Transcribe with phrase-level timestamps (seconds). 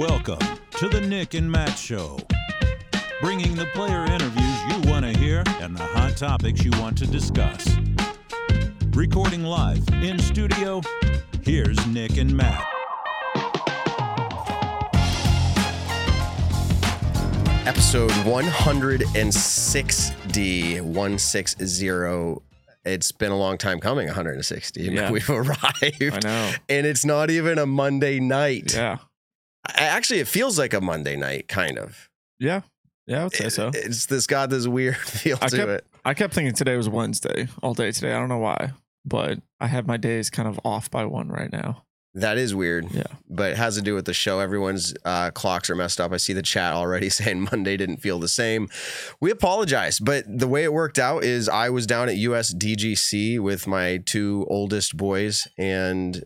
[0.00, 0.38] Welcome
[0.78, 2.18] to the Nick and Matt Show,
[3.20, 7.06] bringing the player interviews you want to hear and the hot topics you want to
[7.06, 7.68] discuss.
[8.94, 10.80] Recording live in studio,
[11.42, 12.66] here's Nick and Matt.
[17.66, 22.36] episode 160 160
[22.86, 25.10] it's been a long time coming 160 Yeah.
[25.10, 25.58] we've arrived
[26.02, 26.52] I know.
[26.70, 28.96] and it's not even a monday night Yeah.
[29.76, 32.62] Actually it feels like a monday night kind of Yeah.
[33.06, 33.70] Yeah, I would say It- so.
[33.74, 36.88] it's this got this weird feel I to kept- it I kept thinking today was
[36.88, 38.12] Wednesday all day today.
[38.14, 38.72] I don't know why,
[39.04, 41.84] but I have my days kind of off by one right now.
[42.14, 43.04] that is weird Yeah.
[43.28, 46.16] but it has to do with the show everyone's uh, clocks are messed up i
[46.16, 48.68] see the chat already saying monday didn't feel the same
[49.20, 53.66] we apologize but the way it worked out is i was down at usdgc with
[53.68, 56.24] my two oldest boys and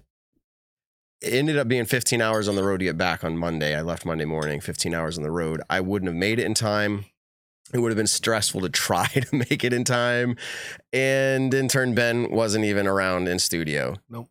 [1.24, 3.80] it ended up being 15 hours on the road to get back on monday i
[3.82, 7.04] left monday morning 15 hours on the road i wouldn't have made it in time
[7.72, 10.36] it would have been stressful to try to make it in time
[10.92, 14.28] and in turn ben wasn't even around in studio Nope.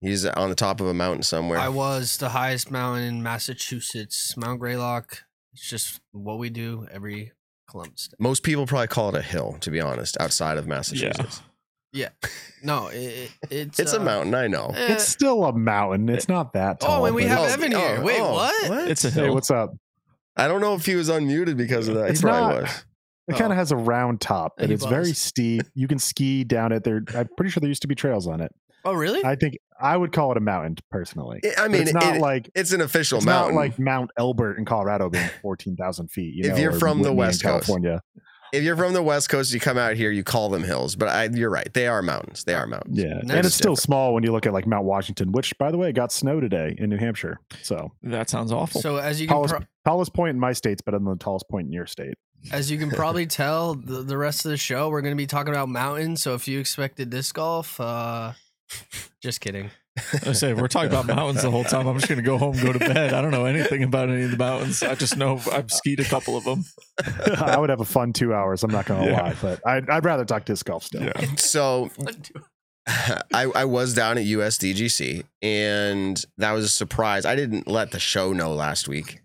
[0.00, 4.36] he's on the top of a mountain somewhere I was the highest mountain in Massachusetts,
[4.36, 5.24] Mount Greylock.
[5.52, 7.32] It's just what we do every
[7.68, 8.16] Columbus Day.
[8.18, 11.42] Most people probably call it a hill, to be honest, outside of Massachusetts.
[12.64, 14.66] No, it, it's It's a uh, mountain, I know.
[14.74, 16.08] eh, It's still a mountain.
[16.08, 17.02] It's not that tall.
[17.02, 17.96] Oh, and we have Oh, Evan here.
[17.98, 18.90] oh, Wait, oh, what?
[18.90, 19.34] It's a Hey, hill.
[19.34, 19.74] what's up?
[20.36, 22.10] I don't know if he was unmuted because of that.
[22.10, 22.62] It's he probably not.
[22.62, 22.84] was.
[23.28, 23.38] It Oh.
[23.38, 25.62] kind of has a round top, but He it's very steep.
[25.74, 26.84] You can ski down it.
[26.84, 28.52] There, I'm pretty sure there used to be trails on it.
[28.84, 29.24] Oh, really?
[29.24, 31.40] I think I would call it a mountain personally.
[31.44, 33.54] I- I But mean, it's not it- like it's an official it's mountain.
[33.54, 36.34] not like Mount Elbert in Colorado being fourteen thousand feet.
[36.34, 37.66] You If know, you're from the Whitney in West Coast.
[37.66, 38.00] California,
[38.52, 40.94] if you're from the West Coast, you come out here, you call them hills.
[40.94, 41.72] But I, you're right.
[41.72, 42.44] They are mountains.
[42.44, 42.98] They are mountains.
[42.98, 43.78] yeah, That's and it's still different.
[43.80, 46.74] small when you look at like Mount Washington, which by the way got snow today
[46.78, 47.40] in New Hampshire.
[47.62, 48.80] So that sounds awful.
[48.80, 51.48] so as you can tallest, pro- tallest point in my state's better than the tallest
[51.48, 52.14] point in your state.
[52.52, 55.26] as you can probably tell, the, the rest of the show we're going to be
[55.26, 56.22] talking about mountains.
[56.22, 58.32] So if you expected disc golf, uh,
[59.20, 59.70] just kidding.
[60.26, 61.86] I say we're talking about mountains the whole time.
[61.86, 63.12] I'm just gonna go home, go to bed.
[63.12, 64.82] I don't know anything about any of the mountains.
[64.82, 66.64] I just know I've skied a couple of them.
[67.38, 68.64] I would have a fun two hours.
[68.64, 69.20] I'm not going to Yeah.
[69.22, 71.02] lie, but I'd, I'd rather talk disc golf still.
[71.02, 71.12] Yeah.
[71.36, 71.90] So
[72.86, 77.24] I, I was down at USDGC, and that was a surprise.
[77.24, 79.20] I didn't let the show know last week.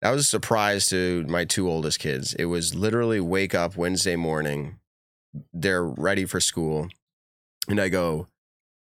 [0.00, 2.34] That was a surprise to my two oldest kids.
[2.34, 4.78] It was literally wake up Wednesday morning.
[5.52, 6.88] They're ready for school.
[7.68, 8.28] And I go,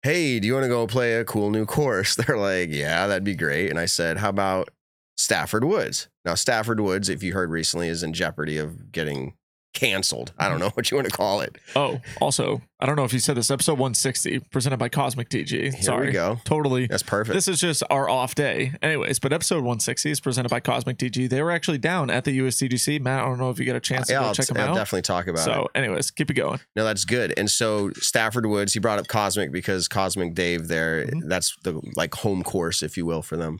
[0.03, 2.15] Hey, do you want to go play a cool new course?
[2.17, 3.69] They're like, Yeah, that'd be great.
[3.69, 4.69] And I said, How about
[5.15, 6.09] Stafford Woods?
[6.25, 9.33] Now, Stafford Woods, if you heard recently, is in jeopardy of getting
[9.73, 10.33] canceled.
[10.37, 10.65] I don't mm-hmm.
[10.65, 11.57] know what you want to call it.
[11.75, 13.49] Oh, also, I don't know if you said this.
[13.49, 15.49] Episode 160, presented by Cosmic DG.
[15.49, 16.41] Here Sorry, we go.
[16.43, 16.85] totally.
[16.85, 17.33] That's perfect.
[17.33, 18.73] This is just our off day.
[18.81, 21.29] Anyways, but episode 160 is presented by Cosmic DG.
[21.29, 22.99] They were actually down at the USDGC.
[22.99, 24.57] Matt, I don't know if you get a chance to yeah, go I'll, check them
[24.57, 24.75] I'll out.
[24.75, 25.43] definitely talk about it.
[25.45, 26.59] So, anyways, keep it going.
[26.75, 27.33] No, that's good.
[27.37, 31.29] And so Stafford Woods, he brought up Cosmic because Cosmic Dave there, Mhm.
[31.29, 33.59] that's the like home course, if you will, for them.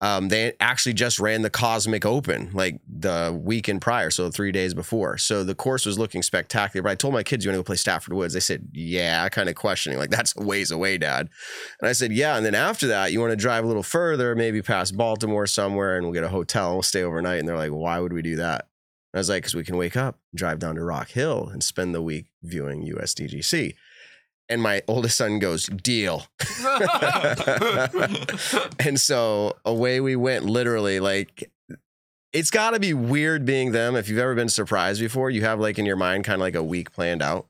[0.00, 4.74] Um, they actually just ran the Cosmic Open like the weekend prior, so three days
[4.74, 5.18] before.
[5.18, 6.84] So the course was looking spectacular.
[6.84, 9.28] But I told my kids, "You want to go play Stafford Woods?" They said, "Yeah,"
[9.28, 11.28] kind of questioning, like that's a ways away, Dad.
[11.80, 14.34] And I said, "Yeah." And then after that, you want to drive a little further,
[14.34, 16.68] maybe past Baltimore somewhere, and we'll get a hotel.
[16.68, 17.40] and We'll stay overnight.
[17.40, 18.70] And they're like, "Why would we do that?"
[19.12, 21.64] And I was like, because we can wake up, drive down to Rock Hill, and
[21.64, 23.74] spend the week viewing USDGC.
[24.48, 26.26] And my oldest son goes, deal.
[28.78, 31.00] and so away we went, literally.
[31.00, 31.50] Like,
[32.32, 33.96] it's got to be weird being them.
[33.96, 36.54] If you've ever been surprised before, you have like in your mind kind of like
[36.54, 37.46] a week planned out.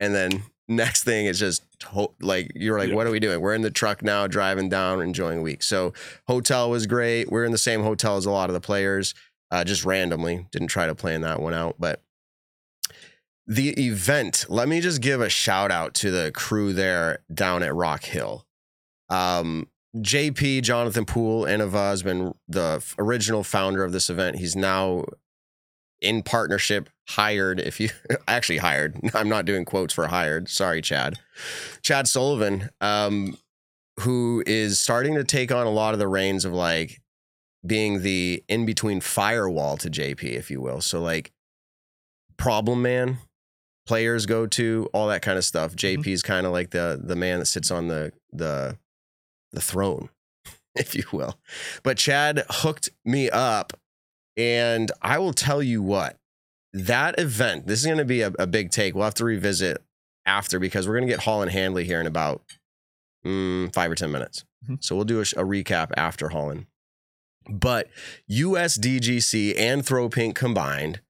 [0.00, 2.94] And then next thing is just to- like, you're like, Yeah.
[2.94, 3.40] what are we doing?
[3.40, 5.62] We're in the truck now, driving down, enjoying a week.
[5.62, 5.92] So,
[6.26, 7.30] hotel was great.
[7.30, 9.14] We're in the same hotel as a lot of the players
[9.50, 10.46] uh, just randomly.
[10.50, 12.02] Didn't try to plan that one out, but
[13.46, 14.46] the event.
[14.48, 18.44] Let me just give a shout out to the crew there down at Rock Hill.
[19.08, 24.36] Um, JP Jonathan Poole Innova has been the original founder of this event.
[24.36, 25.04] He's now
[26.00, 27.60] in partnership hired.
[27.60, 27.90] If you
[28.28, 30.48] actually hired, I'm not doing quotes for hired.
[30.48, 31.18] Sorry, Chad.
[31.82, 33.36] Chad Sullivan, um,
[34.00, 37.00] who is starting to take on a lot of the reins of like
[37.66, 40.80] being the in between firewall to JP, if you will.
[40.80, 41.32] So like
[42.36, 43.18] problem man,
[43.86, 45.74] players go to, all that kind of stuff.
[45.74, 48.78] JP is kind of like the the man that sits on the the
[49.52, 50.10] the throne,
[50.74, 51.38] if you will.
[51.82, 53.72] But Chad hooked me up,
[54.36, 56.16] and I will tell you what
[56.72, 57.66] that event.
[57.66, 58.94] This is going to be a, a big take.
[58.94, 59.82] We'll have to revisit
[60.26, 62.42] after because we're going to get Holyn Handley here in about
[63.24, 64.44] mm, five or ten minutes.
[64.68, 64.82] Mhm.
[64.82, 66.66] So we'll do a, a recap after Holyn.
[67.48, 67.88] But
[68.30, 71.00] USDGC and Throw Pink combined,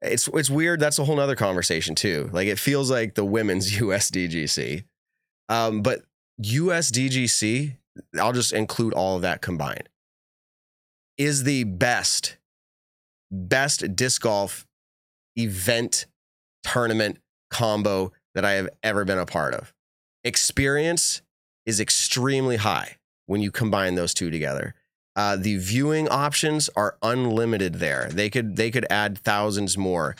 [0.00, 0.80] it's it's weird.
[0.80, 2.30] That's a whole nother conversation too.
[2.32, 4.84] Like it feels like the women's USDGC.
[5.48, 6.02] Um, but
[6.42, 7.76] USDGC,
[8.18, 9.88] I'll just include all of that combined,
[11.18, 12.36] is the best,
[13.32, 14.66] best disc golf
[15.36, 16.06] event
[16.62, 17.18] tournament
[17.50, 19.72] combo that I have ever been a part of.
[20.24, 21.22] Experience
[21.66, 24.74] is extremely high when you combine those two together.
[25.14, 28.08] Uh, the viewing options are unlimited there.
[28.10, 30.16] They could they could add thousands more.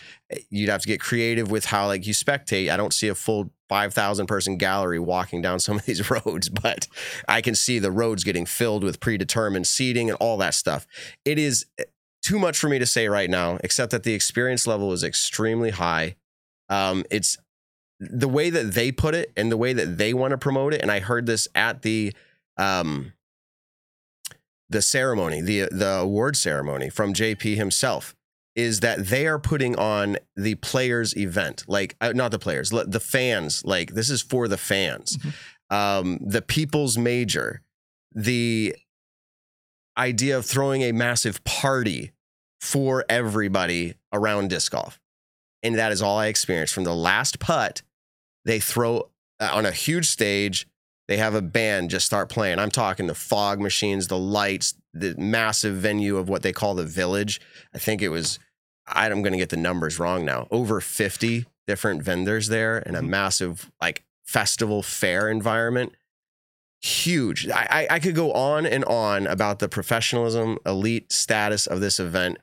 [0.50, 2.70] You'd have to get creative with how like you spectate.
[2.70, 6.50] I don't see a full five thousand person gallery walking down some of these roads,
[6.50, 6.88] but
[7.26, 10.86] I can see the roads getting filled with predetermined seating and all that stuff.
[11.24, 11.64] It is
[12.22, 15.70] too much for me to say right now, except that the experience level is extremely
[15.70, 16.16] high.
[16.68, 17.36] Um, it's
[18.00, 20.80] the way that they put it and the way that they want to promote it.
[20.80, 22.12] And I heard this at the
[22.56, 23.12] um,
[24.70, 28.14] the ceremony, the the award ceremony from JP himself,
[28.54, 33.00] is that they are putting on the players event, like uh, not the players, the
[33.00, 33.64] fans.
[33.64, 35.76] Like this is for the fans, mm-hmm.
[35.76, 37.62] um, the people's major,
[38.14, 38.76] the
[39.96, 42.12] idea of throwing a massive party
[42.60, 45.00] for everybody around disc golf,
[45.62, 47.82] and that is all I experienced from the last putt.
[48.44, 49.10] They throw
[49.40, 50.66] uh, on a huge stage
[51.08, 52.58] they have a band just start playing.
[52.58, 56.84] I'm talking the fog machines, the lights, the massive venue of what they call the
[56.84, 57.40] village.
[57.74, 58.38] I think it was,
[58.86, 63.00] I'm going to get the numbers wrong now, over 50 different vendors there and a
[63.00, 63.10] mm-hmm.
[63.10, 65.92] massive like festival fair environment.
[66.82, 67.48] Huge.
[67.48, 72.38] I, I could go on and on about the professionalism, elite status of this event.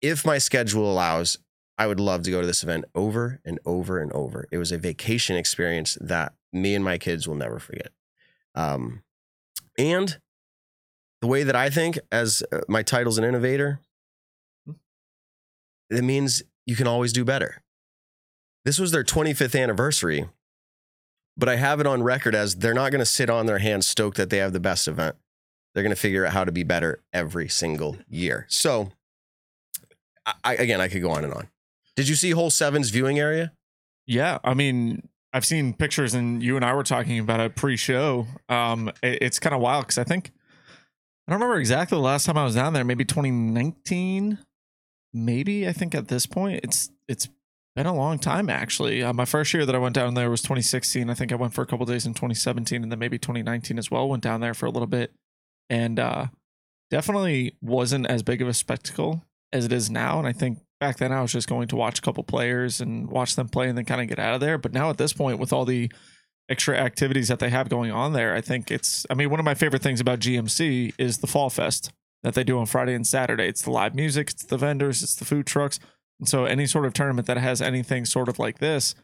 [0.00, 1.38] If my schedule allows,
[1.76, 4.46] I would love to go to this event over and over and over.
[4.52, 7.88] It was a vacation experience that me and my kids will never forget.
[8.54, 9.02] Um,
[9.76, 10.18] and
[11.20, 13.80] the way that I think, as uh, my title's an innovator,
[15.90, 17.62] it means you can always do better.
[18.64, 20.28] This was their 25th anniversary,
[21.36, 23.86] but I have it on record as they're not going to sit on their hands
[23.86, 25.16] stoked that they have the best event.
[25.74, 28.46] They're going to figure out how to be better every single year.
[28.48, 28.90] So,
[30.44, 31.48] I, again, I could go on and on.
[31.96, 33.52] Did you see Hole Seven's viewing area?
[34.06, 38.26] Yeah, I mean, I've seen pictures, and you and I were talking about it pre-show.
[38.48, 40.30] Um, it, it's kind of wild because I think
[41.26, 42.84] I don't remember exactly the last time I was down there.
[42.84, 44.38] Maybe 2019,
[45.12, 45.68] maybe.
[45.68, 47.28] I think at this point, it's it's
[47.74, 49.02] been a long time actually.
[49.02, 51.08] Uh, my first year that I went down there was 2016.
[51.08, 53.90] I think I went for a couple days in 2017, and then maybe 2019 as
[53.90, 54.08] well.
[54.08, 55.12] Went down there for a little bit,
[55.70, 56.26] and uh,
[56.90, 60.18] definitely wasn't as big of a spectacle as it is now.
[60.18, 63.08] And I think back then I was just going to watch a couple players and
[63.08, 64.58] watch them play and then kind of get out of there.
[64.58, 65.90] But now at this point, with all the
[66.48, 69.44] extra activities that they have going on there, I think it's, I mean, one of
[69.44, 71.92] my favorite things about GMC is the Fall Fest
[72.22, 73.48] that they do on Friday and Saturday.
[73.48, 75.78] It's the live music, it's the vendors, it's the food trucks.
[76.22, 78.94] And so any sort of tournament that has anything sort of like this,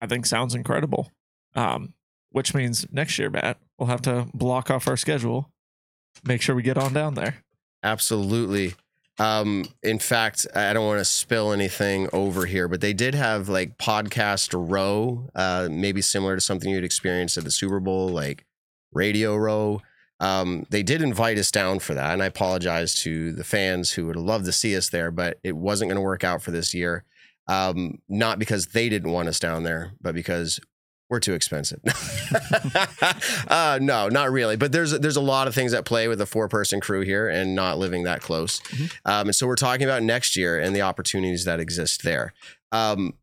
[0.00, 1.12] I think sounds incredible.
[1.54, 1.92] Um,
[2.30, 5.50] which means next year, Matt, we'll have to block off our schedule,
[6.24, 7.44] make sure we get on down there.
[7.82, 8.76] Absolutely.
[9.18, 13.50] Um, in fact, I don't want to spill anything over here, but they did have
[13.50, 18.46] like podcast row, uh, maybe similar to something you'd experience at the Super Bowl, like
[18.94, 19.82] radio row.
[20.20, 24.06] Um, they did invite us down for that, and I apologize to the fans who
[24.06, 26.50] would have loved to see us there, but it wasn't going to work out for
[26.50, 27.04] this year.
[27.46, 30.60] Um, not because they didn't want us down there, but because
[31.08, 31.80] we're too expensive.
[33.48, 34.56] uh, no, not really.
[34.56, 37.28] But there's there's a lot of things at play with a four person crew here
[37.28, 38.60] and not living that close.
[38.60, 38.84] Mm-hmm.
[39.06, 42.34] Um, and so we're talking about next year and the opportunities that exist there.
[42.72, 43.14] Um,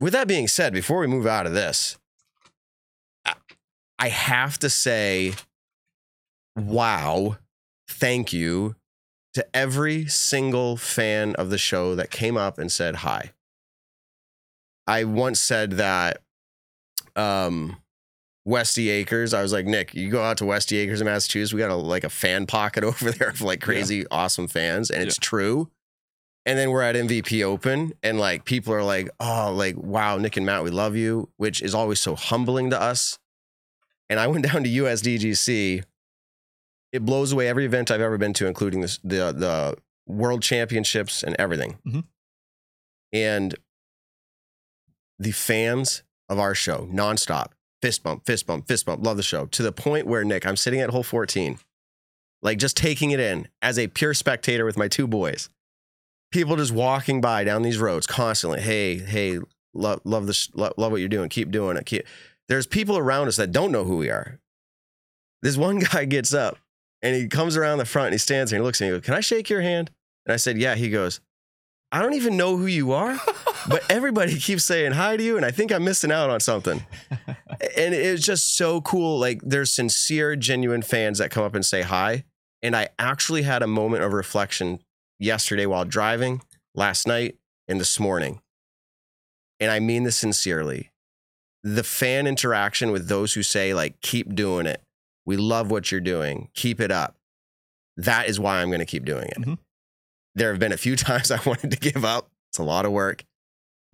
[0.00, 1.96] with that being said, before we move out of this,
[3.98, 5.34] I have to say,
[6.56, 7.36] wow,
[7.88, 8.76] thank you
[9.34, 13.32] to every single fan of the show that came up and said hi.
[14.86, 16.18] I once said that
[17.16, 17.76] um
[18.44, 19.34] Westy Acres.
[19.34, 21.52] I was like, Nick, you go out to Westy Acres in Massachusetts.
[21.52, 24.04] We got a like a fan pocket over there of like crazy, yeah.
[24.10, 25.26] awesome fans, and it's yeah.
[25.28, 25.70] true.
[26.44, 30.36] And then we're at MVP Open, and like people are like, oh, like wow, Nick
[30.36, 33.18] and Matt, we love you, which is always so humbling to us.
[34.10, 35.84] And I went down to USDGC.
[36.92, 41.22] It blows away every event I've ever been to, including this, the the World Championships
[41.22, 41.78] and everything.
[41.86, 42.00] Mm-hmm.
[43.12, 43.54] And
[45.18, 47.52] the fans of our show nonstop.
[47.80, 49.04] Fist bump, fist bump, fist bump.
[49.04, 51.58] Love the show to the point where, Nick, I'm sitting at hole 14,
[52.40, 55.48] like just taking it in as a pure spectator with my two boys.
[56.30, 58.60] People just walking by down these roads constantly.
[58.60, 59.40] Hey, hey,
[59.74, 61.28] love, love this, love, love what you're doing.
[61.28, 61.84] Keep doing it.
[61.84, 62.06] Keep.
[62.48, 64.38] There's people around us that don't know who we are.
[65.42, 66.58] This one guy gets up
[67.02, 68.88] And he comes around the front and he stands there and he looks at me
[68.88, 69.90] and he goes, Can I shake your hand?
[70.26, 70.74] And I said, Yeah.
[70.74, 71.20] He goes,
[71.90, 73.20] I don't even know who you are,
[73.68, 75.36] but everybody keeps saying hi to you.
[75.36, 76.86] And I think I'm missing out on something.
[77.76, 79.18] and it's just so cool.
[79.18, 82.24] Like there's sincere, genuine fans that come up and say hi.
[82.62, 84.80] And I actually had a moment of reflection
[85.18, 86.40] yesterday while driving,
[86.74, 87.36] last night,
[87.68, 88.40] and this morning.
[89.60, 90.90] And I mean this sincerely.
[91.62, 94.82] The fan interaction with those who say, like, keep doing it.
[95.26, 96.48] We love what you're doing.
[96.54, 97.16] Keep it up.
[97.96, 99.38] That is why I'm going to keep doing it.
[99.38, 99.58] Mhm.
[100.34, 102.30] There have been a few times I wanted to give up.
[102.50, 103.24] It's a lot of work.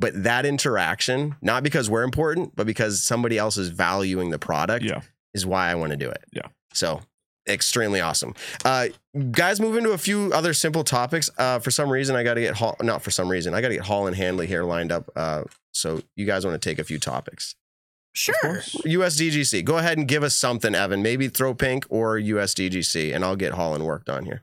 [0.00, 4.84] But that interaction, not because we're important, but because somebody else is valuing the product,
[4.84, 5.00] Yeah.
[5.34, 6.24] is why I want to do it.
[6.32, 6.46] Yeah.
[6.72, 7.00] So
[7.48, 8.34] extremely awesome.
[8.64, 8.88] Uh,
[9.32, 11.30] guys, move into a few other simple topics.
[11.38, 13.68] Uh, for some reason, I got to get Hall, not for some reason, I got
[13.68, 15.10] to get Holyn Handley here lined up.
[15.16, 17.56] Uh, so you guys want to take a few topics.
[18.18, 18.34] Sure.
[18.84, 19.64] USDGC.
[19.64, 21.02] Go ahead and give us something, Evan.
[21.02, 24.42] Maybe throw pink or USDGC, and I'll get Holyn worked on here.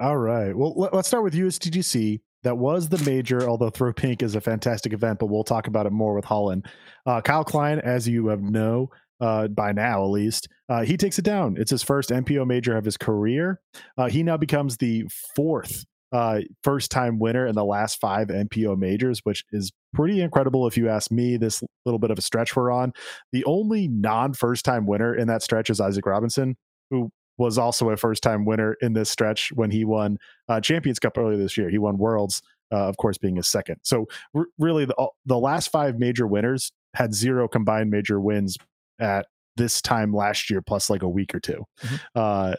[0.00, 0.56] All right.
[0.56, 2.20] Well, let, us start with USDGC.
[2.44, 5.86] That was the major, although Throw Pink is a fantastic event, but we'll talk about
[5.86, 6.62] it more with Holyn.
[7.04, 8.90] Uh, Kyle Klein, as you have know
[9.20, 11.56] uh, by now at least, uh, he takes it down.
[11.58, 13.60] It's his first MPO major of his career.
[13.98, 15.04] Uh, he now becomes the
[15.34, 20.66] fourth uh, first time winner in the last five MPO majors, which is pretty incredible
[20.66, 21.36] if you ask me.
[21.36, 22.92] This little bit of a stretch we're on.
[23.32, 26.56] The only non first time winner in that stretch is Isaac Robinson,
[26.90, 30.98] who was also a first time winner in this stretch when he won uh, Champions
[30.98, 31.68] Cup earlier this year.
[31.70, 33.76] He won Worlds, uh, of course, being his second.
[33.82, 38.56] So r- really, the the last five major winners had zero combined major wins
[38.98, 42.00] at this time last year, plus like a week or 2 Mhm.
[42.14, 42.54] Uh,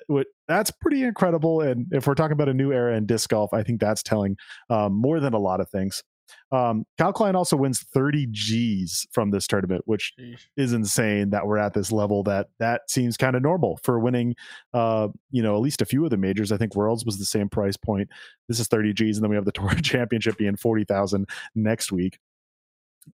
[0.50, 1.62] that's pretty incredible.
[1.62, 4.36] And if we're talking about a new era in disc golf, I think that's telling
[4.70, 6.03] um, more than a lot of things.
[6.51, 10.13] Um, Kyle Klein also wins 30 G's from this tournament, which
[10.58, 14.36] is insane that we're at this level that that seems kind of normal for winning
[14.74, 16.51] uh you know at least a few of the majors.
[16.51, 18.10] I think worlds was the same price point.
[18.48, 22.20] This is 30 g's and then we have the tour championship being 40,000 next week.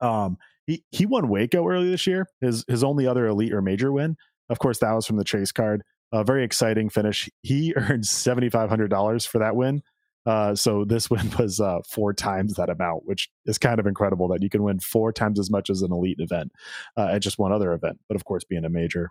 [0.01, 0.37] Um
[0.67, 4.17] he he won waco early this year his his only other elite or major win.
[4.49, 5.83] Of course that was from the chase card
[6.19, 9.83] a very exciting finish he earned $7500 for that win
[10.27, 14.29] uh, so this win was uh, four times that amount, which is kind of incredible
[14.29, 16.51] that you can win four times as much as an elite event
[16.97, 19.11] uh, at just one other event, but of course being a major.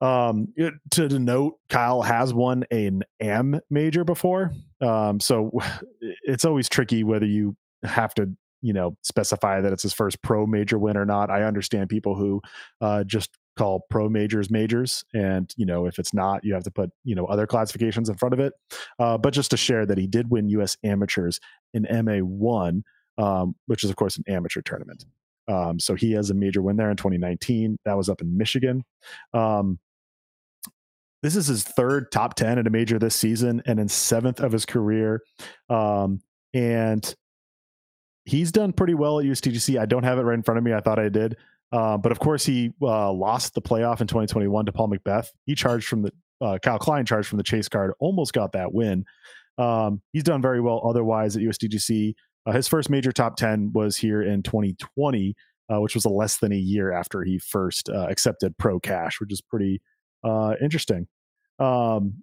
[0.00, 5.50] Um, it- to denote, Kyle has won an AM major before, um, so
[6.22, 8.30] it's always tricky whether you have to,
[8.62, 11.30] you know, specify that it's his first pro major win or not.
[11.30, 12.42] I understand people who
[12.80, 16.70] uh, just call pro majors majors, and you know, if it's not, you have to
[16.70, 18.52] put you know other classifications in front of it.
[18.98, 20.76] Uh, but just to share that he did win U.S.
[20.84, 21.40] amateurs
[21.74, 22.84] in MA one,
[23.18, 25.04] um, which is of course an amateur tournament.
[25.48, 27.78] Um, so he has a major win there in 2019.
[27.84, 28.84] That was up in Michigan.
[29.32, 29.78] Um,
[31.22, 34.52] this is his third top 10 at a major this season and in seventh of
[34.52, 35.22] his career.
[35.68, 36.20] Um,
[36.52, 37.14] and
[38.24, 39.78] he's done pretty well at USDGC.
[39.78, 40.72] I don't have it right in front of me.
[40.72, 41.36] I thought I did.
[41.72, 45.28] Uh, but of course, he uh, lost the playoff in 2021 to Paul McBeth.
[45.46, 48.72] He charged from the uh, Kyle Klein charged from the chase card, almost got that
[48.72, 49.04] win.
[49.58, 52.14] Um, he's done very well otherwise at USDGC.
[52.44, 55.34] Uh, his first major top 10 was here in 2020,
[55.72, 59.32] uh, which was a less than a year after he first accepted pro cash, which
[59.32, 59.80] is pretty
[60.60, 61.08] interesting.
[61.58, 62.22] Um,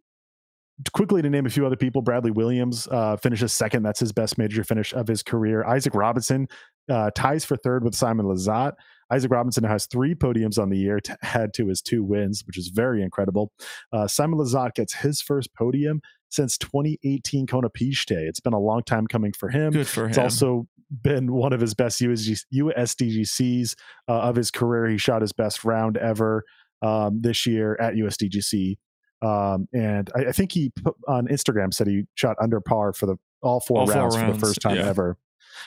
[0.92, 3.84] quickly to name a few other people, Bradley Williams uh, finishes second.
[3.84, 5.64] That's his best major finish of his career.
[5.66, 6.48] Isaac Robinson
[6.90, 8.74] uh, ties for third with Simon Lizotte.
[9.12, 12.58] Isaac Robinson has three podiums on the year to add to his two wins, which
[12.58, 13.52] is very incredible.
[13.92, 18.12] Uh, Simon Lizotte gets his first podium since 2018 Konopiště.
[18.12, 19.72] It's been a long time coming for him.
[19.72, 20.10] Good for him.
[20.10, 20.68] It's also
[21.02, 23.76] been one of his best USG, USDGCs
[24.08, 24.88] uh, of his career.
[24.88, 26.44] He shot his best round ever
[26.82, 28.78] um, this year at USDGC.
[29.22, 33.06] Um, and I, I think he put on Instagram said he shot under par for
[33.06, 34.88] the all four, All four rounds, for the first time yeah.
[34.88, 35.18] ever.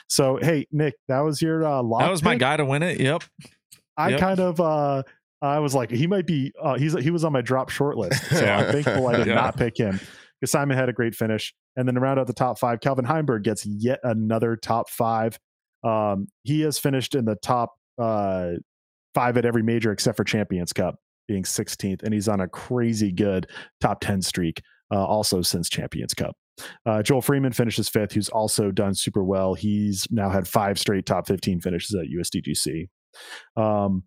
[0.09, 2.01] So hey, Nick, that was your uh, lock.
[2.01, 2.99] that was my guy to win it.
[2.99, 3.23] Yep.
[3.97, 4.19] I Yep.
[4.19, 5.03] kind of uh
[5.41, 8.23] I was like, he might be uh he's he was on my drop short list.
[8.29, 8.57] So Yeah.
[8.57, 9.35] I'm thankful I did Yeah.
[9.35, 9.99] not pick him.
[10.39, 11.53] Because Simon had a great finish.
[11.75, 15.39] And then to round out the top five, Calvin Heimberg gets yet another top five.
[15.83, 18.51] Um, he has finished in the top uh
[19.15, 20.95] five at every major except for Champions Cup,
[21.27, 23.47] being 16th, and he's on a crazy good
[23.81, 24.61] top 10 streak,
[24.93, 26.35] uh, also since Champions Cup.
[26.85, 29.53] Uh, Joel Freeman finishes fifth, who's also done super well.
[29.53, 32.89] He's now had five straight top 15 finishes at USDGC.
[33.55, 34.03] Um,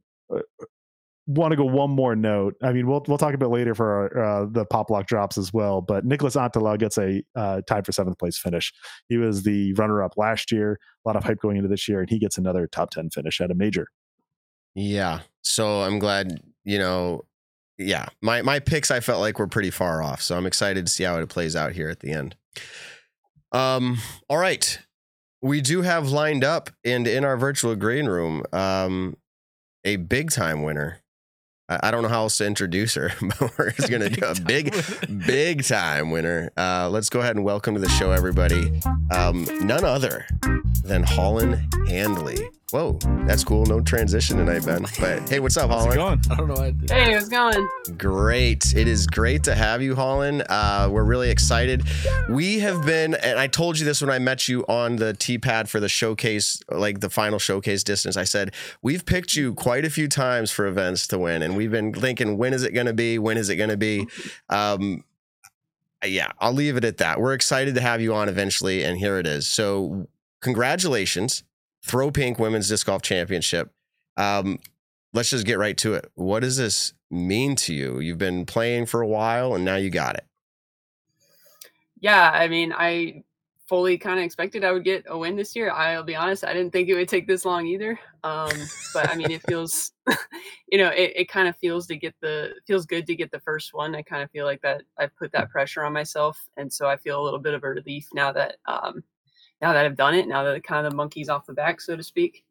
[1.27, 2.57] want to go one more note.
[2.63, 5.53] I mean, we'll we'll talk about later for our, uh, the pop lock drops as
[5.53, 5.81] well.
[5.81, 8.73] But Niklas Anttila gets a uh, tied for seventh place finish.
[9.09, 10.79] He was the runner up last year.
[11.05, 13.41] A lot of hype going into this year, and he gets another top ten finish
[13.41, 13.89] at a major.
[14.75, 15.21] Yeah.
[15.43, 17.25] So I'm glad, you know,
[17.79, 20.93] yeah, my my picks I felt like were pretty far off, so I'm excited to
[20.93, 22.37] see how it plays out here at the end.
[23.53, 24.79] Um, all right,
[25.43, 29.17] we do have lined up and in our virtual green room, um,
[29.85, 31.01] a big time winner.
[31.69, 34.35] I, I don't know how else to introduce her, but we're just gonna do a
[34.41, 34.75] big,
[35.27, 36.51] big time winner.
[36.57, 38.81] Uh, let's go ahead and welcome to the show, everybody.
[39.11, 40.27] Um, none other
[40.85, 42.39] than Holyn Handley.
[42.71, 43.67] Whoa, that's cool.
[43.67, 44.85] No transition tonight, Ben.
[45.01, 46.21] But hey, what's up, How's it Holyn?
[46.21, 46.21] going?
[46.31, 46.55] I don't know.
[46.55, 46.91] What I did.
[46.91, 47.69] Hey, how's it going?
[47.99, 48.75] Great.
[48.77, 50.43] It is great to have you, Holyn.
[50.49, 51.83] Uh, we're really excited.
[52.29, 55.37] We have been, and I told you this when I met you on the T
[55.39, 58.17] pad for the showcase, like the final showcase distance.
[58.17, 61.73] I said, we've picked you quite a few times for events to win, and we've
[61.73, 63.19] been thinking, when is it going to be?
[63.19, 64.07] When is it going to be?
[64.49, 65.03] Um,
[66.05, 67.21] yeah, I'll leave it at that.
[67.21, 69.47] We're excited to have you on eventually, and here it is.
[69.47, 70.09] So,
[70.41, 71.43] congratulations,
[71.83, 73.71] Throw Pink Women's Disc Golf Championship.
[74.17, 74.59] Um,
[75.13, 76.11] let's just get right to it.
[76.15, 78.01] What does this mean to you?
[78.01, 80.25] You've been playing for a while, and now you got it.
[82.01, 83.25] Yeah, I mean, I
[83.71, 85.71] fully kind of expected I would get a win this year.
[85.71, 88.01] I'll be honest, I didn't think it would take this long either.
[88.25, 88.51] Um,
[88.93, 89.93] but I mean, it feels,
[90.69, 93.39] you know, it, it kind of feels to get the feels good to get the
[93.41, 93.95] first one.
[93.95, 96.97] I kind of feel like that I've put that pressure on myself, and so I
[96.97, 99.05] feel a little bit of a relief now that um,
[99.63, 100.27] now that I've done it.
[100.29, 102.45] Now that kind of the monkey's off the back, so to speak.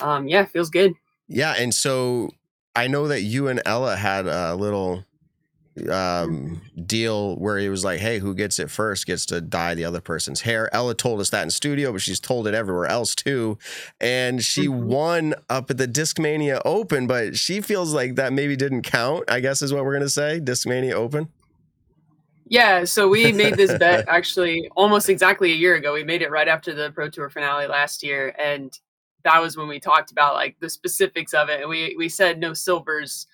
[0.00, 0.94] Um, yeah, feels good.
[1.28, 2.30] Yeah, and so
[2.76, 5.04] I know that you and Ella had a little
[5.90, 9.86] um deal where it was like hey who gets it first gets to dye the
[9.86, 13.14] other person's hair ella told us that in studio but she's told it everywhere else
[13.14, 13.56] too
[13.98, 14.82] and she Mhm.
[14.82, 19.40] won up at the discmania open but she feels like that maybe didn't count i
[19.40, 21.30] guess is what we're gonna say discmania open
[22.52, 25.94] Yeah, so we made this bet actually almost exactly a year ago.
[25.94, 28.78] We made it right after the Pro Tour finale last year, and
[29.24, 31.62] that was when we talked about like the specifics of it.
[31.62, 33.26] And we we said no silvers,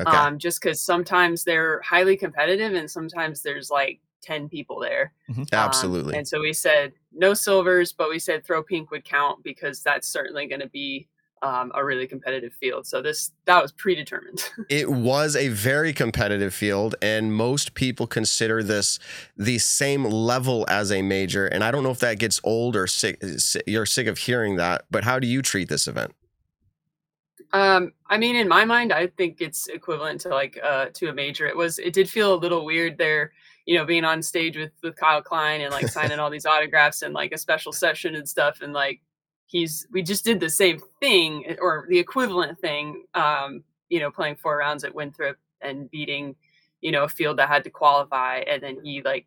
[0.00, 5.12] okay um, just because sometimes they're highly competitive and sometimes there's like ten people there.
[5.28, 9.44] Um, absolutely and so we said no silvers, but we said throw pink would count
[9.44, 11.06] because that's certainly going to be
[11.44, 12.86] um, a really competitive field.
[12.86, 14.48] So this that was predetermined.
[14.70, 18.98] it was a very competitive field and most people consider this
[19.36, 22.86] the same level as a major and i don't know if that gets old or
[22.86, 23.22] sick
[23.66, 26.14] you're sick of hearing that but how do you treat this event
[27.52, 31.14] Um, I mean, in my mind, I think it's equivalent to like uh to a
[31.14, 31.46] major.
[31.46, 33.30] It was it did feel a little weird there,
[33.66, 37.02] you know, being on stage with with Kyle Klein and like signing all these autographs
[37.02, 39.00] and like a special session and stuff and like
[39.54, 44.10] he's we just did the same thing eh, or the equivalent thing um you know
[44.10, 46.34] playing four rounds at Winthrop and beating
[46.80, 49.26] you know a field that had to qualify and then he like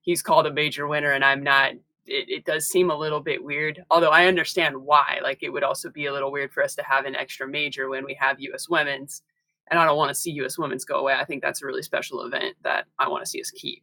[0.00, 1.72] he's called a major winner and I'm not
[2.06, 5.64] it, it does seem a little bit weird although I understand why like it would
[5.64, 8.40] also be a little weird for us to have an extra major when we have
[8.40, 9.22] US women's
[9.68, 11.82] and I don't want to see US women's go away I think that's a really
[11.82, 13.82] special event that I want to see us keep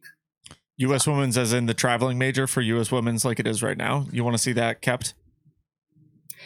[0.78, 1.06] U.S.
[1.06, 2.90] Women's, as in the traveling major for U.S.
[2.90, 4.06] Women's, like it is right now.
[4.10, 5.12] You want to see that kept?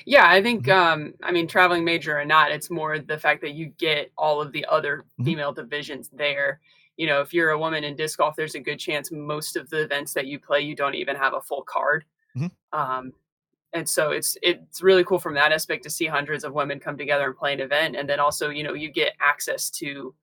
[0.08, 0.72] Yeah, I think Mhm.
[0.72, 4.40] um I mean traveling major or not, it's more the fact that you get all
[4.40, 5.24] of the other Mhm.
[5.24, 6.60] female divisions there.
[6.96, 9.68] You know, if you're a woman in disc golf, there's a good chance most of
[9.68, 12.04] the events that you play you don't even have a full card.
[12.34, 12.50] Mhm.
[12.72, 13.12] Um
[13.74, 16.98] and so it's it's really cool from that aspect to see hundreds of women come
[16.98, 20.14] together and play an event and then also, you know, you get access to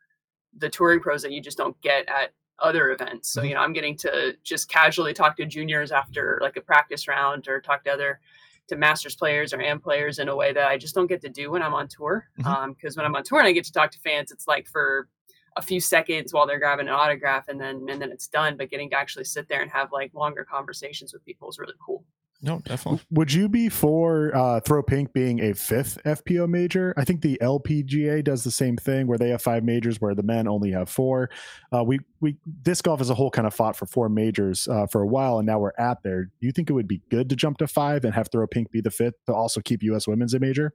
[0.58, 3.30] the touring pros that you just don't get at other events.
[3.32, 3.50] So, Mhm.
[3.50, 7.48] you know, I'm getting to just casually talk to juniors after like a practice round
[7.50, 8.22] or talk to other
[8.69, 11.30] to masters players or am players in a way that I just don't get to
[11.30, 12.28] do when I'm on tour.
[12.39, 12.45] Mhm.
[12.45, 14.67] Um, because when I'm on tour and I get to talk to fans, it's like
[14.67, 15.10] for
[15.56, 18.58] a few seconds while they're grabbing an autograph and then and then it's done.
[18.58, 21.76] But getting to actually sit there and have like longer conversations with people is really
[21.86, 22.04] cool.
[22.45, 22.99] No, definitely.
[23.12, 26.93] Would you be for uh, Throw Pink being a fifth FPO major?
[26.97, 30.23] I think the LPGA does the same thing where they have five majors where the
[30.23, 31.29] men only have four.
[31.73, 34.86] Uh, we we disc golf as a whole kind of fought for four majors uh,
[34.88, 36.25] for a while, and now we're at there.
[36.25, 38.71] Do you think it would be good to jump to five and have Throw Pink
[38.71, 40.06] be the fifth to also keep U.S.
[40.06, 40.73] Women's a major?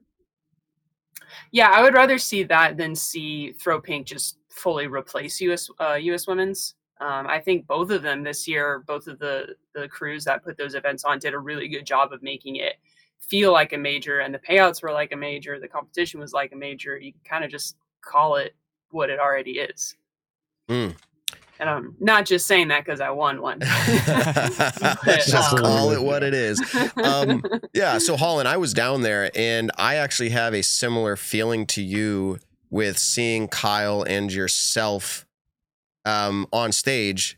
[1.51, 5.99] Yeah, I would rather see that than see Throw Pink just fully replace US uh,
[6.01, 6.73] US Women's.
[7.01, 10.57] Um, I think both of them this year, both of the the crews that put
[10.57, 12.75] those events on, did a really good job of making it
[13.19, 15.59] feel like a major, and the payouts were like a major.
[15.59, 16.97] The competition was like a major.
[16.97, 18.55] You can kind of just call it
[18.91, 19.95] what it already is.
[20.67, 20.95] Mm.
[21.59, 23.59] And I'm not just saying that because I won one.
[25.19, 26.61] just um, call it what it is
[27.03, 31.65] um, yeah so holyn i was down there and i actually have a similar feeling
[31.65, 35.25] to you with seeing kyle and yourself
[36.05, 37.37] um, on stage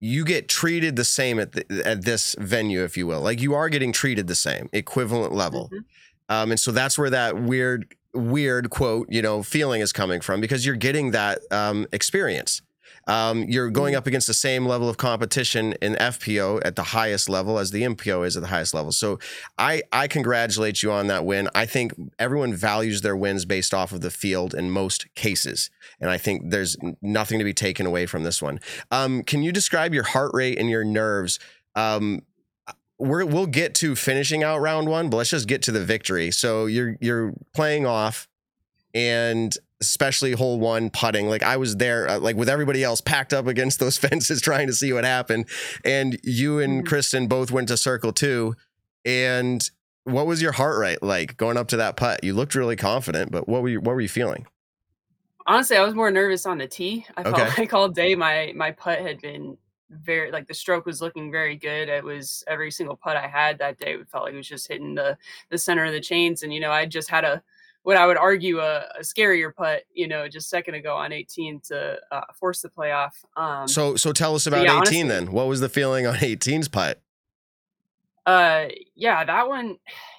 [0.00, 3.54] you get treated the same at, the, at this venue if you will like you
[3.54, 5.84] are getting treated the same equivalent level Mhm.
[6.28, 10.40] um, and so that's where that weird weird quote, you know, feeling is coming from
[10.40, 12.62] because you're getting that um, experience.
[13.08, 17.28] Um, you're going up against the same level of competition in FPO at the highest
[17.28, 18.92] level as the MPO is at the highest level.
[18.92, 19.18] So
[19.56, 21.48] I, I congratulate you on that win.
[21.54, 25.70] I think everyone values their wins based off of the field in most cases.
[26.00, 28.60] And I think there's nothing to be taken away from this one.
[28.90, 31.38] Um, can you describe your heart rate and your nerves?
[31.74, 32.22] Um,
[32.98, 36.30] we're, we'll get to finishing out round one, but let's just get to the victory.
[36.30, 38.28] So you're you're playing off,
[38.92, 41.28] and especially hole one putting.
[41.28, 44.66] Like I was there, uh, like with everybody else, packed up against those fences, trying
[44.68, 45.48] to see what happened.
[45.84, 46.88] And you and Mhm.
[46.88, 48.54] Kristin both went to circle two.
[49.04, 49.68] And
[50.04, 52.24] what was your heart rate like going up to that putt?
[52.24, 54.46] You looked really confident, but what were you what were you feeling?
[55.46, 57.06] honestly, I was more nervous on the tee.
[57.16, 59.56] I felt like all day my my putt had been
[59.90, 61.88] very like the stroke was looking very good.
[61.88, 64.68] It was every single putt I had that day it felt like it was just
[64.68, 65.16] hitting the
[65.50, 66.42] the center of the chains.
[66.42, 67.42] And you know, I just had a
[67.88, 71.10] what I would argue a, a scarier putt, you know, just a second ago on
[71.10, 73.12] 18 to uh, force the playoff.
[73.34, 75.32] Um, So so tell us about yeah, 18 honestly- then.
[75.32, 77.00] What was the feeling on 18's putt?
[78.26, 79.78] uh, yeah, that one,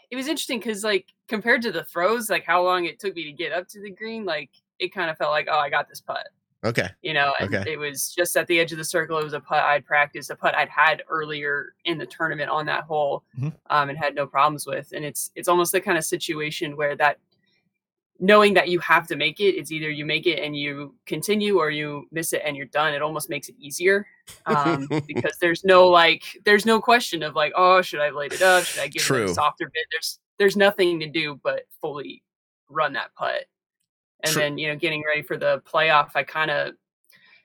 [0.09, 3.23] it was interesting because like compared to the throws, like how long it took me
[3.25, 5.87] to get up to the green, like it kind of felt like, oh, I got
[5.87, 6.27] this putt.
[6.65, 6.89] Okay.
[7.03, 7.71] you know, and Okay.
[7.71, 9.17] it was just at the edge of the circle.
[9.19, 12.65] It was a putt I'd practiced, a putt I'd had earlier in the tournament on
[12.65, 13.53] that hole, Mhm.
[13.69, 14.91] um, and had no problems with.
[14.91, 17.19] And it's it's almost the kind of situation where that
[18.19, 21.57] knowing that you have to make it, it's either you make it and you continue,
[21.57, 22.93] or you miss it and you're done.
[22.93, 24.05] It almost makes it easier
[24.45, 28.41] um, because there's no like there's no question of like, oh, should I laid it
[28.41, 28.63] up?
[28.63, 29.85] Should I give it a softer bit?
[29.91, 32.23] There's there's nothing to do but fully
[32.69, 33.45] run that putt
[34.23, 34.41] and True.
[34.41, 36.73] then you know getting ready for the playoff i kind of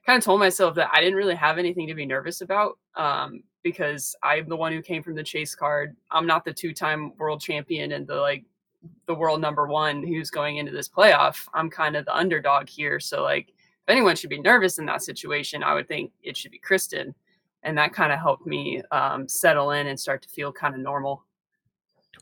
[0.06, 3.42] kind of told myself that i didn't really have anything to be nervous about um,
[3.62, 7.40] because i'm the one who came from the chase card i'm not the two-time world
[7.40, 8.44] champion and the like
[9.06, 12.98] the world number one who's going into this playoff i'm kind of the underdog here
[13.00, 16.50] so like if anyone should be nervous in that situation i would think it should
[16.50, 17.14] be kristin
[17.62, 20.80] and that kind of helped me um, settle in and start to feel kind of
[20.80, 21.24] normal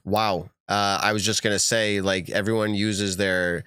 [0.05, 0.51] Wow.
[0.68, 3.64] Uh, I was just gonna say, like everyone uses their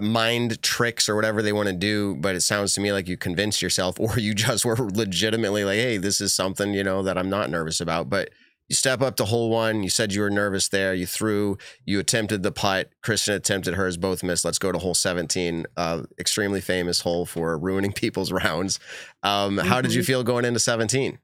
[0.00, 3.16] mind tricks or whatever they want to do, but it sounds to me like you
[3.16, 7.18] convinced yourself, or you just were legitimately like, "Hey, this is something you know that
[7.18, 8.30] I'm not nervous about." But
[8.70, 9.82] you step up to hole one.
[9.82, 10.94] You said you were nervous there.
[10.94, 11.58] You threw.
[11.84, 12.88] You attempted the putt.
[13.02, 13.96] Kristin attempted hers.
[13.96, 14.44] Both missed.
[14.44, 15.66] Let's go to hole 17.
[15.76, 18.78] Uh, extremely famous hole for ruining people's rounds.
[19.24, 21.18] Um, How did you feel going into 17?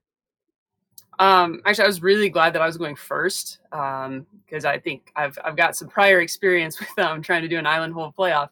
[1.21, 5.39] Um, actually, I was really glad that I was going first because I think I've
[5.45, 8.49] I've got some prior experience with um, trying to do an island hole playoff,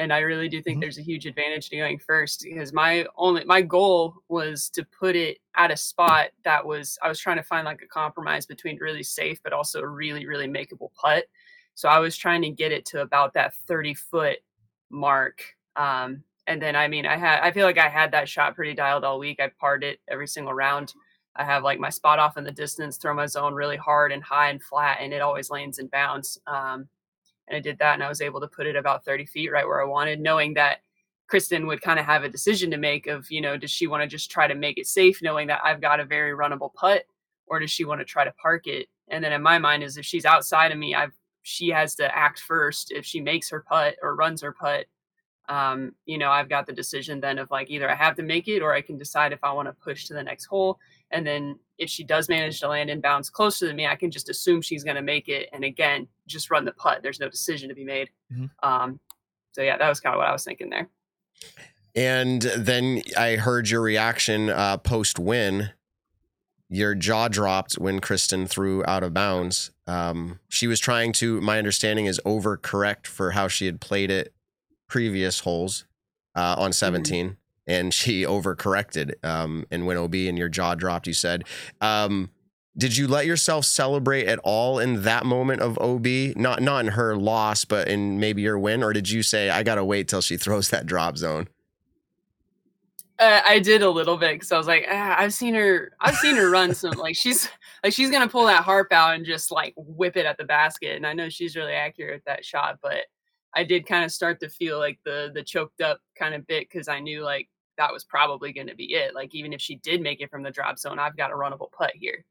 [0.00, 0.80] and I really do think Mhm.
[0.80, 5.14] there's a huge advantage to going first because my only my goal was to put
[5.14, 8.78] it at a spot that was I was trying to find like a compromise between
[8.78, 11.26] really safe but also a really really makeable putt.
[11.74, 14.38] So I was trying to get it to about that 30 foot
[14.88, 15.42] mark.
[15.76, 18.72] Um, and then I mean I had I feel like I had that shot pretty
[18.74, 19.38] dialed all week.
[19.38, 20.94] I parred it every single round.
[21.36, 24.22] I have like my spot off in the distance, throw my zone really hard and
[24.22, 26.40] high and flat, and it always lands in bounds.
[26.46, 26.88] Um,
[27.50, 29.66] and I did that, and I was able to put it about 30 feet right
[29.66, 30.78] where I wanted, knowing that
[31.30, 34.02] Kristin would kind of have a decision to make of, you know, does she want
[34.02, 37.04] to just try to make it safe, knowing that I've got a very runnable putt,
[37.46, 38.88] or does she want to try to park it?
[39.08, 42.16] And then in my mind is if she's outside of me, I've she has to
[42.16, 42.92] act first.
[42.92, 44.86] If she makes her putt or runs her putt,
[45.48, 48.46] um, you know, I've got the decision then of like either I have to make
[48.46, 50.78] it or I can decide if I want to push to the next hole.
[51.10, 54.10] And then if she does manage to land in bounds closer than me, I can
[54.10, 55.48] just assume she's going to make it.
[55.52, 57.02] And again, just run the putt.
[57.02, 58.10] There's no decision to be made.
[58.32, 58.50] Mhm.
[58.62, 59.00] Um,
[59.52, 60.88] so yeah, that was kind of what I was thinking there.
[61.94, 65.70] And then I heard your reaction uh, post win.
[66.68, 69.72] Your jaw dropped when Kristin threw out of bounds.
[69.88, 74.32] Um, she was trying to, my understanding is overcorrect for how she had played it
[74.86, 75.86] previous holes
[76.36, 77.36] uh, on 17.
[77.70, 81.44] And she overcorrected um, and when OB, and your jaw dropped, you said.
[81.80, 82.30] Um,
[82.76, 86.06] did you let yourself celebrate at all in that moment of OB?
[86.36, 89.62] Not not in her loss, but in maybe your win, or did you say I
[89.62, 91.48] gotta wait till she throws that drop zone?
[93.18, 96.16] Uh, I did a little bit because I was like, ah, I've seen her, I've
[96.16, 97.50] seen her run some like she's
[97.84, 100.96] like she's gonna pull that harp out and just like whip it at the basket,
[100.96, 103.04] and I know she's really accurate at that shot, but
[103.54, 106.68] I did kind of start to feel like the the choked up kind of bit
[106.70, 107.48] because I knew like
[107.80, 109.14] that was probably going to be it.
[109.14, 111.72] Like even if she did make it from the drop zone, I've got a runnable
[111.72, 112.24] putt here.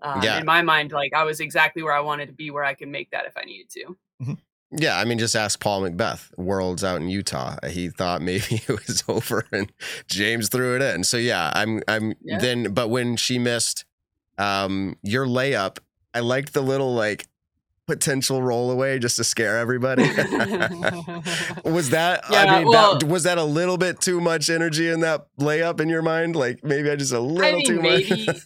[0.00, 0.38] Um, Yeah.
[0.38, 2.88] In my mind, like I was exactly where I wanted to be, where I could
[2.88, 4.36] make that if I needed to.
[4.72, 6.30] Yeah, I mean, just ask Paul McBeth.
[6.38, 7.56] Worlds out in Utah.
[7.68, 9.72] He thought maybe it was over, and
[10.06, 11.02] James threw it in.
[11.02, 12.38] So yeah, I'm, I'm Yeah.
[12.38, 12.72] then.
[12.72, 13.84] But when she missed
[14.38, 15.78] um, your layup,
[16.14, 17.26] I liked the little like
[17.90, 20.02] potential roll away just to scare everybody.
[21.64, 24.88] was that I Yeah, mean well- that, was that a little bit too much energy
[24.88, 26.36] in that layup in your mind?
[26.36, 28.26] Like maybe I just a little I mean, too maybe.
[28.26, 28.36] much.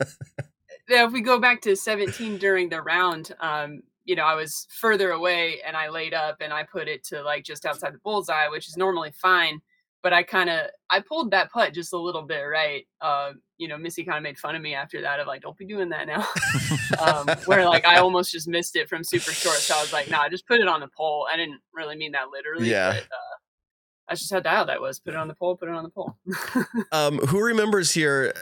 [0.88, 4.66] yeah, if we go back to 17 during the round, um, you know, I was
[4.80, 7.98] further away and I laid up and I put it to like just outside the
[7.98, 9.60] bullseye, which is normally fine.
[10.04, 12.86] But I kind of I pulled that putt just a little bit right.
[13.00, 15.56] Uh, you know, Missy kind of made fun of me after that of like, don't
[15.56, 16.24] be doing that now.
[17.02, 19.56] um, where like I almost just missed it from super short.
[19.56, 21.26] So I was like, nah, just put it on the pole.
[21.32, 22.70] I didn't really mean that literally.
[22.70, 22.92] Yeah.
[22.92, 23.34] But, uh,
[24.08, 25.00] that's just how dialed that was.
[25.00, 25.56] Put it on the pole.
[25.56, 26.16] Put it on the pole.
[26.92, 28.34] um, who remembers here?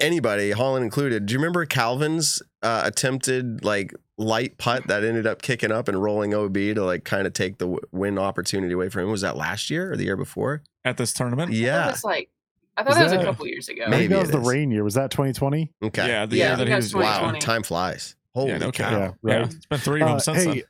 [0.00, 1.26] Anybody, Holyn included.
[1.26, 6.02] Do you remember Calvin's uh, attempted like light putt that ended up kicking up and
[6.02, 9.10] rolling OB to like kind of take the win opportunity away from him?
[9.10, 10.62] Was that last year or the year before?
[10.88, 11.50] At this tournament.
[11.52, 11.86] That Yeah.
[11.90, 12.30] was like
[12.76, 13.84] I thought Was that was a couple years ago.
[13.86, 14.46] I Maybe that was the is.
[14.46, 14.84] rain year.
[14.84, 15.72] Was that 2020?
[15.82, 16.06] Okay.
[16.08, 17.32] Yeah, the Yeah, year that think he was 2020.
[17.34, 17.40] Wow.
[17.40, 18.14] Time flies.
[18.34, 18.88] Holy no cow.
[18.90, 19.00] kidding.
[19.24, 20.62] Yeah, Yeah, it's been three of them Uh, since hey, then.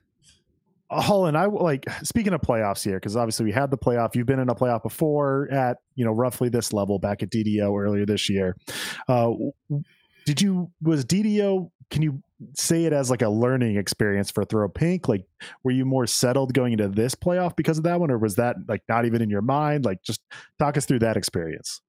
[0.90, 4.14] uh, Holyn, I like speaking of playoffs here because obviously we had the playoff.
[4.14, 7.78] You've been in a playoff before at you know roughly this level back at DDO
[7.78, 8.56] earlier this year.
[9.06, 9.32] Uh,
[10.24, 11.70] did you was DDO?
[11.90, 12.22] Can you
[12.54, 15.08] say it as like a learning experience for Throw Pink?
[15.08, 15.24] Like,
[15.64, 18.56] were you more settled going into this playoff because of that one, or was that
[18.68, 19.84] like not even in your mind?
[19.84, 20.20] Like, just
[20.58, 21.80] talk us through that experience.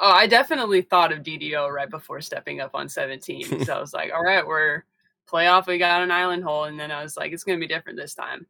[0.00, 3.64] Oh, I definitely thought of DDO right before stepping up on 17.
[3.64, 4.82] so I was like, all right, we're
[5.30, 5.66] playoff.
[5.68, 8.14] We got an island hole, and then I was like, it's gonna be different this
[8.14, 8.46] time.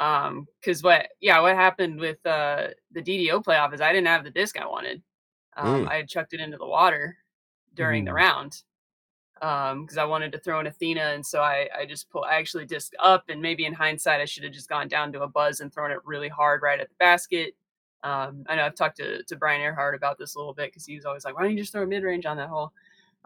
[0.00, 4.24] Um, because what, yeah, what happened with uh the DDO playoff is I didn't have
[4.24, 5.02] the disc I wanted.
[5.56, 5.88] Um, Mm.
[5.88, 7.16] I had chucked it into the water
[7.74, 8.14] during the Mm.
[9.44, 9.70] Round.
[9.70, 12.24] Um, because I wanted to throw an Athena, and so I I just pull.
[12.24, 15.22] I actually disc up, and maybe in hindsight, I should have just gone down to
[15.22, 17.54] a buzz and thrown it really hard right at the basket.
[18.02, 20.84] Um, I know I've talked to, to Brian Earhart about this a little bit because
[20.84, 22.70] he was always like, why don't you just throw a mid range on that hole?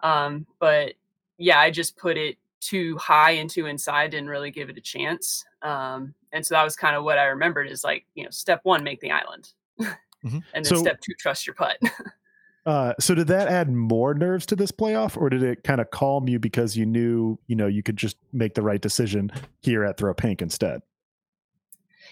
[0.05, 0.95] Um, but
[1.37, 4.81] yeah, I just put it too high and too inside, didn't really give it a
[4.81, 5.45] chance.
[5.63, 8.61] Um, and so that was kind of what I remembered is like, you know, step
[8.63, 9.53] one, make the island.
[10.25, 10.43] Mhm.
[10.53, 11.79] And then So- step two, trust your putt.
[12.67, 15.91] Uh, so did that add more nerves to this playoff, or did it kind of
[15.91, 19.85] calm you because you knew you know you could just make the right decision here
[19.85, 20.83] at Throw Pink instead?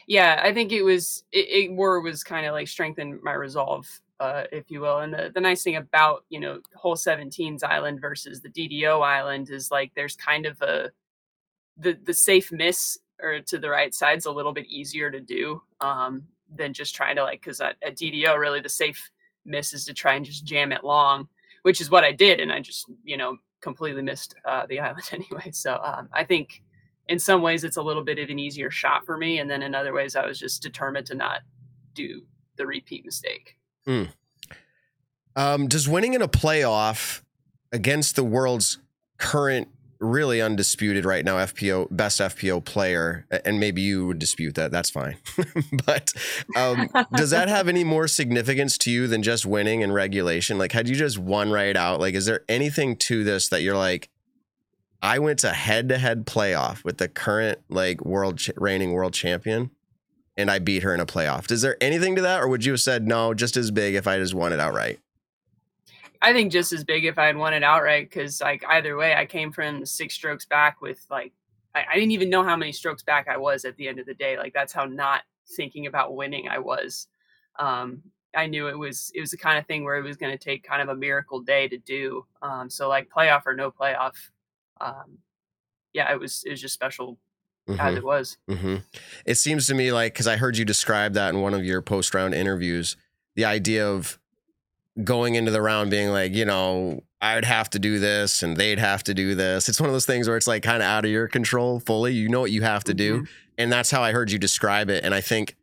[0.06, 3.88] yeah, I think it was it, it more was kind of like strengthened my resolve,
[4.20, 4.98] uh, if you will.
[4.98, 9.50] And the, the nice thing about you know hole 17's island versus the DDO island
[9.50, 10.90] is like there's kind of a
[11.76, 15.60] the the safe miss or to the right side's a little bit easier to do
[15.80, 16.22] um,
[16.54, 19.10] than just trying to like because at, at DDO really the safe
[19.46, 21.28] miss is to try and just jam it long,
[21.62, 25.08] which is what I did, and I just you know completely missed uh, the island
[25.12, 25.50] anyway.
[25.52, 26.62] So um, I think
[27.08, 29.62] in some ways it's a little bit of an easier shot for me and then
[29.62, 31.40] in other ways i was just determined to not
[31.94, 32.22] do
[32.56, 33.56] the repeat mistake
[35.36, 37.22] Um, does winning in a playoff
[37.70, 38.78] against the world's
[39.18, 39.68] current,
[40.06, 44.90] really undisputed right now FPO best FPO player, and maybe you would dispute that, that's
[44.90, 45.16] fine.
[45.86, 46.12] but
[46.56, 50.58] um, does that have any more significance to you than just winning in regulation?
[50.58, 52.00] Like, had you just won right out?
[52.00, 54.08] Like, is there anything to this that you're like,
[55.02, 59.14] I went to head to head playoff with the current like world ch- reigning world
[59.14, 59.70] champion,
[60.36, 61.50] and I beat her in a playoff.
[61.50, 64.06] Is there anything to that, or would you have said no, just as big if
[64.06, 65.00] I just won it outright?
[66.26, 69.14] I think just as big if i had won it outright because like either way
[69.14, 71.32] i came from six strokes back with like
[71.74, 74.06] I, I didn't even know how many strokes back i was at the end of
[74.06, 75.22] the day like that's how not
[75.56, 77.06] thinking about winning i was.
[77.58, 78.02] Um
[78.34, 80.44] i knew it was it was the kind of thing where it was going to
[80.44, 84.16] take kind of a miracle day to do um so like playoff or no playoff
[84.80, 85.18] um
[85.94, 87.18] yeah it was it was just special
[87.68, 87.96] as Mhm.
[87.96, 88.36] it was.
[88.48, 88.76] Hmm
[89.24, 91.82] It seems to me like because I heard you describe that in one of your
[91.82, 92.96] post round interviews,
[93.34, 94.20] the idea of
[95.04, 98.78] going into the round being like, you know, I'd have to do this and they'd
[98.78, 99.68] have to do this.
[99.68, 102.12] It's one of those things where it's like kind of out of your control fully.
[102.12, 103.26] You know what you have to do,
[103.58, 105.04] and that's how I heard you describe it.
[105.04, 105.56] And I think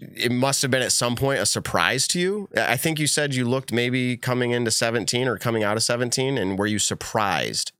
[0.00, 2.48] it must have been at some point a surprise to you.
[2.56, 6.38] I think you said you looked maybe coming into 17 or coming out of 17,
[6.38, 7.72] and were you surprised?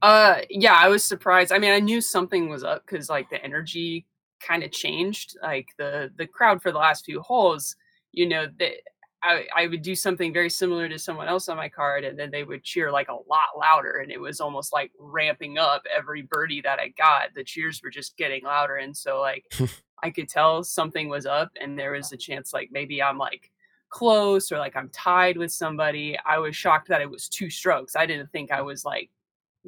[0.00, 1.52] Uh, yeah, I was surprised.
[1.52, 4.06] I mean, I knew something was up because like the energy
[4.40, 5.36] kind of changed.
[5.42, 7.76] Like the the crowd for the last few holes,
[8.12, 8.72] you know, that
[9.22, 12.30] I I would do something very similar to someone else on my card, and then
[12.30, 16.22] they would cheer like a lot louder, and it was almost like ramping up every
[16.22, 17.34] birdie that I got.
[17.34, 19.66] The cheers were just getting louder, and so like hmm.
[20.02, 23.50] I could tell something was up, and there was a chance like maybe I'm like
[23.90, 26.18] close or like I'm tied with somebody.
[26.26, 27.96] I was shocked that it was two strokes.
[27.96, 29.10] I didn't think I was like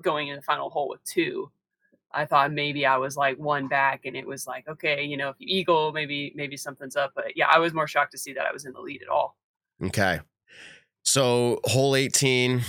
[0.02, 1.50] going in the final hole with two.
[2.12, 5.28] I thought maybe I was like one back and it was like, okay, you know,
[5.28, 7.12] if you eagle, maybe maybe something's up.
[7.14, 9.08] But yeah, I was more shocked to see that I was in the lead at
[9.08, 9.36] all.
[9.82, 10.20] Okay.
[11.02, 12.62] So hole 18,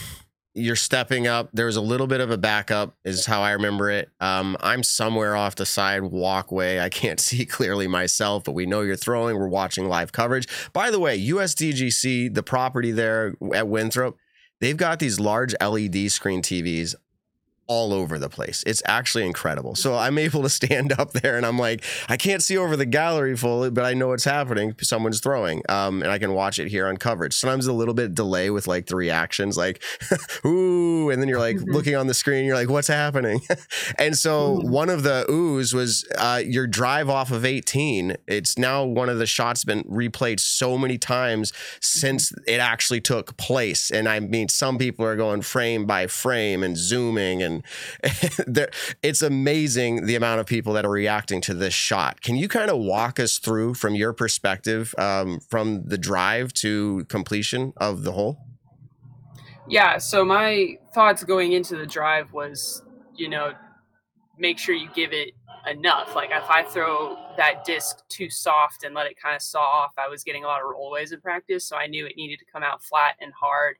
[0.53, 1.49] you're stepping up.
[1.53, 4.09] There was a little bit of a backup, is how I remember it.
[4.19, 6.79] Um, I'm somewhere off the side walkway.
[6.79, 9.37] I can't see clearly myself, but we know you're throwing.
[9.37, 10.47] We're watching live coverage.
[10.73, 14.17] By the way, USDGC, the property there at Winthrop,
[14.59, 16.95] they've got these large LED screen TVs
[17.67, 18.63] all over the place.
[18.67, 19.75] It's actually incredible.
[19.75, 22.85] So I'm able to stand up there and I'm like, I can't see over the
[22.85, 24.75] gallery fully, but I know what's happening.
[24.81, 27.33] Someone's throwing, um, and I can watch it here on coverage.
[27.33, 29.81] Sometimes a little bit delay with like the reactions, like
[30.45, 33.41] ooh, and then you're like looking on the screen, you're like, what's happening?
[33.97, 38.17] and so one of the oohs was uh, your drive off of 18.
[38.27, 43.37] It's now one of the shots been replayed so many times since it actually took
[43.37, 43.91] place.
[43.91, 47.50] And I mean, some people are going frame by frame and zooming and
[48.47, 48.69] there,
[49.03, 52.21] it's amazing the amount of people that are reacting to this shot.
[52.21, 57.05] Can you kind of walk us through from your perspective um, from the drive to
[57.05, 58.39] completion of the hole?
[59.67, 59.97] Yeah.
[59.97, 62.83] So my thoughts going into the drive was,
[63.15, 63.53] you know,
[64.37, 65.33] make sure you give it
[65.69, 66.15] enough.
[66.15, 69.91] Like if I throw that disc too soft and let it kind of saw off,
[69.97, 71.65] I was getting a lot of rollways in practice.
[71.65, 73.77] So I knew it needed to come out flat and hard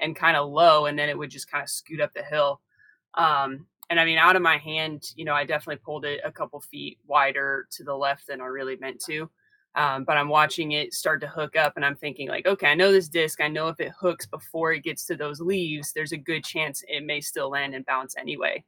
[0.00, 2.60] and kind of low, and then it would just kind of scoot up the hill.
[3.14, 6.32] Um, and I mean, out of my hand, you know, I definitely pulled it a
[6.32, 9.28] couple feet wider to the left than I really meant to.
[9.74, 12.74] Um, but I'm watching it start to hook up, and I'm thinking, like, okay, I
[12.74, 13.40] know this disc.
[13.40, 16.84] I know if it hooks before it gets to those leaves, there's a good chance
[16.88, 18.62] it may still land and bounce anyway.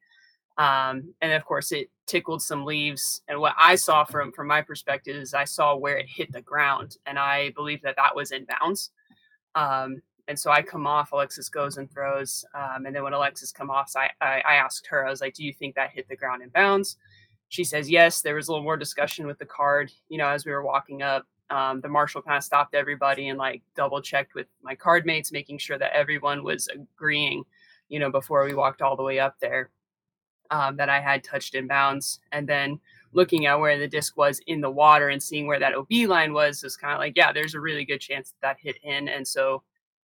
[0.57, 3.23] Um, and of course, it tickled some leaves.
[3.29, 6.41] And what I saw from from my perspective is I saw where it hit the
[6.41, 8.91] ground, and I believe that that was in bounds.
[9.55, 12.45] Um, and so I come off, Alexis goes and throws.
[12.55, 15.35] Um, and then when Alexis come off, I, I, I asked her, I was like,
[15.35, 16.97] do you think that hit the ground in bounds?
[17.49, 18.23] She says, yes.
[18.23, 21.03] There was a little more discussion with the card, you know, as we were walking
[21.03, 21.27] up.
[21.51, 25.31] Um, the marshal kind of stopped everybody and like double checked with my card mates,
[25.31, 27.45] making sure that everyone was agreeing,
[27.89, 29.69] you know, before we walked all the way up there
[30.51, 32.21] um, that I had touched in bounds.
[32.33, 32.81] And then
[33.13, 36.33] looking at where the disc was in the water and seeing where that OB line
[36.33, 39.09] was, was kind of like, yeah, there's a really good chance that, that hit in.
[39.09, 39.63] And so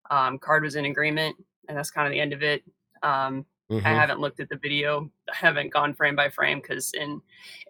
[0.09, 1.35] um, card was in agreement,
[1.67, 2.63] and that's kind of the end of it.
[3.03, 3.85] Um, mm-hmm.
[3.85, 5.09] I haven't looked at the video.
[5.31, 7.21] I haven't gone frame by frame because in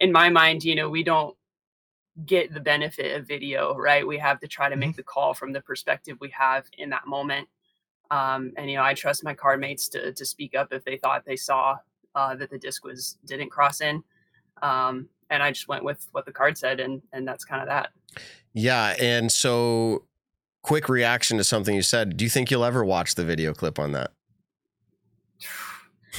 [0.01, 1.35] in my mind, you know, we don't
[2.25, 4.05] get the benefit of video, right?
[4.05, 4.97] We have to try to make mm-hmm.
[4.97, 7.47] the call from the perspective we have in that moment.
[8.11, 10.97] Um, and you know, I trust my card mates to to speak up if they
[10.97, 11.77] thought they saw
[12.15, 14.03] uh, that the disc was didn't cross in.
[14.61, 17.67] Um, and I just went with what the card said, and and that's kind of
[17.67, 17.89] that.
[18.53, 20.05] Yeah, and so
[20.61, 22.17] quick reaction to something you said.
[22.17, 24.11] Do you think you'll ever watch the video clip on that?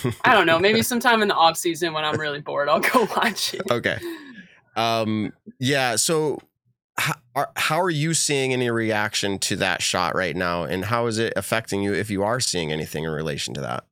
[0.24, 0.58] I don't know.
[0.58, 3.62] Maybe sometime in the off season when I'm really bored, I'll go watch it.
[3.70, 3.98] Okay.
[4.76, 5.96] Um, yeah.
[5.96, 6.38] So,
[6.96, 11.06] how are, how are you seeing any reaction to that shot right now, and how
[11.06, 13.84] is it affecting you if you are seeing anything in relation to that?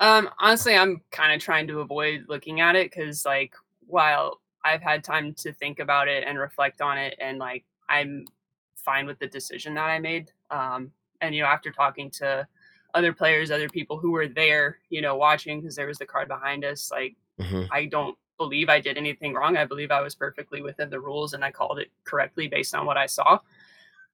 [0.00, 3.54] Um, honestly, I'm kind of trying to avoid looking at it because, like,
[3.86, 8.24] while I've had time to think about it and reflect on it, and like I'm
[8.88, 10.32] fine with the decision that I made.
[10.50, 12.48] Um, and you know, after talking to
[12.94, 16.26] other players, other people who were there, you know, watching because there was the card
[16.26, 17.64] behind us, like mm-hmm.
[17.70, 19.58] I don't believe I did anything wrong.
[19.58, 22.86] I believe I was perfectly within the rules and I called it correctly based on
[22.86, 23.40] what I saw.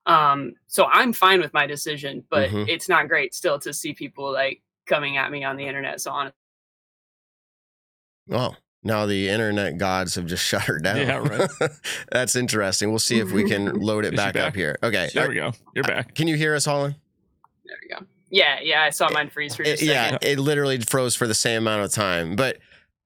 [0.06, 2.68] Um, so I'm fine with my decision, but mm-hmm.
[2.68, 6.00] it's not great still to see people like coming at me on the internet.
[6.00, 6.32] So on.
[8.32, 10.98] Oh, now the internet gods have just shut her down.
[10.98, 11.50] Yeah, right.
[12.12, 12.90] That's interesting.
[12.90, 14.78] We'll see if we can load it back, back, up here.
[14.82, 15.08] Okay.
[15.12, 15.52] There we go.
[15.74, 16.14] You're back.
[16.14, 16.94] Can you hear us, Holyn?
[17.64, 18.06] There we go.
[18.30, 18.82] Yeah, yeah.
[18.82, 21.92] I saw mine freeze for it, Yeah, it literally froze for the same amount of
[21.92, 22.36] time.
[22.36, 22.58] But,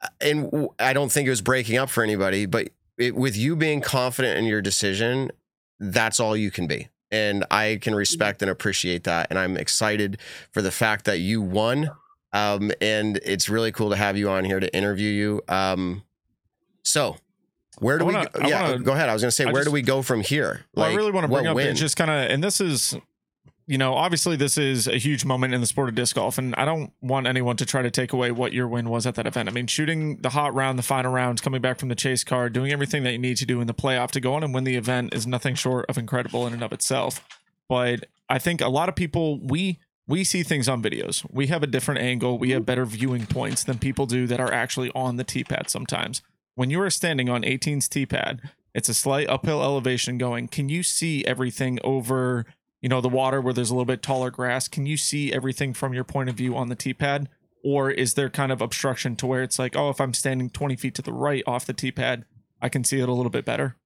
[0.02, 3.54] uh, and I don't think it was breaking up for anybody, but it, with you
[3.54, 5.30] being confident in your decision,
[5.78, 6.88] that's all you can be.
[7.10, 7.98] And I can mm-hmm.
[7.98, 9.28] respect and appreciate that.
[9.30, 10.18] And I'm excited
[10.50, 11.90] for the fact that you won
[12.32, 15.42] um, and it's really cool to have you on here to interview you.
[15.48, 16.02] Um,
[16.82, 17.16] so
[17.78, 18.40] where do wanna, we?
[18.40, 18.48] Go?
[18.48, 19.08] Yeah, wanna, go ahead.
[19.08, 20.64] I was going to say, I where just, do we go from here?
[20.74, 21.76] Like, well, I really want to bring up win?
[21.76, 22.96] just kind of, and this is,
[23.66, 26.54] you know, obviously this is a huge moment in the sport of disc golf, and
[26.56, 29.26] I don't want anyone to try to take away what your win was at that
[29.26, 29.48] event.
[29.48, 32.52] I mean, shooting the hot round, the final rounds, coming back from the chase card,
[32.52, 34.64] doing everything that you need to do in the playoff to go on and win
[34.64, 37.26] the event is nothing short of incredible in and of itself.
[37.68, 39.78] But I think a lot of people we
[40.08, 41.24] we see things on videos.
[41.30, 42.38] We have a different angle.
[42.38, 45.68] We have better viewing points than people do that are actually on the tee pad
[45.68, 46.22] sometimes.
[46.54, 48.40] When you are standing on 18's tee pad,
[48.74, 50.48] it's a slight uphill elevation going.
[50.48, 52.46] Can you see everything over,
[52.80, 54.66] you know, the water where there's a little bit taller grass?
[54.66, 57.28] Can you see everything from your point of view on the tee pad?
[57.62, 60.76] Or is there kind of obstruction to where it's like, oh, if I'm standing 20
[60.76, 62.24] feet to the right off the tee pad,
[62.62, 63.76] I can see it a little bit better?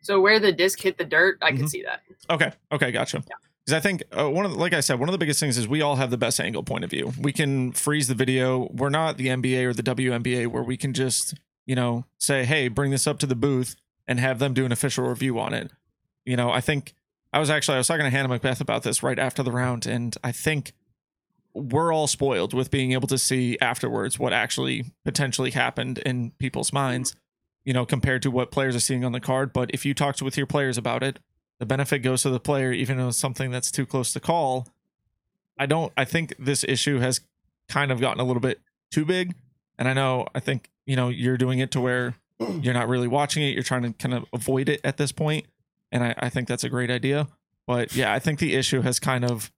[0.00, 1.58] So where the disc hit the dirt, I mm-hmm.
[1.58, 2.02] can see that.
[2.30, 2.52] Okay.
[2.70, 2.92] Okay.
[2.92, 3.24] Gotcha.
[3.26, 3.36] Yeah.
[3.64, 5.56] Because I think uh, one of the, like I said, one of the biggest things
[5.56, 7.12] is we all have the best angle point of view.
[7.18, 8.68] We can freeze the video.
[8.72, 11.34] We're not the NBA or the WNBA where we can just
[11.66, 14.72] you know say, hey, bring this up to the booth and have them do an
[14.72, 15.70] official review on it.
[16.26, 16.94] You know, I think
[17.32, 19.86] I was actually I was talking to Hannah McBeth about this right after the round,
[19.86, 20.72] and I think
[21.54, 26.72] we're all spoiled with being able to see afterwards what actually potentially happened in people's
[26.72, 27.14] minds,
[27.64, 29.52] you know, compared to what players are seeing on the card.
[29.52, 31.20] But if you talk to, with your players about it,
[31.58, 34.68] the benefit goes to the player, even though it's something that's too close to call.
[35.58, 37.20] I don't, I think this issue has
[37.68, 39.34] kind of gotten a little bit too big.
[39.78, 42.14] And I know, I think, you know, you're doing it to where
[42.60, 43.54] you're not really watching it.
[43.54, 45.12] You're trying to kind of avoid it at this.
[45.92, 47.28] And I, I think that's a great idea.
[47.66, 49.50] But yeah, I think the issue has kind of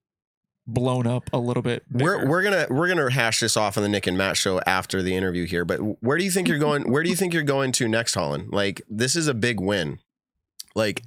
[0.66, 1.84] blown up a little bit.
[1.90, 5.02] We're we're gonna we're gonna hash this off on the Nick and Matt show after
[5.02, 5.64] the interview here.
[5.64, 6.90] But where do you think you're going?
[6.90, 8.48] Where do you think you're going to next, Holyn?
[8.50, 9.98] Like this is a big win.
[10.74, 11.02] Like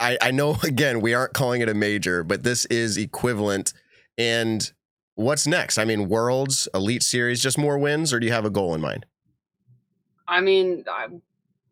[0.00, 3.72] I I know again we aren't calling it a major, but this is equivalent.
[4.18, 4.70] And
[5.14, 5.78] what's next?
[5.78, 8.80] I mean, Worlds, Elite Series, just more wins, or do you have a goal in
[8.80, 9.06] mind?
[10.26, 11.22] I mean, I'm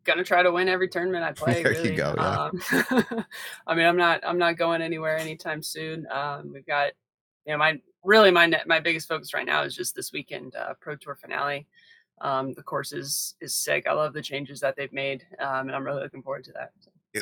[0.03, 1.63] gonna try to win every tournament I play.
[1.63, 2.37] There you go, yeah.
[2.37, 3.25] Um,
[3.67, 6.07] I mean, I'm not I'm not going anywhere anytime soon.
[6.11, 6.91] Um, we've got,
[7.45, 10.55] you know, my really my net, my biggest focus right now is just this weekend
[10.55, 11.67] uh, Pro Tour finale.
[12.21, 13.87] Um, the course is is sick.
[13.87, 16.71] I love the changes that they've made, um, and I'm really looking forward to that.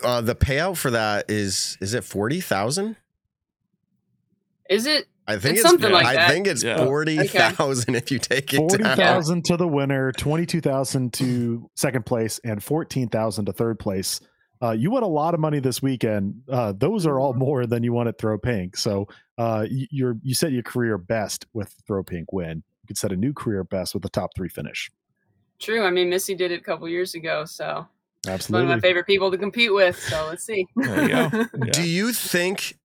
[0.04, 2.98] Uh, the payout for that is is it forty thousand?
[4.70, 5.06] Is it?
[5.30, 6.32] I think It's it's, something like I that.
[6.32, 6.86] think it's Yeah.
[6.86, 9.42] forty thousand if you take it Forty down.
[9.44, 14.20] to the winner, twenty-two thousand to second place, and fourteen thousand to third place.
[14.62, 16.42] Uh, you won a lot of money this weekend.
[16.50, 18.76] Uh, those are all more than you won at Throw Pink.
[18.76, 19.08] So
[19.38, 22.58] uh, you're you set your career best with Throw Pink win.
[22.84, 24.90] You could set a new career best with the top three finish.
[25.60, 25.84] True.
[25.86, 27.88] I mean, Missy did it a couple years ago, so
[28.50, 30.00] one of my favorite people to compete with.
[30.00, 30.68] So let's see.
[30.76, 31.46] There you go.
[31.72, 32.78] Do you think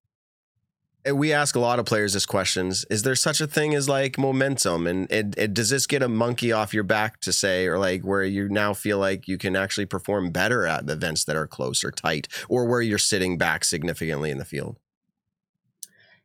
[1.05, 3.89] and we ask a lot of players this questions is there such a thing as
[3.89, 7.67] like momentum and it, it, does this get a monkey off your back to say
[7.67, 11.37] or like where you now feel like you can actually perform better at events that
[11.37, 14.79] are close or tight or where you're sitting back significantly in the field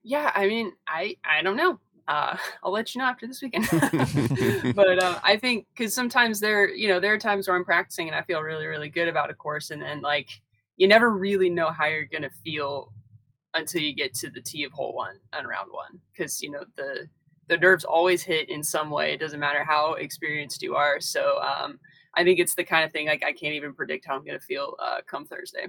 [0.03, 1.79] Yeah, I mean, I I don't know.
[2.07, 3.67] Uh, I'll let you know after this weekend.
[4.75, 8.07] but uh, I think because sometimes there, you know, there are times where I'm practicing
[8.07, 10.29] and I feel really, really good about a course, and then like
[10.77, 12.91] you never really know how you're gonna feel
[13.53, 16.63] until you get to the tee of hole one on round one, because you know
[16.75, 17.07] the
[17.47, 19.13] the nerves always hit in some way.
[19.13, 20.99] It doesn't matter how experienced you are.
[20.99, 21.79] So um,
[22.13, 24.39] I think it's the kind of thing like I can't even predict how I'm gonna
[24.39, 25.67] feel uh, come Thursday.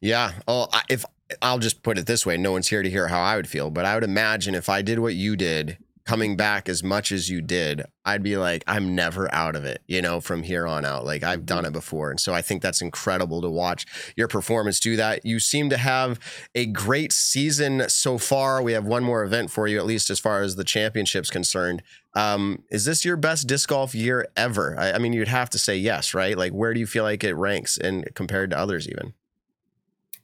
[0.00, 1.04] yeah oh I- if
[1.40, 3.70] i'll just put it this way no one's here to hear how i would feel
[3.70, 7.30] but i would imagine if i did what you did coming back as much as
[7.30, 10.84] you did i'd be like i'm never out of it you know from here on
[10.84, 11.04] out.
[11.04, 14.80] Like i've done it before and so i think that's incredible to watch your performance
[14.80, 15.24] do that.
[15.24, 16.18] You seem to have
[16.54, 18.62] a great season so far.
[18.62, 21.82] We have one more event for you at least as far as the championship's concerned.
[22.14, 24.78] Um, is this your best disc golf year ever?
[24.78, 26.36] I, I mean you'd have to say yes right?
[26.36, 29.14] Like where do you feel like it ranks in compared to others even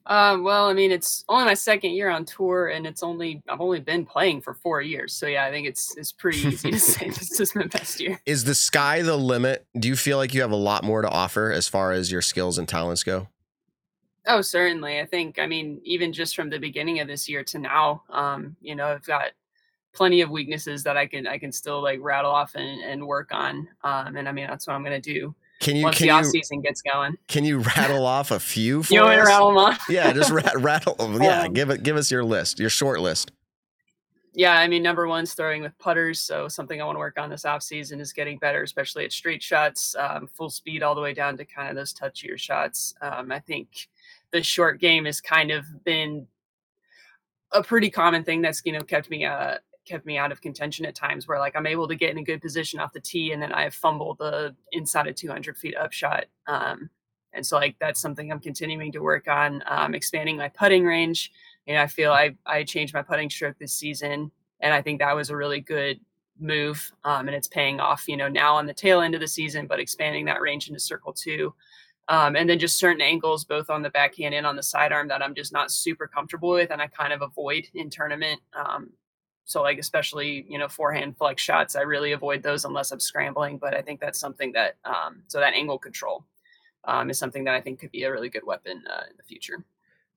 [0.08, 3.60] Uh, well, I mean, it's only my second year on tour, and it's only I've
[3.60, 5.12] only been playing for four years.
[5.12, 8.18] So yeah, I think it's it's pretty easy to say this is my best year.
[8.24, 9.66] is the sky the limit?
[9.78, 12.22] Do you feel like you have a lot more to offer as far as your
[12.22, 13.28] skills and talents go?
[14.26, 14.98] Oh, certainly.
[14.98, 18.56] I think I mean even just from the beginning of this year to now, um,
[18.62, 19.32] you know, I've got
[19.92, 23.28] plenty of weaknesses that I can I can still like rattle off and, and work
[23.32, 23.68] on.
[23.84, 26.26] Um, and I mean that's what I'm gonna do Can you once can the off
[26.26, 27.16] season gets going.
[27.26, 29.84] can you rattle off a few for You want to rattle them off?
[29.88, 30.94] Yeah, just rat, rattle.
[30.94, 31.20] Them.
[31.20, 31.82] Yeah, Um, give it.
[31.82, 33.32] Give us your list, your short list.
[34.34, 36.20] yeah, I mean, number one's throwing with putters.
[36.20, 39.12] So something I want to work on this off season is getting better, especially at
[39.12, 42.94] straight shots, um, full speed all the way down to kind of those touchier shots.
[43.02, 43.88] Um, I think
[44.30, 46.26] the short game has kind of been
[47.52, 49.56] a pretty common thing that's you know kept me uh
[49.88, 52.22] kept me out of contention at times where like I'm able to get in a
[52.24, 56.26] good position off the tee and then I fumble the inside of 200 feet upshot.
[56.46, 56.90] Um,
[57.32, 61.32] and so like that's something I'm continuing to work on, um, expanding my putting range.
[61.66, 64.30] You know, I feel I I changed my putting stroke this season,
[64.60, 66.00] and I think that was a really good
[66.40, 68.08] move, um, and it's paying off.
[68.08, 70.80] You know, now on the tail end of the season, but expanding that range into
[70.80, 71.54] circle two.
[72.10, 75.22] Um, and then just certain angles, both on the backhand and on the sidearm, that
[75.22, 78.40] I'm just not super comfortable with, and I kind of avoid in tournament.
[78.54, 78.90] Um,
[79.48, 83.56] so, like especially you know forehand flex shots, I really avoid those unless I'm scrambling.
[83.56, 86.22] But I think that's something that um, so that angle control
[86.84, 89.22] um, is something that I think could be a really good weapon uh, in the
[89.22, 89.64] future.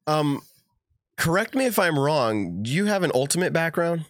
[0.06, 0.42] Um,
[1.16, 2.62] correct me if I'm wrong.
[2.62, 4.04] Do you have an ultimate background?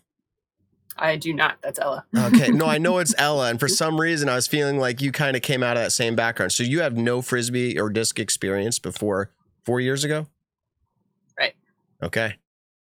[0.97, 1.57] I do not.
[1.61, 2.03] That's Ella.
[2.17, 5.11] Okay, no, I know it's Ella, and for some reason, I was feeling like you
[5.11, 6.51] kind of came out of that same background.
[6.51, 9.29] So you have no frisbee or disc experience before
[9.63, 10.25] four years ago.
[11.37, 11.53] Right.
[12.01, 12.37] Okay.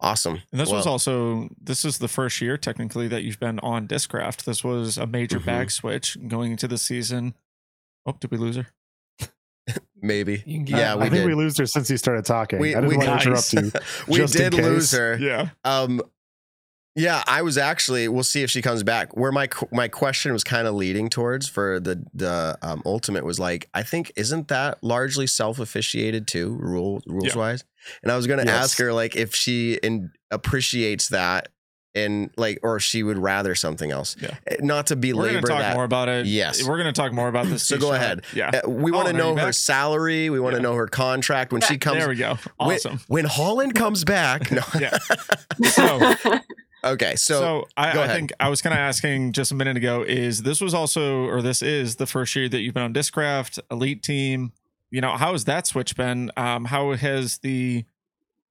[0.05, 0.39] Awesome.
[0.51, 4.43] And this was also this is the first year technically that you've been on Discraft.
[4.45, 5.45] This was a major Mhm.
[5.45, 7.33] bag switch going into the season.
[8.05, 8.67] Oh, did we lose her?
[10.01, 10.43] maybe.
[10.45, 11.25] You can get- Yeah, I we think did.
[11.25, 12.59] we lose her since he started talking.
[12.59, 13.51] We- I didn't we- want to Nice.
[13.53, 13.81] interrupt you.
[14.07, 15.17] we just in did lose her.
[15.19, 15.49] Yeah.
[15.63, 16.01] Um,
[16.95, 18.07] yeah, I was actually.
[18.07, 19.15] We'll see if she comes back.
[19.17, 23.39] Where my my question was kind of leading towards for the the um, ultimate was
[23.39, 27.35] like, I think isn't that largely self officiated too, rule rules Yeah.
[27.37, 27.63] wise?
[28.01, 28.63] And I was going to Yes.
[28.63, 31.49] ask her like if she in, appreciates that
[31.93, 34.17] and like, or she would rather something else.
[34.19, 34.35] Yeah.
[34.47, 35.75] Eh, Not to We're going belabor to talk that.
[35.75, 36.25] more about it.
[36.25, 36.67] Yes.
[36.67, 37.65] We're going to talk more about this.
[37.65, 38.23] So go ahead.
[38.33, 38.51] Yeah.
[38.65, 39.53] Uh, we want to know her back?
[39.53, 40.29] salary.
[40.29, 40.63] We want to Yeah.
[40.69, 41.99] know her contract when she comes.
[41.99, 42.37] there we go.
[42.57, 42.99] when- Awesome.
[43.07, 44.49] When, Holyn comes back.
[44.55, 44.61] No.
[44.79, 44.97] Yeah.
[45.69, 46.13] So,
[46.85, 47.15] okay.
[47.15, 50.03] So, so, I, go I think I was kind of asking just a minute ago
[50.03, 53.59] is this was also or this is the first year that you've been on Discraft
[53.71, 54.51] Elite Team.
[54.91, 56.31] You know, how has that switch been?
[56.37, 57.85] Um, how has the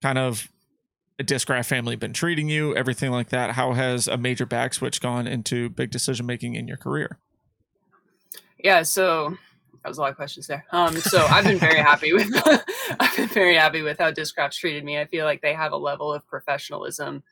[0.02, 0.48] kind of
[1.18, 2.74] Discraft family been treating you?
[2.74, 3.52] Everything like that.
[3.52, 7.18] How has a major back switch gone into big decision making in your career?
[8.58, 9.36] Yeah, so
[9.82, 10.64] that was a lot of questions there.
[10.72, 12.30] Um, so I've been very happy with
[13.00, 14.98] I've been very happy with how Discraft's treated me.
[14.98, 17.22] I feel like they have a level of professionalism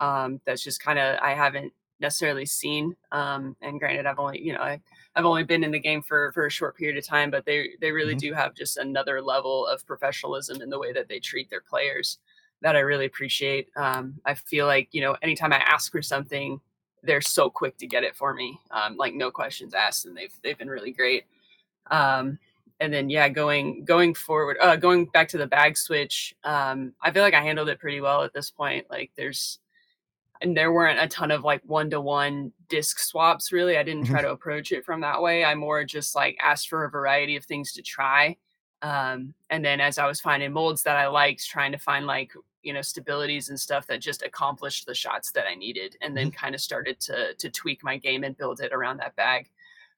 [0.00, 2.96] um, that's just kind of I haven't necessarily seen.
[3.12, 4.80] Um, and granted, I've only you know I,
[5.14, 7.70] I've only been in the game for for a short period of time, but they
[7.80, 8.16] they really Mhm.
[8.16, 12.18] do have just another level of professionalism in the way that they treat their players
[12.62, 13.68] that I really appreciate.
[13.76, 16.60] Um, I feel like you know anytime I ask for something,
[17.02, 20.34] they're so quick to get it for me, um, like no questions asked, and they've
[20.42, 21.24] they've been really great.
[21.90, 22.38] Um,
[22.80, 27.10] and then yeah, going going forward, uh, going back to the bag switch, um, I
[27.10, 28.90] feel like I handled it pretty well at this point.
[28.90, 29.60] Like there's
[30.40, 33.78] and there weren't a ton of like one to one disc swaps really.
[33.78, 35.44] I didn't try to approach it from that way.
[35.44, 38.36] I more just like asked for a variety of things to try.
[38.82, 42.32] Um, and then as I was finding molds that I liked, trying to find like
[42.62, 46.30] you know stabilities and stuff that just accomplished the shots that I needed, and then
[46.30, 49.50] kind of started to to tweak my game and build it around that bag.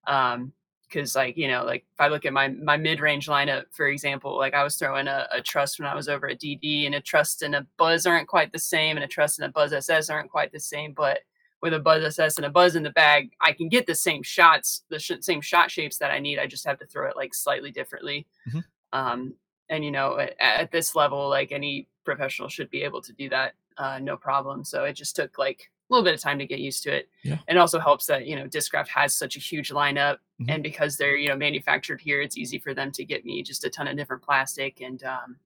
[0.07, 0.53] Um,
[0.89, 4.37] because like you know like if i look at my my mid-range lineup for example
[4.37, 7.01] like i was throwing a, a trust when i was over at dd and a
[7.01, 10.09] trust and a buzz aren't quite the same and a trust and a buzz ss
[10.11, 11.21] aren't quite the same but
[11.61, 14.23] with a buzz ss and a buzz in the bag i can get the same
[14.23, 17.17] shots the sh- same shot shapes that i need i just have to throw it
[17.17, 18.65] like slightly differently Mhm.
[18.93, 19.35] um
[19.69, 23.29] and you know at, at this level like any professional should be able to do
[23.29, 26.47] that uh, no problem so it just took like a little bit of time to
[26.47, 27.39] get used to it Yeah.
[27.49, 30.55] and it also helps that you know discraft has such a huge lineup Mhm.
[30.55, 33.65] and because they're you know manufactured here it's easy for them to get me just
[33.65, 35.37] a ton of different plastic and um,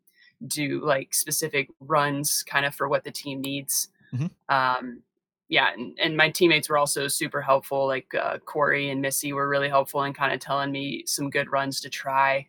[0.46, 4.30] do like specific runs kind of for what the team needs Mhm.
[4.48, 5.02] um,
[5.48, 9.48] yeah and, and my teammates were also super helpful like uh, corey and missy were
[9.48, 12.46] really helpful in kind of telling me some good runs to try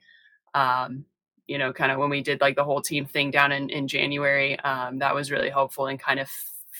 [0.55, 1.05] um,
[1.47, 3.87] you know kind of when we did like the whole team thing down in, in
[3.87, 6.29] january um, that was really helpful in kind of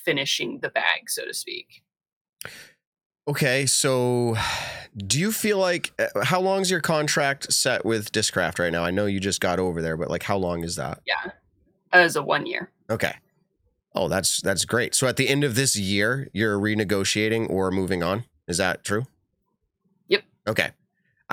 [0.03, 1.83] finishing the bag so to speak
[3.25, 4.35] Okay, so
[4.97, 8.83] do you feel like uh, how long is your contract set with Discraft right now?
[8.83, 10.99] I know you just got over there, but like how long is that?
[11.05, 11.31] yeah
[11.93, 13.13] as a one year Okay.
[13.95, 14.93] Oh, that's that's great.
[14.95, 18.25] So at the end of this year, you're renegotiating or moving on.
[18.47, 19.05] Is that true?
[20.07, 20.23] Yep.
[20.47, 20.71] Okay.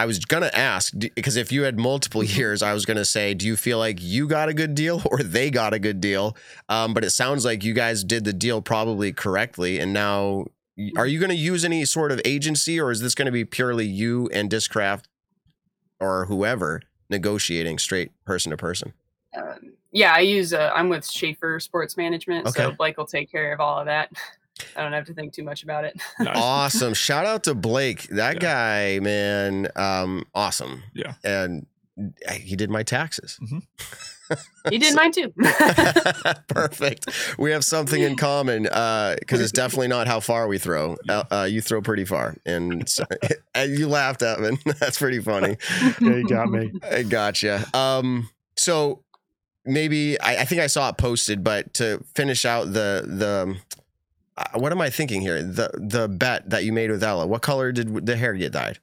[0.01, 3.47] I was gonna ask because if you had multiple years, I was gonna say, do
[3.47, 6.39] you feel like you got a good deal or they got a good deal?
[6.71, 10.47] Um, but it sounds like you guys did the deal probably correctly, and now
[10.97, 14.31] are you gonna use any sort of agency, or is this gonna be purely you
[14.33, 15.05] and Discraft
[16.01, 16.81] or whoever
[17.11, 18.95] negotiating straight person to person?
[19.37, 20.55] um, yeah, I use.
[20.55, 24.11] Uh, I'm with Schaefer Sports Management, so Blake will take care of all of that.
[24.77, 26.01] I don't have to think too much about it.
[26.21, 26.37] Nice.
[26.37, 26.95] awesome.
[26.95, 28.03] Shout out to Blake.
[28.09, 28.95] That Yeah.
[28.97, 30.83] guy, man, um, awesome.
[30.95, 31.15] Yeah.
[31.25, 31.67] And
[32.33, 33.39] he did my taxes.
[34.71, 35.33] He did mine too.
[36.49, 37.09] Perfect.
[37.39, 40.97] We have something in common because it's definitely not how far we throw.
[41.09, 43.05] Uh, uh, you throw pretty far, and, so,
[43.55, 44.57] and you laughed at me.
[44.79, 45.57] That's pretty funny.
[46.01, 46.71] Yeah, you got me.
[46.91, 47.65] I gotcha.
[47.77, 49.03] Um, so
[49.65, 53.80] maybe I, I think I saw it posted, but to finish out the the uh,
[54.55, 55.43] what am I thinking here?
[55.43, 57.27] The the bet that you made with Ella.
[57.27, 58.79] What color did the hair get dyed?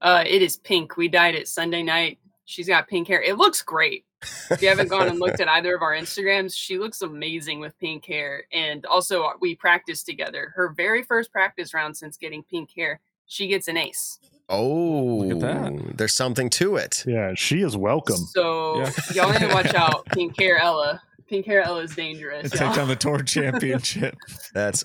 [0.00, 0.96] uh, it is pink.
[0.96, 2.18] We dyed it Sunday night.
[2.44, 3.22] She's got pink hair.
[3.22, 4.04] It looks great.
[4.50, 7.78] If you haven't gone and looked at either of our Instagrams, she looks amazing with
[7.78, 8.44] pink hair.
[8.52, 10.52] And also, uh, we practiced together.
[10.56, 14.18] Her very first practice round since getting pink hair, she gets an ace.
[14.48, 15.96] Oh, Look at that.
[15.98, 17.04] There's something to it.
[17.06, 18.16] Yeah, she is welcome.
[18.16, 18.90] So Yeah.
[19.14, 20.04] y'all need to watch out.
[20.06, 21.00] Pink hair Ella.
[21.32, 22.50] Pink hair Ella is dangerous.
[22.50, 22.74] Take y'all.
[22.74, 24.14] down the tour championship.
[24.52, 24.84] That's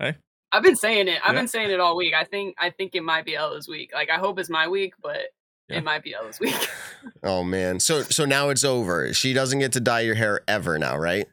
[0.00, 1.18] I've been saying it.
[1.24, 1.40] I've Yeah.
[1.40, 2.14] been saying it all week.
[2.14, 3.90] I think I think it might be Ella's week.
[3.92, 5.18] Like I hope it's my week, but
[5.68, 5.78] Yeah.
[5.78, 6.54] it might be Ella's week.
[7.24, 7.80] Oh man.
[7.80, 9.12] So so now it's over.
[9.14, 11.26] She doesn't get to dye your hair ever now, right?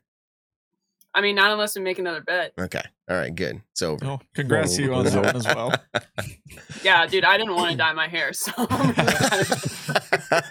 [1.15, 2.51] I mean, not unless we make another bet.
[2.59, 2.81] Okay.
[3.09, 3.33] All right.
[3.33, 3.61] Good.
[3.71, 4.03] It's over.
[4.05, 5.73] Oh, congrats to you on that one as well.
[6.83, 8.69] Yeah, dude, I didn't want to dye my hair, so it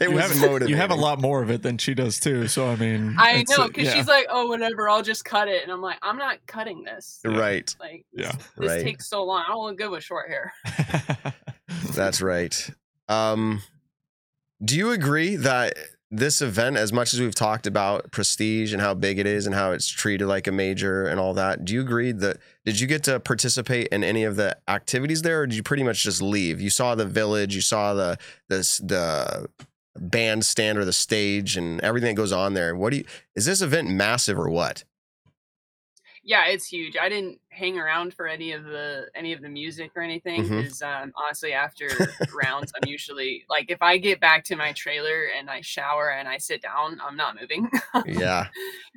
[0.00, 0.68] You was have, motivating.
[0.68, 2.48] you have a lot more of it than she does too.
[2.48, 3.94] So I mean, I know because yeah.
[3.94, 7.20] she's like, "Oh, whatever, I'll just cut it," and I'm like, "I'm not cutting this.
[7.24, 7.72] Right.
[7.78, 8.32] Like, Yeah.
[8.32, 8.82] this, this Right.
[8.84, 9.44] takes so long.
[9.46, 10.52] I don't look good with short hair."
[11.94, 12.70] That's right.
[13.08, 13.62] Um,
[14.64, 15.74] do you agree that
[16.16, 19.54] this event, as much as we've talked about prestige and how big it is and
[19.54, 22.86] how it's treated like a major and all that, do you agree that did you
[22.86, 26.22] get to participate in any of the activities there, or did you pretty much just
[26.22, 26.60] leave?
[26.60, 29.48] You saw the village, you saw the the the
[29.96, 32.74] bandstand or the stage and everything that goes on there.
[32.74, 33.04] What do you?
[33.34, 34.84] Is this event massive or what?
[36.24, 36.96] Yeah, it's huge.
[36.96, 40.80] I didn't hang around for any of the any of the music or anything because
[40.82, 41.88] um, honestly, after
[42.34, 46.26] rounds, I'm usually like, if I get back to my trailer and I shower and
[46.26, 47.68] I sit down, I'm not moving.
[48.06, 48.48] Yeah,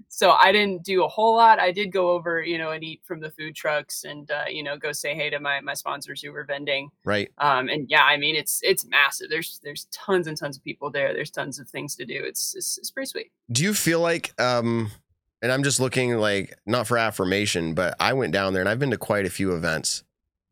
[0.09, 1.59] so I didn't do a whole lot.
[1.59, 4.63] I did go over, you know, and eat from the food trucks and uh, you
[4.63, 6.89] know go say hey to my my sponsors who were vending.
[7.03, 7.29] right.
[7.37, 9.29] Um, and yeah, I mean it's it's massive.
[9.29, 11.13] There's there's tons and tons of people there.
[11.13, 12.23] There's tons of things to do.
[12.23, 13.31] It's it's, it's pretty sweet.
[13.51, 14.91] do you feel like um
[15.47, 18.79] and i'm just looking like not for affirmation but i went down there and i've
[18.79, 20.03] been to quite a few events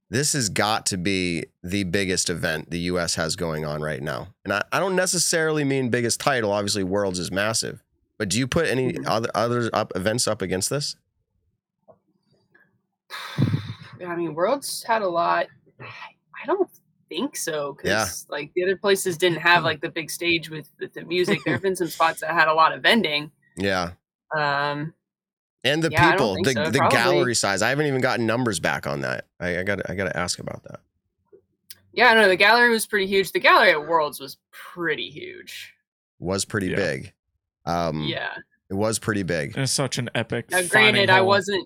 [0.10, 4.28] this has got to be the biggest event the us has going on right now
[4.46, 7.84] and i, I don't necessarily mean biggest title obviously worlds is massive
[8.18, 9.04] but do you put any Mhm.
[9.06, 10.96] other other up events up against this
[14.06, 15.48] I mean, Worlds had a lot.
[15.80, 16.70] I don't
[17.10, 18.36] think so because Yeah.
[18.36, 21.40] like the other places didn't have like the big stage with, with the music.
[21.44, 23.32] There have been some spots that had a lot of vending.
[23.58, 23.92] yeah
[24.38, 24.94] Um,
[25.64, 26.70] and the Yeah, people the, so.
[26.70, 29.90] the Probably- gallery size i haven't even gotten numbers back on that i, I gotta
[29.92, 30.80] i gotta ask about that
[31.98, 33.32] yeah, no, the gallery was pretty huge.
[33.32, 35.74] The gallery at Worlds was pretty huge.
[36.20, 36.76] was pretty Yeah.
[36.76, 37.14] big
[37.66, 38.34] um Yeah.
[38.70, 40.52] it was pretty big it's such an epic.
[40.52, 41.66] Now, finding granted, I wasn't.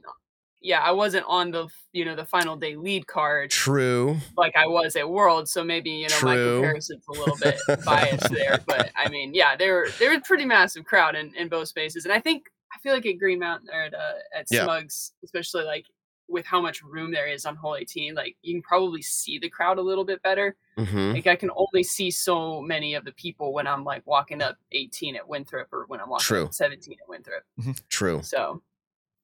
[0.61, 4.67] Yeah, I wasn't on the you know the final day lead card true like I
[4.67, 6.59] was at Worlds, so maybe you know my True.
[6.61, 8.59] comparison's a little bit biased there.
[8.67, 11.69] But I mean, yeah, there were there was a pretty massive crowd in, in both
[11.69, 12.51] spaces, and I think I
[12.81, 14.63] feel like at Green Mountain or at uh, at Yeah.
[14.63, 15.85] Smugs, especially like
[16.27, 19.49] with how much room there is on hole 18, like you can probably see the
[19.49, 20.55] crowd a little bit better.
[20.77, 24.41] hmm Like I can only see so many of the people when I'm like walking
[24.41, 26.45] up 18 at Winthrop or when I'm walking True.
[26.45, 27.43] up 17 at Winthrop.
[27.89, 28.61] true So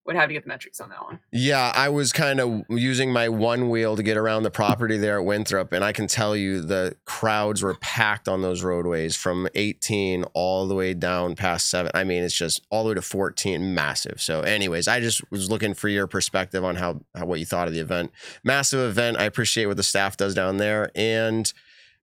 [0.05, 1.19] would have to get the metrics on that one.
[1.31, 5.19] Yeah, I was kind of using my one wheel to get around the property there
[5.19, 9.47] at Winthrop, and I can tell you the crowds were packed on those roadways from
[9.55, 11.91] 18 all the way down past seven.
[11.95, 14.21] I mean, it's just all the way to 14, massive.
[14.21, 17.67] So, anyways, I just was looking for your perspective on how, how what you thought
[17.67, 18.11] of the event.
[18.43, 19.17] Massive event.
[19.17, 21.51] I appreciate what the staff does down there, and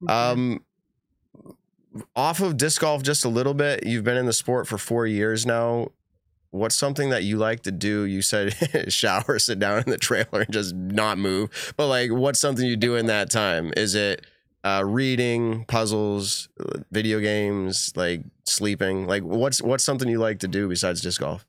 [0.09, 0.65] um,
[2.17, 3.87] off of disc golf just a little bit.
[3.87, 5.91] You've been in the sport for four years now
[6.53, 8.05] what's something that you like to do?
[8.05, 8.55] You said
[8.93, 11.75] shower, sit down in the trailer, and just not move.
[11.77, 13.73] But like, what's something you do in that time?
[13.77, 14.25] Is it
[14.65, 16.49] uh, reading, puzzles,
[16.93, 19.07] video games, like sleeping?
[19.09, 21.45] Like, what's what's something you like to do besides disc golf?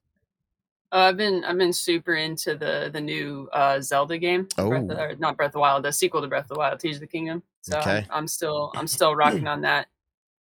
[0.92, 4.48] Uh, I've been I've been super into the the new uh, Zelda game.
[4.56, 5.02] Breath of, Oh.
[5.02, 7.02] or not Breath of the Wild, the sequel to Breath of the Wild, Tears of
[7.02, 7.44] the Kingdom.
[7.62, 7.98] So Okay.
[7.98, 9.88] I'm, I'm still I'm still rocking on that.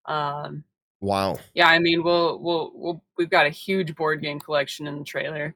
[0.05, 0.63] Um,
[1.01, 1.39] Wow.
[1.55, 5.03] yeah, I mean we'll we'll we'll we've got a huge board game collection in the
[5.03, 5.55] trailer.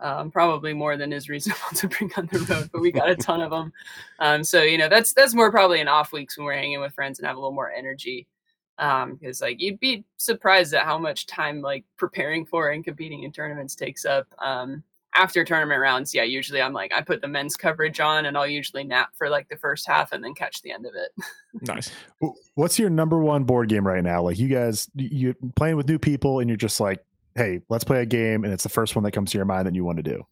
[0.00, 3.16] Um, probably more than is reasonable to bring on the road, but we got a
[3.16, 3.72] ton of them.
[4.18, 6.94] Um, so you know that's that's more probably in off weeks when we're hanging with
[6.94, 8.28] friends and have a little more energy.
[8.78, 13.22] Um, because like you'd be surprised at how much time like preparing for and competing
[13.22, 14.26] in tournaments takes up.
[14.38, 14.82] Um,
[15.14, 18.46] after tournament rounds, yeah, usually I'm like I put the men's coverage on and I'll
[18.46, 21.24] usually nap for like the first half and then catch the end of it.
[21.68, 21.90] nice.
[22.54, 24.22] What's your number one board game right now?
[24.22, 27.04] Like you guys, you you playing with new people, and you're just like,
[27.36, 29.66] hey, let's play a game, and it's the first one that comes to your mind
[29.66, 30.26] that you want to do.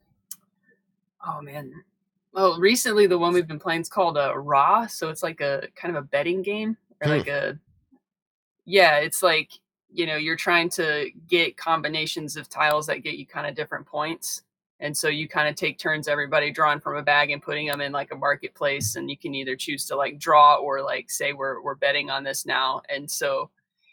[1.27, 1.73] Oh man.
[2.33, 5.69] Well, recently the one we've been playing is called uh, Ra, so it's like a
[5.77, 7.19] kind of a betting game or Hmm.
[7.19, 7.59] like a
[8.65, 9.51] yeah, it's like
[9.95, 13.87] you know you're trying to get combinations of tiles that get you kind of different
[13.87, 14.43] points,
[14.83, 17.81] and so you kind of take turns everybody drawing from a bag and putting them
[17.81, 21.33] in like a marketplace, and you can either choose to like draw or like say
[21.33, 23.49] we're we're betting on this now, and so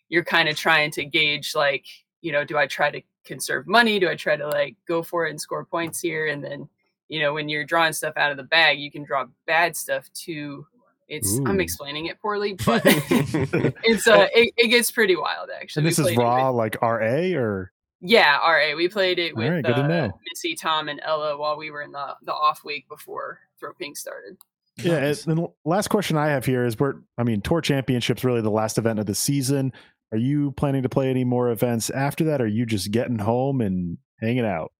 [0.09, 1.85] you're kind of trying to gauge like
[2.21, 5.27] you know do I try to conserve money, do I try to like go for
[5.27, 6.67] it and score points here, and then
[7.09, 10.11] you know, when you're drawing stuff out of the bag, you can draw bad stuff
[10.13, 10.65] too.
[11.07, 15.81] It's I'm explaining it poorly, but it's uh it, it gets pretty wild actually.
[15.81, 17.71] And this is raw, like RA, or
[18.01, 18.75] yeah, all right.
[18.75, 20.11] We played it with right, good to uh, know.
[20.29, 23.97] Missy, Tom, and Ella while we were in the the off week before Throw Pink
[23.97, 24.37] started.
[24.77, 25.23] Yeah, and Nice.
[25.23, 28.49] then the last question I have here is: We're, I mean, Tour Championships really the
[28.49, 29.73] last event of the season.
[30.11, 32.41] Are you planning to play any more events after that?
[32.41, 34.71] Or are you just getting home and hanging out?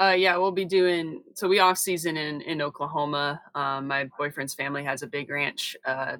[0.00, 1.46] Uh, yeah, we'll be doing so.
[1.46, 3.40] We off season in in Oklahoma.
[3.54, 6.16] Um, my boyfriend's family has a big ranch uh,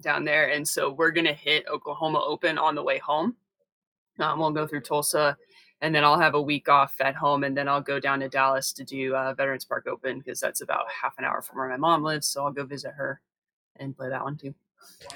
[0.00, 3.36] down there, and so we're gonna hit Oklahoma Open on the way home.
[4.18, 5.36] Um, we'll go through Tulsa,
[5.86, 8.28] and then I'll have a week off at home, and then I'll go down to
[8.28, 11.68] Dallas to do uh, Veterans Park Open because that's about half an hour from where
[11.68, 12.26] my mom lives.
[12.26, 13.20] So I'll go visit her
[13.76, 14.52] and play that one too.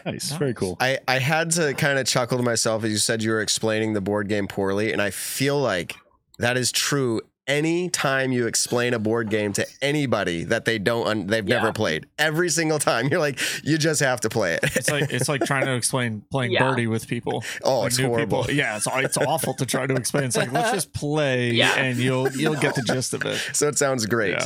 [0.07, 0.77] Nice, very cool.
[0.79, 3.95] I, I had to kind of chuckle to myself as you said you were explaining
[3.95, 5.97] the board game poorly, and I feel like
[6.39, 7.21] that is true.
[7.47, 11.73] Any time you explain a board game to anybody that they don't, un- they've never
[11.73, 14.61] played, every single time you're like, you just have to play it.
[14.77, 16.69] It's like it's like trying to explain playing Yeah.
[16.69, 17.43] birdie with people.
[17.65, 18.43] oh, Like it's new horrible.
[18.43, 18.55] People.
[18.55, 20.25] Yeah, it's it's awful to try to explain.
[20.25, 21.75] It's like let's just play, Yeah.
[21.77, 23.37] and you'll you'll get the gist of it.
[23.53, 24.39] So it sounds great.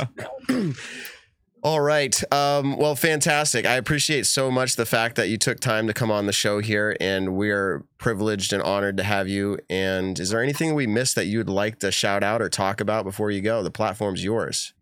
[1.65, 1.71] Yeah.
[1.71, 2.33] All right.
[2.33, 3.65] Um, well, fantastic.
[3.65, 6.59] I appreciate so much the fact that you took time to come on the show
[6.59, 9.57] here, and we're privileged and honored to have you.
[9.69, 13.03] And is there anything we missed that you'd like to shout out or talk about
[13.03, 13.63] before you go?
[13.63, 14.73] The platform's yours.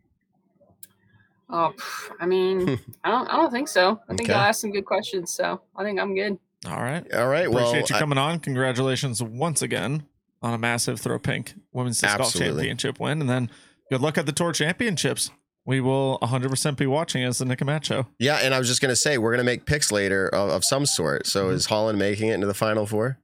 [1.49, 1.73] Oh,
[2.19, 4.01] I mean, I don't, I don't think so.
[4.09, 4.33] I think Okay.
[4.33, 6.37] y'all asked some good questions, so I think I'm good.
[6.67, 7.05] All right.
[7.13, 7.47] All right.
[7.47, 8.39] Appreciate well, you I- coming on.
[8.39, 10.03] Congratulations once again
[10.41, 13.49] on a massive Throw Pink Women's Disc Golf Championship win, and then
[13.89, 15.29] good luck at the Tour Championships.
[15.65, 18.07] We will 100% be watching as the Nick and show.
[18.19, 20.85] yeah, and I was just gonna say we're gonna make picks later of, of some
[20.85, 21.25] sort.
[21.25, 21.55] So Mm-hmm.
[21.55, 23.17] is Holyn making it into the final four?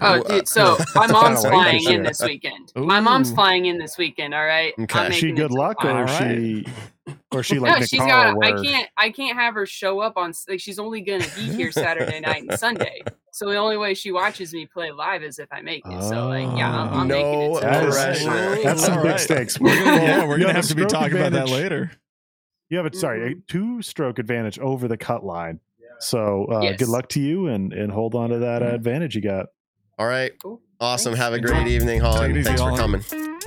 [0.00, 0.48] Oh, uh, dude.
[0.48, 2.72] So my mom's flying in this weekend.
[2.76, 4.34] My mom's flying in this weekend.
[4.34, 4.72] All right.
[4.78, 5.04] Okay.
[5.08, 6.66] Is Is she good luck, or is she,
[7.30, 8.44] or she like no, Nick she's Carl, got.
[8.44, 8.88] I can't.
[8.96, 10.32] I can't have her show up on.
[10.48, 13.02] Like she's only gonna be here Saturday night and Sunday.
[13.32, 16.02] So the only way she watches me play live is if I make it.
[16.02, 17.54] So like, yeah, I'm, I'm making it.
[17.54, 18.62] To That the pressure.
[18.62, 19.58] That's some big stakes.
[19.58, 21.90] We're gonna, yeah, we're You gonna have have to be stroke talking about that later.
[22.68, 25.60] You have a sorry, a two stroke advantage over the cut line.
[25.98, 26.78] So uh, Yes.
[26.78, 28.74] good luck to you and and hold on to that uh, Mhm.
[28.74, 29.46] advantage you got.
[29.98, 30.32] All right.
[30.42, 30.60] Cool.
[30.80, 31.12] Awesome.
[31.12, 31.22] Thanks.
[31.22, 31.48] Have a Enjoy.
[31.52, 32.30] great evening, Holyn.
[32.30, 33.02] Take easy, Thanks for Holyn.
[33.02, 33.42] coming.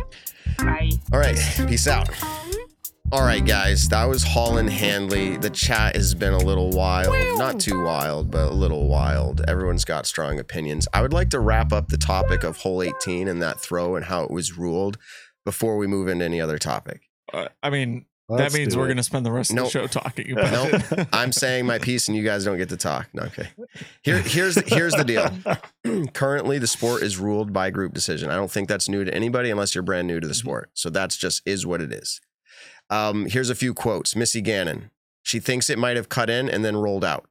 [0.59, 0.91] Bye.
[1.11, 1.38] All right.
[1.68, 2.09] Peace out.
[3.16, 3.88] All right, guys.
[3.88, 5.38] That was Holyn Handley.
[5.38, 7.16] The chat has been a little wild.
[7.39, 9.39] Not too wild, but a little wild.
[9.47, 10.86] Everyone's got strong opinions.
[10.93, 14.03] I would like to wrap up the topic of hole 18 and that throw and
[14.03, 14.97] how it was ruled
[15.45, 17.03] before we move into any other topic.
[17.34, 19.88] Uh, I mean, Let's that means we're going to spend the rest of the show
[19.88, 20.91] talking about Nope.
[20.91, 21.07] it.
[21.13, 23.07] I'm saying my piece and you guys don't get to talk.
[23.13, 23.47] No, okay.
[24.03, 26.07] Here, here's the, here's the deal.
[26.13, 28.30] Currently, the sport is ruled by group decision.
[28.30, 30.70] I don't think that's new to anybody unless you're brand new to the sport.
[30.74, 32.20] So that's just is what it is.
[32.90, 34.16] Um, here's a few quotes.
[34.16, 34.92] Missy Gannon.
[35.24, 37.26] She thinks it might have cut in and then rolled out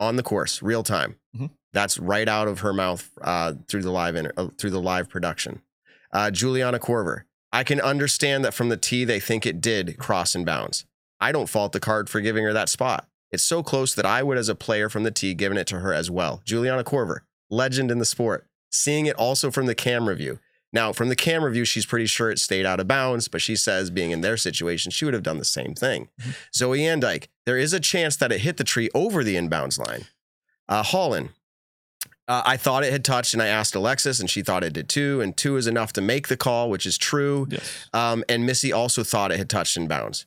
[0.00, 1.16] on the course, real time.
[1.36, 1.50] Mhm.
[1.72, 5.08] That's right out of her mouth uh, through the live inter- uh, through the live
[5.08, 5.62] production.
[6.12, 7.22] Uh, Juliana Korver.
[7.52, 10.84] I can understand that from the tee they think it did cross in bounds.
[11.20, 13.06] I don't fault the card for giving her that spot.
[13.30, 15.80] It's so close that I would, as a player from the tee, given it to
[15.80, 16.40] her as well.
[16.44, 17.20] Juliana Korver,
[17.50, 18.46] legend in the sport.
[18.70, 20.38] Seeing it also from the camera view.
[20.72, 23.56] Now, from the camera view, she's pretty sure it stayed out of bounds, but she
[23.56, 26.08] says, being in their situation, she would have done the same thing.
[26.54, 30.04] Zoe Andyke, there is a chance that it hit the tree over the inbounds line.
[30.68, 31.30] Uh, Holyn,
[32.28, 34.90] uh, I thought it had touched, and I asked Alexis, and she thought it did
[34.90, 35.22] too.
[35.22, 37.46] And two is enough to make the call, which is true.
[37.48, 37.88] yes.
[37.94, 40.26] Um, and Missy also thought it had touched in bounds.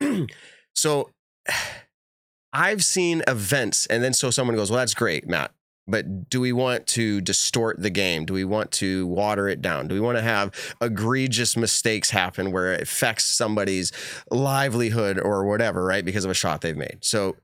[0.74, 1.10] so
[2.52, 5.52] I've seen events, and then so someone goes, Well, that's great, Matt.
[5.90, 8.24] But do we want to distort the game?
[8.24, 9.88] Do we want to water it down?
[9.88, 13.92] Do we want to have egregious mistakes happen where it affects somebody's
[14.30, 16.04] livelihood or whatever, right?
[16.04, 16.98] Because of a shot they've made.
[17.00, 17.36] So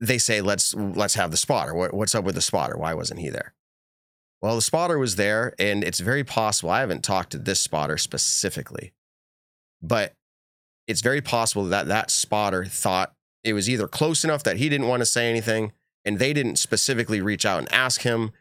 [0.00, 1.74] they say, let's let's have the spotter.
[1.74, 2.76] What, what's up with the spotter?
[2.76, 3.54] Why wasn't he there?
[4.40, 6.70] Well, the spotter was there, and it's very possible.
[6.70, 8.92] I haven't talked to this spotter specifically,
[9.82, 10.12] but
[10.86, 13.12] it's very possible that that spotter thought
[13.42, 15.72] it was either close enough that he didn't want to say anything,
[16.04, 18.32] and they didn't specifically reach out and ask him.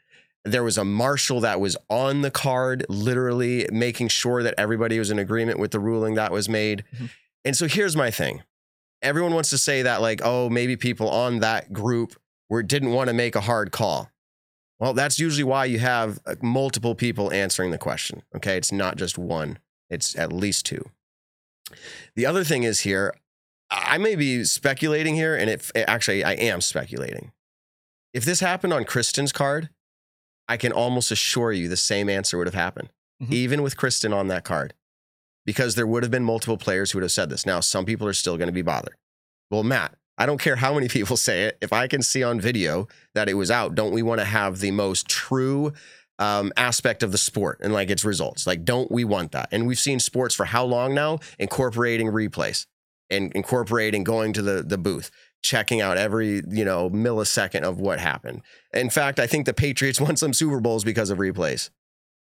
[0.46, 5.12] There was a marshal that was on the card, literally making sure that everybody was
[5.12, 6.84] in agreement with the ruling that was made.
[6.98, 7.10] Mhm.
[7.44, 8.44] And so here's my thing
[9.02, 13.10] everyone wants to say that, like, oh, maybe people on that group were, didn't want
[13.10, 14.10] to make a hard call.
[14.80, 18.24] Well, that's usually why you have multiple people answering the question.
[18.36, 18.58] Okay.
[18.58, 20.90] It's not just one, it's at least two.
[22.16, 23.14] The other thing is here,
[23.70, 27.32] I may be speculating here, and if actually I am speculating.
[28.14, 29.70] If this happened on Kristin's card,
[30.48, 32.90] I can almost assure you the same answer would have happened,
[33.22, 33.32] Mhm.
[33.34, 34.74] even with Kristen on that card,
[35.46, 37.46] because there would have been multiple players who would have said this.
[37.46, 38.96] Now, some people are still going to be bothered.
[39.52, 41.58] Well, Matt, I don't care how many people say it.
[41.62, 44.60] If I can see on video that it was out, don't we want to have
[44.60, 45.74] the most true
[46.20, 48.48] um, aspect of the sport and like its results?
[48.48, 49.50] Like, don't we want that?
[49.52, 52.66] And we've seen sports for how long now incorporating replays.
[53.10, 55.12] and incorporating going to the the booth,
[55.44, 58.42] checking out every you know millisecond of what happened.
[58.74, 61.70] In fact, I think the Patriots won some Super Bowls because of replays.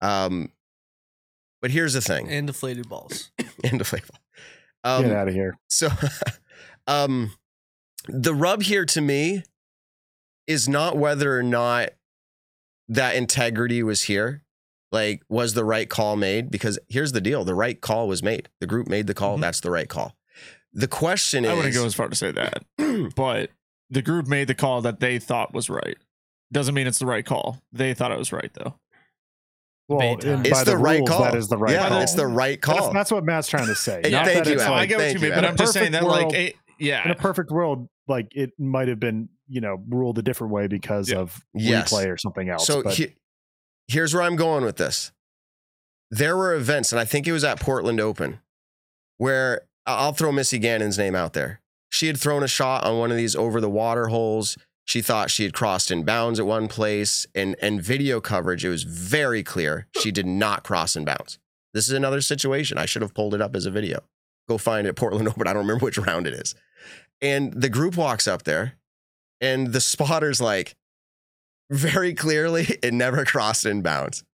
[0.01, 0.53] Um,
[1.61, 3.31] but here's the thing, and deflated balls.
[3.65, 4.05] and deflate.
[4.85, 5.59] Um, Get out of here.
[5.69, 5.89] so,
[6.87, 7.33] um,
[8.07, 9.43] the rub here to me
[10.47, 11.91] is not whether or not
[12.89, 14.43] that integrity was here,
[14.93, 16.51] like was the right call made.
[16.51, 18.49] Because here's the deal: the right call was made.
[18.61, 19.37] The group made the call.
[19.37, 19.41] Mhm.
[19.41, 20.15] That's the right call.
[20.73, 22.65] The question is, I wouldn't go as far to say that,
[23.17, 23.51] but
[23.91, 25.97] the group made the call that they thought was right.
[26.53, 27.59] Doesn't mean it's the right call.
[27.73, 28.75] They thought it was right though.
[29.89, 30.31] Well, Debate time.
[30.35, 31.23] and it's by the, right rules, call.
[31.23, 32.01] That is the right yeah, call.
[32.03, 32.93] it's the right That's, call.
[32.93, 34.03] that's what Matt's trying to say.
[34.11, 34.75] Not thank that you, it's Adam.
[34.75, 35.51] I like get what thank you you, mean, but Adam.
[35.53, 38.89] I'm just saying that Perfect like it, yeah, in a perfect world, like it might
[38.89, 41.19] have been, you know, ruled a different way because Yeah.
[41.19, 41.91] of Yes.
[41.91, 42.67] replay or something else.
[42.67, 43.15] So he-
[43.89, 45.11] here's where I'm going with this.
[46.11, 48.41] There were events, and I think it was at Portland Open,
[49.17, 51.61] where I'll throw Missy Gannon's name out there.
[51.91, 54.59] She had thrown a shot on one of these over the water holes.
[54.85, 58.71] She thought she had crossed in bounds at one place, and and video coverage, it
[58.71, 61.39] was very clear she did not cross in bounds.
[61.75, 62.79] This is another situation.
[62.79, 64.01] I should have pulled it up as a video.
[64.49, 65.47] Go find it Portland Open.
[65.47, 66.55] I don't remember which round it is.
[67.21, 68.75] And the group walks up there,
[69.41, 70.77] and the spotter's like,
[71.71, 74.25] very clearly it never crossed in bounds.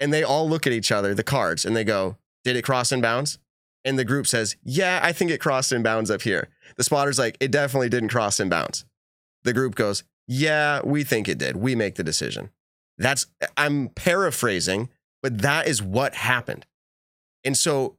[0.00, 2.92] And they all look at each other, the cards, and they go, Did it cross
[2.92, 3.38] in bounds?
[3.84, 6.48] And the group says, Yeah, I think it crossed in bounds up here.
[6.76, 8.84] The spotter's like, It definitely didn't cross in bounds.
[9.44, 11.56] The group goes, Yeah, we think it did.
[11.56, 12.50] We make the decision.
[12.98, 13.26] That's,
[13.56, 14.88] I'm paraphrasing,
[15.22, 16.66] but that is what happened.
[17.44, 17.96] And so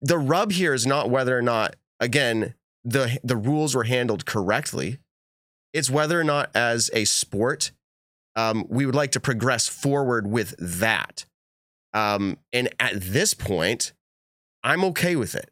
[0.00, 4.98] the rub here is not whether or not, again, the, the rules were handled correctly.
[5.72, 7.72] It's whether or not, as a sport,
[8.36, 11.24] um, we would like to progress forward with that.
[11.92, 13.92] Um, and at this point,
[14.64, 15.50] I'm okay with it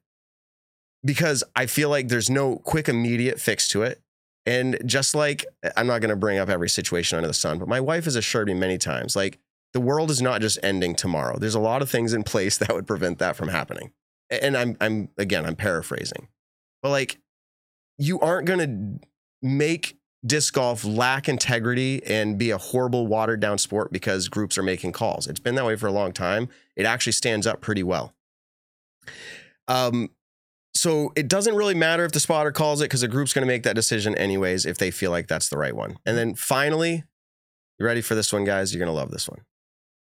[1.04, 4.00] because I feel like there's no quick, immediate fix to it.
[4.46, 5.44] And just like
[5.76, 8.16] I'm not going to bring up every situation under the sun, but my wife has
[8.16, 9.38] assured me many times, like
[9.72, 11.38] the world is not just ending tomorrow.
[11.38, 13.92] There's a lot of things in place that would prevent that from happening.
[14.30, 16.28] And I'm, I'm again, I'm paraphrasing,
[16.82, 17.18] but like
[17.98, 18.58] you aren't going
[19.00, 19.06] to
[19.42, 24.62] make disc golf lack integrity and be a horrible watered down sport because groups are
[24.62, 25.26] making calls.
[25.26, 26.48] It's been that way for a long time.
[26.76, 28.14] It actually stands up pretty well.
[29.68, 30.10] Um,
[30.74, 33.52] so it doesn't really matter if the spotter calls it because the group's going to
[33.52, 35.98] make that decision anyways if they feel like that's the right one.
[36.06, 37.04] And then finally,
[37.78, 38.72] you ready for this one, guys?
[38.74, 39.42] You're going to love this one.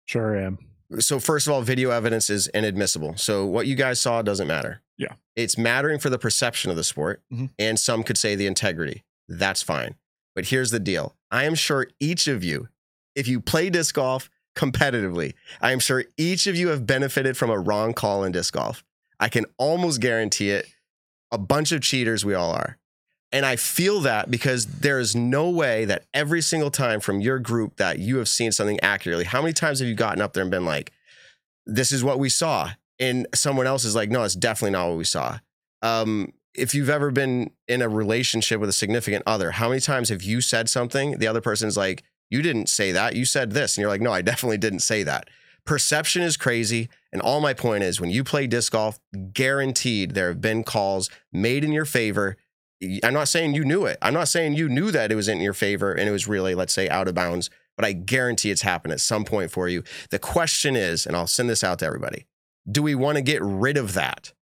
[0.05, 0.59] sure am.
[0.99, 3.17] So first of all, video evidence is inadmissible.
[3.17, 4.81] So what you guys saw doesn't matter.
[4.97, 5.13] Yeah.
[5.35, 7.49] It's mattering for the perception of the sport, Mhm.
[7.57, 9.03] and some could say the integrity.
[9.27, 9.95] That's fine.
[10.35, 11.15] But here's the deal.
[11.31, 12.69] I am sure each of you,
[13.15, 17.49] if you play disc golf competitively, I am sure each of you have benefited from
[17.49, 18.83] a wrong call in disc golf.
[19.19, 20.67] I can almost guarantee it.
[21.31, 22.77] A bunch of cheaters we all are.
[23.31, 27.39] And I feel that because there is no way that every single time from your
[27.39, 30.43] group that you have seen something accurately, how many times have you gotten up there
[30.43, 30.93] and been like,
[31.65, 32.71] this is what we saw?
[32.99, 35.39] And someone else is like, no, it's definitely not what we saw.
[35.81, 40.09] Um, if you've ever been in a relationship with a significant other, how many times
[40.09, 41.17] have you said something?
[41.17, 43.15] The other person's like, you didn't say that.
[43.15, 43.75] You said this.
[43.75, 45.29] And you're like, no, I definitely didn't say that.
[45.65, 46.89] Perception is crazy.
[47.11, 48.99] And all my point is when you play disc golf,
[49.33, 52.37] guaranteed there have been calls made in your favor.
[53.03, 53.97] I'm not saying you knew it.
[54.01, 56.53] I'm not saying you knew that it was in your favor and it was really,
[56.53, 59.83] let's say, out of bounds, but I guarantee it's happened at some point for you.
[60.11, 62.25] The question is, and I'll send this out to everybody
[62.69, 64.33] do we want to get rid of that?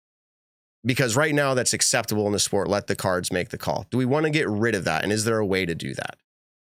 [0.85, 2.67] Because right now that's acceptable in the sport.
[2.67, 3.85] Let the cards make the call.
[3.89, 5.03] Do we want to get rid of that?
[5.03, 6.17] And is there a way to do that?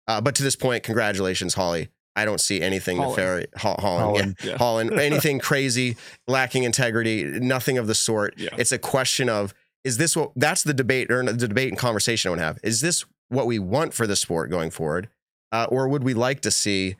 [0.07, 1.89] Uh, but to this point, congratulations, Holly.
[2.15, 3.09] I don't see anything Holyn.
[3.11, 3.47] nefarious.
[3.57, 4.35] Ho- Holyn, Holyn.
[4.43, 4.49] yeah.
[4.51, 4.57] Yeah.
[4.57, 5.97] Holyn, anything crazy,
[6.27, 8.35] lacking integrity, nothing of the sort.
[8.37, 8.49] Yeah.
[8.57, 12.29] It's a question of is this what that's the debate or the debate and conversation
[12.29, 12.59] I would have.
[12.63, 15.09] Is this what we want for the sport going forward,
[15.51, 16.95] uh, or would we like to see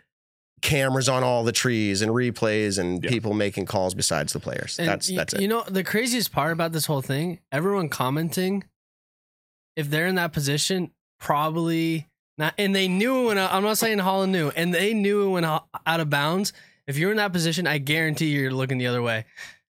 [0.63, 3.09] cameras on all the trees and replays and Yeah.
[3.09, 4.79] people making calls besides the players?
[4.79, 5.41] And that's y- that's it.
[5.41, 8.63] You know, the craziest part about this whole thing, everyone commenting,
[9.75, 12.53] if they're in that position, probably not.
[12.57, 16.09] And they knew when I'm not saying Holyn knew, and they knew when out of
[16.09, 16.53] bounds.
[16.85, 19.25] If you're in that position, I guarantee you're looking the other way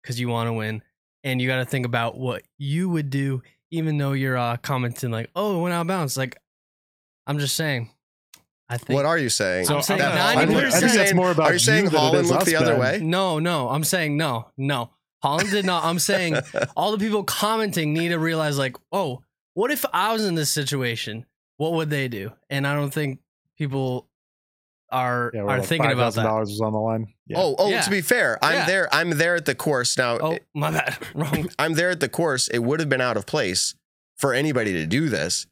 [0.03, 0.83] because you want to win,
[1.23, 5.11] and you got to think about what you would do, even though you're uh, commenting
[5.11, 6.37] like, "Oh, it went out of bounds." Like,
[7.27, 7.91] I'm just saying.
[8.69, 8.97] I think.
[8.97, 9.71] what are you saying?
[9.71, 10.81] I'm saying That- I are you 90%.
[10.81, 12.77] think that's more about Are you saying you than it Holyn looked us, the other
[12.77, 12.99] way?
[13.01, 13.69] No, no.
[13.69, 14.91] I'm saying no, no.
[15.23, 15.85] Holyn did not.
[15.85, 16.37] I'm saying
[16.77, 19.23] all the people commenting need to realize, like, oh,
[19.55, 21.27] what if I was in this situation?
[21.57, 22.33] What would they do?
[22.51, 23.21] And I don't think
[23.57, 24.09] people
[24.91, 26.23] are Yeah, are where thinking about that.
[26.23, 27.13] dollars was on the line.
[27.27, 27.39] Yeah.
[27.41, 27.81] Oh, oh, Yeah.
[27.83, 28.67] to be fair, I'm Yeah.
[28.67, 28.95] there.
[28.95, 30.19] I'm there at the course now.
[30.19, 30.97] Oh, my bad.
[31.15, 31.51] Wrong.
[31.59, 32.47] I'm there at the course.
[32.49, 33.75] It would have been out of place
[34.17, 35.47] for anybody to do this,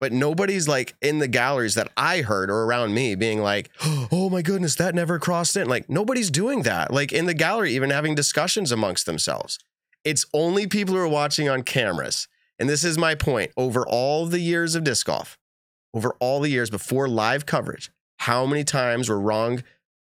[0.00, 3.70] but nobody's like in the galleries that I heard or around me being like,
[4.12, 6.92] "Oh my goodness, that never crossed in." Like nobody's doing that.
[6.92, 9.58] Like in the gallery, even having discussions amongst themselves.
[10.04, 12.28] It's only people who are watching on cameras.
[12.58, 13.52] And this is my point.
[13.56, 15.38] Over all the years of disc golf,
[15.94, 17.90] over all the years before live coverage,
[18.20, 19.62] how many times were wrong,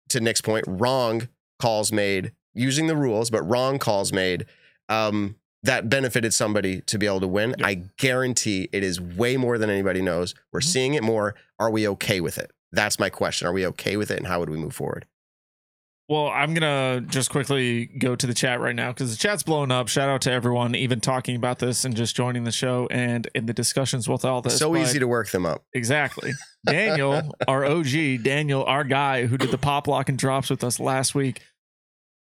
[0.09, 1.29] to Nick's point, wrong
[1.61, 4.45] calls made using the rules, but wrong calls made
[4.89, 7.51] um, that benefited somebody to be able to win?
[7.59, 7.61] Yep.
[7.67, 10.35] I guarantee it is way more than anybody knows.
[10.53, 10.65] We're Mhm.
[10.65, 11.35] seeing it more.
[11.59, 12.51] Are we okay with it?
[12.73, 13.47] That's my question.
[13.47, 14.19] Are we okay with it?
[14.19, 15.07] And how would we move forward?
[16.09, 19.71] Well, I'm gonna just quickly go to the chat right now because the chat's blowing
[19.71, 19.89] up.
[19.89, 23.47] Shout out to everyone even talking about this and just joining the show and in
[23.47, 24.59] the discussions with all this.
[24.59, 25.65] so But- easy to work them up.
[25.73, 26.33] Exactly.
[26.67, 30.79] Daniel, our OG, Daniel, our guy who did the pop lock and drops with us
[30.79, 31.41] last week,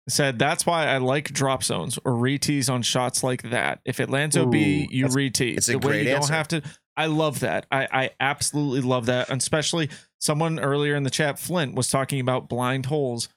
[0.07, 3.79] said that's why I like drop zones or retees on shots like that.
[3.83, 4.57] If it lands OB, Ooh,
[4.89, 5.57] you retee.
[5.57, 6.29] it's a the way great you answer.
[6.29, 6.61] don't have to.
[6.97, 7.65] I love that.
[7.71, 9.29] I, I absolutely love that.
[9.29, 13.27] And especially someone earlier in the chat, Flint, was talking about blind holes.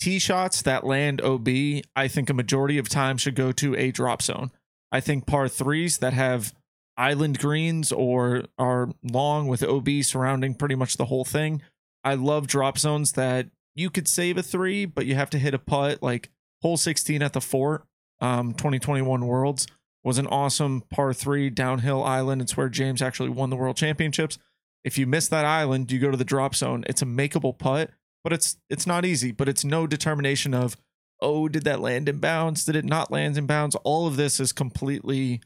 [0.00, 1.48] Tee shots that land OB,
[1.96, 4.50] I think a majority of time should go to a drop zone.
[4.90, 6.52] I think par threes that have
[6.96, 11.62] island greens or are long with OB surrounding pretty much the whole thing.
[12.04, 15.54] I love drop zones that you could save a three, but you have to hit
[15.54, 16.02] a putt.
[16.02, 17.84] Like hole 16 at the fort,
[18.20, 19.66] um, 2021 Worlds
[20.04, 22.42] was an awesome par three downhill island.
[22.42, 24.38] It's where James actually won the world championships.
[24.84, 26.84] If you miss that island, you go to the drop zone.
[26.88, 27.90] It's a makeable putt,
[28.24, 29.32] but it's it's not easy.
[29.32, 30.76] But it's no determination of
[31.22, 32.64] oh, did that land in bounds?
[32.64, 33.76] Did it not land in bounds?
[33.84, 35.40] All of this is completely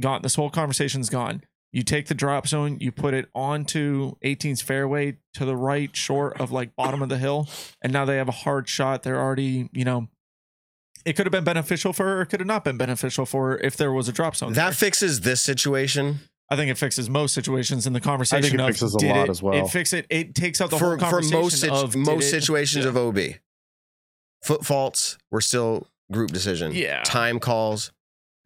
[0.00, 0.22] gone.
[0.22, 1.42] This whole conversation's gone.
[1.72, 6.40] You take the drop zone, you put it onto 18's fairway to the right, short
[6.40, 7.48] of like bottom of the hill,
[7.80, 9.04] and now they have a hard shot.
[9.04, 10.08] They're already, you know,
[11.04, 13.50] it could have been beneficial for her, or it could have not been beneficial for
[13.50, 14.54] her if there was a drop zone.
[14.54, 14.72] That there.
[14.72, 16.18] fixes this situation
[16.50, 18.38] I think it fixes most situations in the conversation.
[18.44, 19.54] I think it of, fixes a did lot it, as well.
[19.54, 20.06] It fix it.
[20.10, 22.88] It takes out the for whole for conversation most of most it- situations yeah.
[22.90, 23.18] of OB.
[24.42, 26.72] Foot faults were still group decision.
[26.74, 27.02] Yeah.
[27.04, 27.92] Time calls,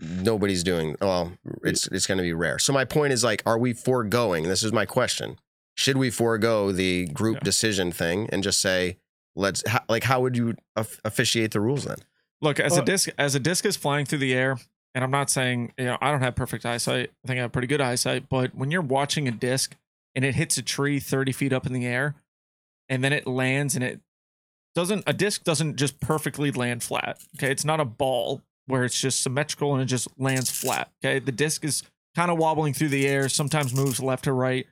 [0.01, 0.97] nobody's doing.
[1.01, 1.33] Well,
[1.63, 2.59] it's it's going to be rare.
[2.59, 4.45] So my point is like, are we foregoing?
[4.45, 5.39] This is my question.
[5.77, 7.45] Should we forego the group Yeah.
[7.45, 8.99] decision thing and just say,
[9.35, 11.99] let's ho- like, how would you of- officiate the rules then?
[12.43, 14.59] Look, as a disc as a disc is flying through the air,
[14.95, 17.11] and I'm not saying you know I don't have perfect eyesight.
[17.25, 19.77] I think I have pretty good eyesight, but when you're watching a disc
[20.15, 22.15] and it hits a tree 30 feet up in the air,
[22.89, 24.01] and then it lands and it
[24.75, 27.19] doesn't a disc doesn't just perfectly land flat.
[27.37, 30.91] Okay, it's not a ball where it's just symmetrical and it just lands flat.
[31.05, 31.83] Okay, the disc is
[32.15, 34.67] kind of wobbling through the air, sometimes moves left to right.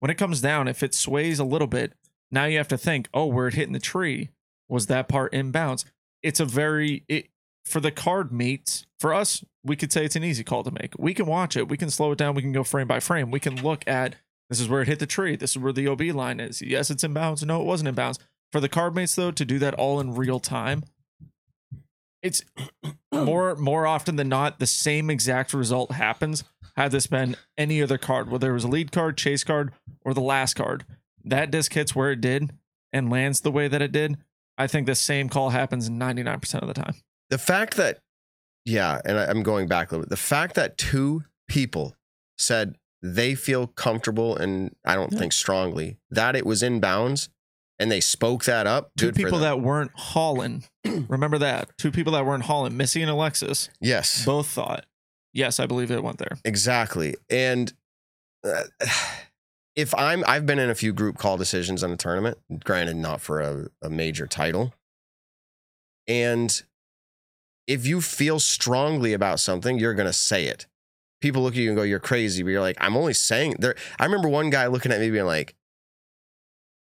[0.00, 1.92] When it comes down, if it sways a little bit,
[2.30, 4.30] now you have to think, oh, where it hit in the tree
[4.68, 5.84] was that part in bounds.
[6.22, 7.28] It's a very it,
[7.68, 8.86] for the card mates.
[8.98, 10.94] For us, we could say it's an easy call to make.
[10.98, 11.68] We can watch it.
[11.68, 12.34] We can slow it down.
[12.34, 13.30] We can go frame by frame.
[13.30, 14.16] We can look at
[14.48, 15.36] this is where it hit the tree.
[15.36, 16.62] This is where the OB line is.
[16.62, 17.44] Yes, it's in bounds.
[17.44, 18.18] No, it wasn't in bounds.
[18.50, 20.84] For the card mates though, to do that all in real time,
[22.22, 22.42] it's
[23.12, 26.44] more more often than not the same exact result happens.
[26.76, 29.72] Had this been any other card, whether it was a lead card, chase card,
[30.04, 30.84] or the last card,
[31.24, 32.52] that disc hits where it did
[32.92, 34.16] and lands the way that it did.
[34.56, 36.94] I think the same call happens 99% of the time.
[37.30, 37.98] The fact that,
[38.64, 40.10] yeah, and I, I'm going back a little bit.
[40.10, 41.94] The fact that two people
[42.38, 45.18] said they feel comfortable and I don't Yeah.
[45.20, 47.28] think strongly that it was in bounds
[47.78, 48.90] and they spoke that up.
[48.96, 50.64] Two people that weren't hauling.
[51.08, 51.70] Remember that.
[51.78, 54.84] Two people that weren't hauling, Missy and Alexis, yes, both thought,
[55.32, 56.38] yes, I believe it went there.
[56.44, 57.14] exactly.
[57.30, 57.72] And
[58.44, 58.64] uh,
[59.76, 63.20] if I'm, I've been in a few group call decisions on a tournament, granted not
[63.20, 64.74] for a, a major title.
[66.08, 66.62] And
[67.68, 70.66] if you feel strongly about something, you're going to say it.
[71.20, 73.76] People look at you and go, "You're crazy," but you're like, "I'm only saying." There,
[73.98, 75.54] I remember one guy looking at me being like,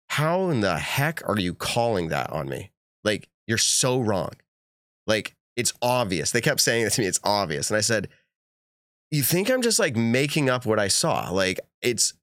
[0.10, 2.72] "How in the heck are you calling that on me?
[3.04, 4.32] Like, you're so wrong.
[5.08, 7.08] Like, it's obvious." They kept saying that to me.
[7.08, 8.10] It's obvious, and I said,
[9.12, 11.30] "You think I'm just like making up what I saw?
[11.32, 12.14] Like, it's."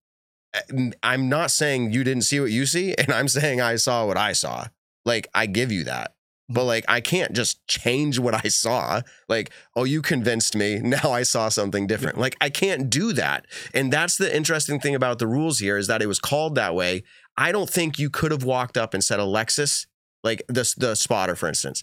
[0.55, 4.07] Eh, I'm not saying you didn't see what you see, and I'm saying I saw
[4.07, 4.67] what I saw.
[5.07, 6.15] Like, I give you that.
[6.53, 9.03] But like I can't just change what I saw.
[9.29, 10.81] Like, oh, you convinced me.
[10.93, 12.19] Now I saw something different.
[12.19, 13.47] Like I can't do that.
[13.73, 16.75] And that's the interesting thing about the rules here is that it was called that
[16.75, 17.03] way.
[17.39, 19.87] I don't think you could have walked up and said, Alexis,
[20.23, 21.83] like the the spotter, for instance.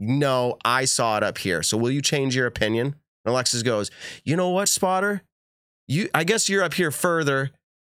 [0.00, 1.62] No, I saw it up here.
[1.62, 2.86] So will you change your opinion?
[3.24, 3.90] And Alexis goes,
[4.24, 5.22] you know what, spotter?
[5.86, 7.50] You I guess you're up here further.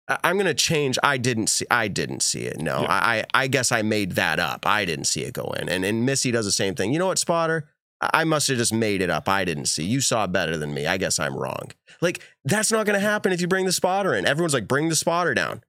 [0.08, 0.98] I'm gonna change.
[1.02, 1.64] I didn't see.
[1.70, 2.58] I didn't see it.
[2.58, 2.88] No, Yeah.
[2.90, 4.66] I, I guess I made that up.
[4.66, 5.68] I didn't see it go in.
[5.68, 6.92] And and Missy does the same thing.
[6.92, 7.68] You know what, Spotter?
[8.00, 9.28] I I must have just made it up.
[9.28, 9.84] I didn't see.
[9.84, 10.86] You saw better than me.
[10.86, 11.70] I guess I'm wrong.
[12.02, 14.26] Like that's not gonna happen if you bring the spotter in.
[14.26, 15.62] Everyone's like, bring the spotter down.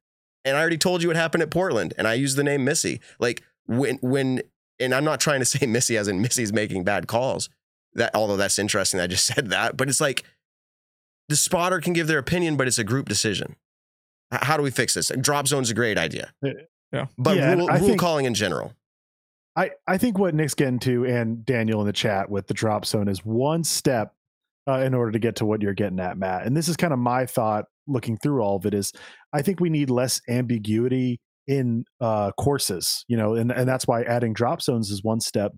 [0.43, 2.99] And I already told you what happened at Portland, and I used the name Missy.
[3.19, 4.41] Like when when
[4.79, 7.49] and I'm not trying to say Missy as in Missy's making bad calls.
[7.93, 10.25] That although that's interesting, I just said that, but it's like
[11.29, 13.55] the spotter can give their opinion, but it's a group decision.
[14.33, 15.11] H- How do we fix this?
[15.21, 16.33] Drop zone's is a great idea.
[16.91, 17.05] Yeah.
[17.17, 18.73] But Yeah, rule, rule think- calling in general.
[19.57, 22.85] I, I think what Nick's getting to and Daniel in the chat with the drop
[22.85, 24.13] zone is one step
[24.67, 26.45] uh, in order to get to what you're getting at, Matt.
[26.45, 28.91] And this is kind of my thought looking through all of it is
[29.31, 34.01] I think we need less ambiguity in uh, courses, you know, and, and that's why
[34.03, 35.53] adding drop zones is one step.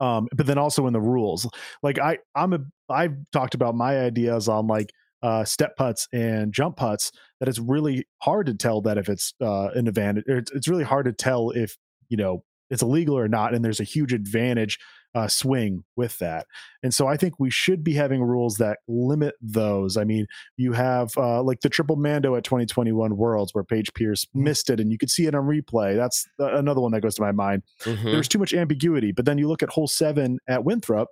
[0.00, 1.46] Um, but then also in the rules,
[1.82, 4.90] like I, I'm a, I've talked about my ideas on like
[5.22, 7.10] uh, step putts and jump putts
[7.40, 10.68] that it's really hard to tell that if it's uh, an advantage, or it's, it's
[10.68, 11.76] really hard to tell if
[12.08, 14.78] you know it's illegal or not and there's a huge advantage
[15.14, 16.46] uh, swing with that.
[16.82, 19.96] And so i think we should be having rules that limit those.
[19.96, 24.26] I mean you have uh, like the triple mando at 2021 worlds where paige pierce
[24.34, 25.96] missed it and you could see it on replay.
[25.96, 27.62] That's uh, another one that goes to my mind.
[27.84, 28.04] Mhm.
[28.04, 31.08] there's too much ambiguity but then you look at hole seven at winthrop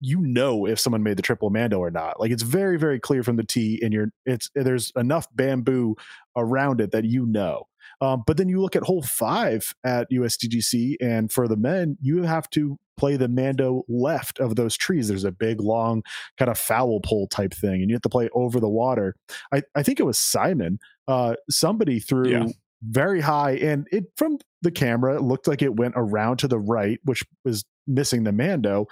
[0.00, 3.22] you know if someone made the triple mando or not like it's very very clear
[3.22, 5.94] from the tee and you're it's there's enough bamboo
[6.36, 7.64] around it that you know
[8.00, 12.22] um, but then you look at hole five at USDGC, and for the men, you
[12.22, 15.08] have to play the Mando left of those trees.
[15.08, 16.02] There's a big, long,
[16.38, 19.14] kind of foul pole type thing, and you have to play over the water.
[19.52, 20.78] I, I think it was Simon.
[21.06, 22.46] Uh, somebody threw Yeah.
[22.82, 26.58] very high, and it from the camera it looked like it went around to the
[26.58, 28.86] right, which was missing the Mando.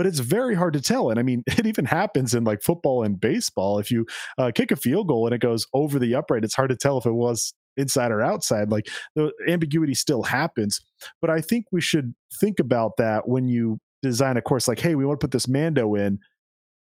[0.00, 3.02] But it's very hard to tell, and I mean, it even happens in like football
[3.02, 3.78] and baseball.
[3.78, 4.06] If you
[4.38, 6.96] uh, kick a field goal and it goes over the upright, it's hard to tell
[6.96, 10.80] if it was inside or outside like the ambiguity still happens
[11.20, 14.96] but i think we should think about that when you design a course like hey
[14.96, 16.18] we want to put this mando in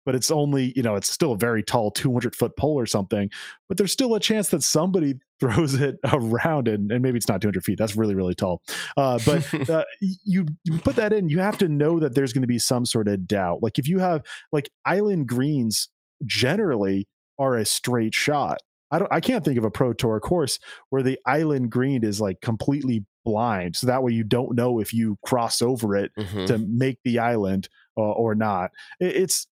[0.03, 3.29] but it's only you know it's still a very tall 200 foot pole or something
[3.67, 5.13] but there's still a chance that somebody
[5.55, 8.61] throws it around and, and maybe it's not 200 feet that's really really tall
[8.97, 12.41] uh, but uh, you, you put that in you have to know that there's going
[12.41, 14.21] to be some sort of doubt like if you have
[14.51, 15.89] like island greens
[16.25, 18.59] generally are a straight shot
[18.91, 20.59] I don't I can't think of a pro tour course
[20.89, 23.75] where the island green is like completely blind.
[23.75, 26.47] So that way you don't know if you cross over it Mhm.
[26.47, 28.71] to make the island uh, or not.
[28.99, 29.45] It- it's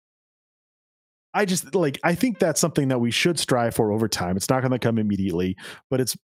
[1.36, 4.36] I just like I think that's something that we should strive for over time.
[4.36, 5.56] It's not going to come immediately,
[5.90, 6.16] but it's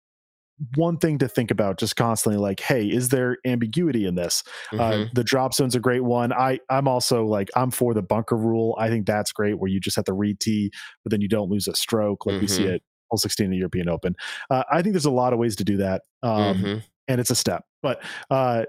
[0.75, 4.43] one thing to think about just constantly like hey is there ambiguity in this
[4.75, 5.13] uh, Mhm.
[5.15, 8.77] the drop zone's a great one i i'm also like i'm for the bunker rule
[8.79, 10.71] i think that's great where you just have to re-tee
[11.03, 13.57] but then you don't lose a stroke like we see it all 16 in the
[13.57, 14.15] european open
[14.51, 16.83] uh, i think there's a lot of ways to do that um, Mhm.
[17.09, 18.65] and it's a step but uh,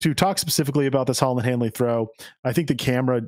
[0.00, 2.08] to talk specifically about this Holyn Handley throw
[2.44, 3.22] i think the camera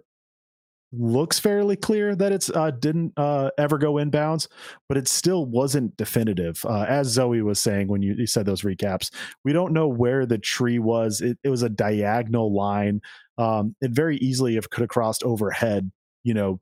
[0.92, 4.48] looks fairly clear that it's uh, didn't uh, ever go inbounds,
[4.88, 6.64] but it still wasn't definitive.
[6.64, 9.12] Uh, as Zoe was saying when you, you said those recaps,
[9.44, 11.20] we don't know where the tree was.
[11.20, 13.00] It, it was a diagonal line.
[13.36, 15.90] Um, it very easily have could have crossed overhead,
[16.24, 16.60] you know,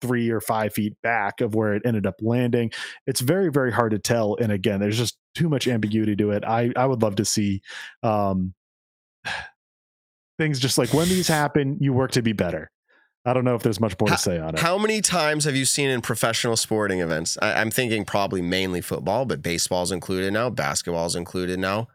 [0.00, 2.70] three or five feet back of where it ended up landing.
[3.06, 4.36] It's very, very hard to tell.
[4.40, 6.44] And again, there's just too much ambiguity to it.
[6.44, 7.62] I, I would love to see
[8.02, 8.54] um,
[10.38, 12.70] things just like when these happen, you work to be better.
[13.24, 14.60] I don't know if there's much more to say on it.
[14.60, 17.36] How many times have you seen in professional sporting events?
[17.42, 21.88] I, I'm thinking probably mainly football, but baseball's included now, basketball's included now.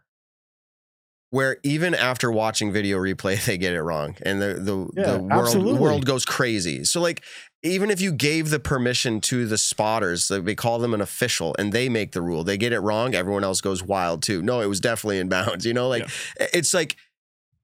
[1.30, 5.18] Where even after watching video replay, they get it wrong, and the the, Yeah, the
[5.18, 5.80] world absolutely.
[5.80, 6.84] world goes crazy.
[6.84, 7.24] So like,
[7.64, 11.56] even if you gave the permission to the spotters, like they call them an official,
[11.58, 13.16] and they make the rule, they get it wrong.
[13.16, 14.42] Everyone else goes wild too.
[14.42, 15.66] No, it was definitely in bounds.
[15.66, 16.94] You know, like it's like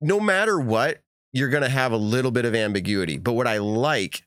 [0.01, 3.19] no matter what, you're going to have a little bit of ambiguity.
[3.19, 4.23] But what I like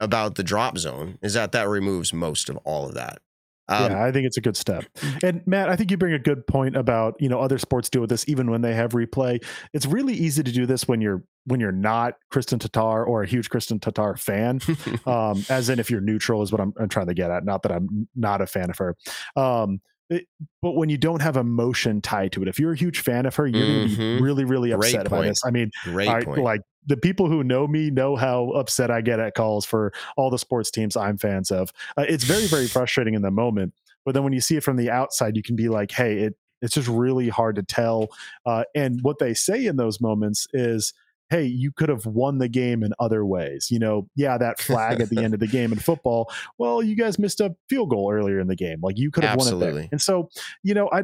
[0.00, 3.20] about the drop zone is that that removes most of all of that.
[3.68, 4.84] Um, yeah, I think it's a good step.
[5.22, 8.02] And Matt, I think you bring a good point about you know other sports deal
[8.02, 9.42] with this even when they have replay.
[9.72, 13.26] It's really easy to do this when you're when you're not Kristin Tattar or a
[13.26, 14.60] huge Kristin Tattar fan.
[15.06, 17.44] um, as in if you're neutral is what I'm, I'm trying to get at.
[17.44, 18.96] Not that I'm not a fan of her.
[19.34, 19.80] Um,
[20.10, 20.26] it-
[20.62, 23.34] but when you don't have emotion tied to it, if you're a huge fan of
[23.36, 24.16] her, you're going to Mhm.
[24.18, 25.28] be really, really upset by point.
[25.28, 25.40] this.
[25.44, 29.34] I mean, I, like the people who know me know how upset I get at
[29.34, 31.72] calls for all the sports teams I'm fans of.
[31.96, 33.72] Uh, it's very, very frustrating in the moment.
[34.04, 36.34] But then when you see it from the outside, you can be like, hey, it,
[36.60, 38.08] it's just really hard to tell.
[38.44, 40.92] Uh, and what they say in those moments is,
[41.34, 43.68] hey, you could have won the game in other ways.
[43.70, 46.30] You know, yeah, that flag at the end of the game in football.
[46.58, 48.78] Well, you guys missed a field goal earlier in the game.
[48.82, 49.88] Like you could have won it there.
[49.90, 50.28] And so,
[50.62, 51.02] you know, I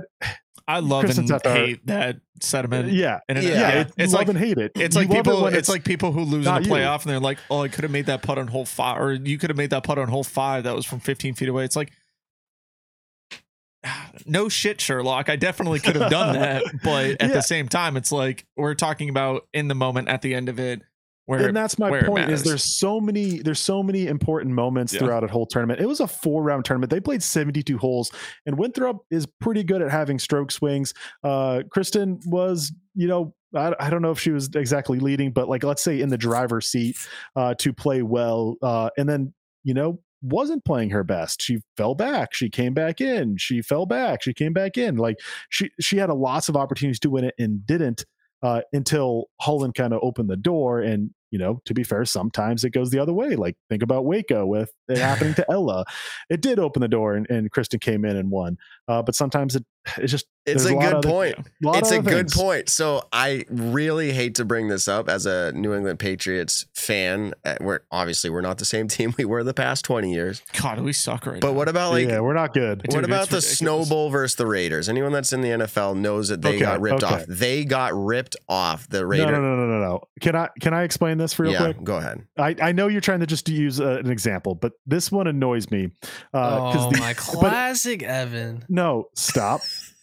[0.69, 2.93] I love Kristin and Tattar- hate that sentiment.
[2.93, 3.51] yeah, And Yeah.
[3.51, 4.71] yeah, it's, it's like love and hate it.
[4.77, 5.47] it's You like love it people.
[5.47, 6.75] it's, like people who lose in not the you.
[6.75, 9.13] playoff, and they're like, "Oh, I could have made that putt on hole five, or
[9.15, 11.65] you could have made that putt on hole five that was from 15 feet away."
[11.65, 11.91] It's like,
[14.27, 15.29] no shit, Sherlock.
[15.29, 17.29] I definitely could have done that, but at Yeah.
[17.29, 20.59] the same time, it's like we're talking about in the moment at the end of
[20.61, 20.83] it,
[21.27, 25.01] where and that's my point is there's so many there's so many important moments Yeah.
[25.01, 28.11] throughout a whole tournament it was a four round tournament they played 72 holes
[28.47, 30.93] and winthrop is pretty good at having stroke swings
[31.23, 35.49] uh kristin was you know I, I don't know if she was exactly leading but
[35.49, 36.97] like let's say in the driver's seat
[37.37, 39.33] uh to play well uh and then
[39.63, 43.87] you know wasn't playing her best she fell back she came back in she fell
[43.87, 45.17] back she came back in like
[45.49, 48.05] she she had a lots of opportunities to win it and didn't
[48.43, 50.81] uh, until Holyn kind of opened the door.
[50.81, 53.37] And, you know, to be fair, sometimes it goes the other way.
[53.37, 55.85] Like think about Waco with it happening to Ella.
[56.29, 58.57] It did open the door and, and Kristin came in and won.
[58.89, 59.65] Uh, but sometimes it
[59.99, 61.37] it's just It's there's a good of other- point.
[61.63, 62.37] It's a other good things.
[62.37, 62.69] point.
[62.69, 67.35] So I really hate to bring this up as a New England Patriots fan.
[67.45, 70.43] Uh, We're obviously we're not the same team we were the past twenty years.
[70.61, 71.53] God, we suck right But now.
[71.55, 72.83] what about like yeah, we're not good.
[72.83, 73.59] Dude, what about the ridiculous.
[73.59, 74.89] Snow Bowl versus the Raiders?
[74.89, 77.15] Anyone that's in the NFL knows that they Okay, got ripped okay.
[77.15, 77.25] off.
[77.29, 78.89] They got ripped off.
[78.89, 79.27] The No, Raiders.
[79.31, 80.01] no, no, no, no, no.
[80.21, 81.83] Can I can I explain this real yeah, quick?
[81.85, 82.27] go ahead.
[82.39, 85.71] I, I know you're trying to just use uh, an example, but this one annoys
[85.71, 85.91] me.
[86.35, 88.65] Uh, 'cause oh the- my but- classic Evan.
[88.69, 89.61] No, stop.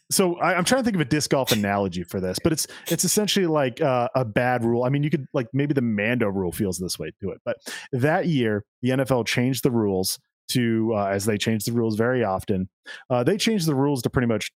[0.09, 2.67] So I, I'm trying to think of a disc golf analogy for this, but it's
[2.89, 4.83] it's essentially like uh, a bad rule.
[4.83, 7.57] I mean, you could like maybe the Mando rule feels this way to it, but
[7.91, 10.17] that year the NFL changed the rules
[10.49, 12.69] to uh, as they change the rules very often.
[13.09, 14.51] Uh, they changed the rules to pretty much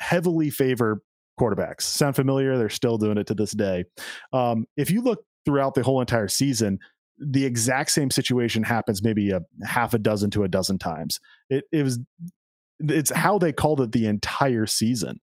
[0.00, 1.02] heavily favor
[1.38, 1.82] quarterbacks.
[1.82, 2.56] Sound familiar?
[2.56, 3.84] They're still doing it to this day.
[4.32, 6.78] Um, if you look throughout the whole entire season,
[7.18, 11.20] the exact same situation happens maybe a half a dozen to a dozen times.
[11.50, 11.98] It, it was
[12.80, 15.20] it's how they called it the entire season.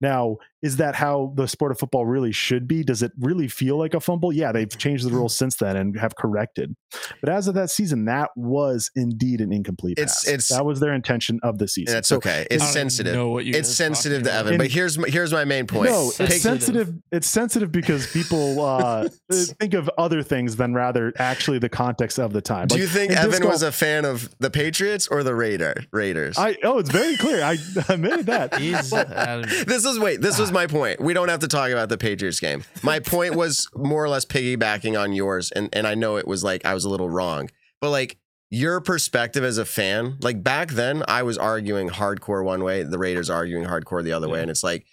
[0.00, 2.82] Now, is that how the sport of football really should be?
[2.82, 4.32] Does it really feel like a fumble?
[4.32, 4.78] Yeah, they've mm-hmm.
[4.78, 5.18] changed the mm-hmm.
[5.18, 6.74] rules since then and have corrected.
[7.20, 10.28] But as of that season, that was indeed an incomplete It's- pass.
[10.28, 11.92] it's- that was their intention of the season.
[11.92, 12.46] That's So okay.
[12.50, 13.14] It's sensitive.
[13.14, 14.46] know what you It's sensitive to about.
[14.46, 14.58] Evan.
[14.58, 15.90] But here's my, here's my main point.
[15.90, 16.94] No, it's Pick- sensitive.
[17.12, 22.18] It's sensitive because people uh, uh, think of other things than rather actually the context
[22.18, 22.68] of the time.
[22.68, 25.74] Do Like, you think Evan disc was a fan of the Patriots or the Raider
[25.92, 26.38] Raiders?
[26.38, 27.44] I oh, it's very clear.
[27.44, 27.58] I
[27.88, 28.58] admitted that.
[28.58, 29.68] He's out of it.
[29.84, 30.22] This is wait.
[30.22, 30.98] This was my point.
[30.98, 32.64] We don't have to talk about the Patriots game.
[32.82, 36.42] My point was more or less piggybacking on yours, and and I know it was
[36.42, 37.50] like I was a little wrong,
[37.82, 38.16] but like
[38.50, 42.98] your perspective as a fan, like back then, I was arguing hardcore one way, the
[42.98, 44.86] Raiders arguing hardcore the other way, and it's like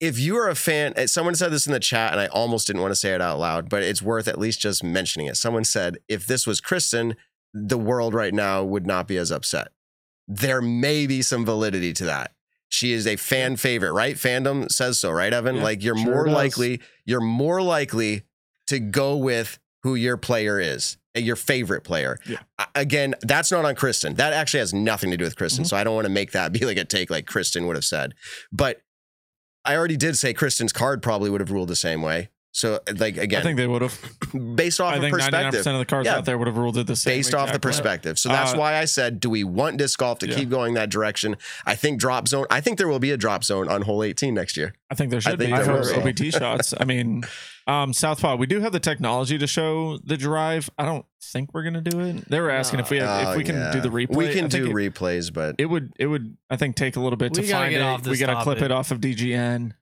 [0.00, 0.94] if you are a fan.
[0.96, 3.20] eh, Someone said this in the chat, and I almost didn't want to say it
[3.20, 5.36] out loud, but it's worth at least just mentioning it.
[5.36, 7.16] Someone said if this was Kristin,
[7.52, 9.68] the world right now would not be as upset.
[10.26, 12.32] There may be some validity to that.
[12.68, 14.16] She is a fan favorite, right?
[14.16, 15.56] Fandom says so, right, Evan?
[15.56, 16.34] Yeah, like you're sure more does.
[16.34, 18.22] likely, you're more likely
[18.66, 22.18] to go with who your player is, uh, your favorite player.
[22.26, 22.38] Yeah.
[22.74, 24.16] Again, that's not on Kristin.
[24.16, 25.60] That actually has nothing to do with Kristin.
[25.60, 25.68] Mhm.
[25.68, 27.84] So I don't want to make that be like a take like Kristin would have
[27.84, 28.14] said.
[28.50, 28.80] But
[29.64, 32.30] I already did say Kristin's card probably would have ruled the same way.
[32.56, 34.00] So like again, I think they would have.
[34.56, 36.16] based off I of think 99% perspective of the cars Yeah.
[36.16, 37.18] out there would have ruled it the same.
[37.18, 37.68] based off the exactly.
[37.68, 38.18] perspective.
[38.18, 40.36] So that's Uh, why I said, do we want disc golf to Yeah.
[40.36, 41.36] keep going that direction?
[41.66, 42.46] I think drop zone.
[42.48, 44.72] I think there will be a drop zone on hole 18 next year.
[44.90, 46.00] I think there should think be there for.
[46.00, 46.72] OBT shots.
[46.80, 47.24] I mean,
[47.66, 50.70] um, Southpaw, we do have the technology to show the drive.
[50.78, 52.26] I don't think we're gonna do it.
[52.30, 53.70] They were asking if we have, Oh, if we can yeah.
[53.72, 54.16] do the replay.
[54.16, 57.18] We can do it, replays, but it would it would I think take a little
[57.18, 57.84] bit We to find get it.
[57.84, 59.72] off we gotta clip it off of DGN.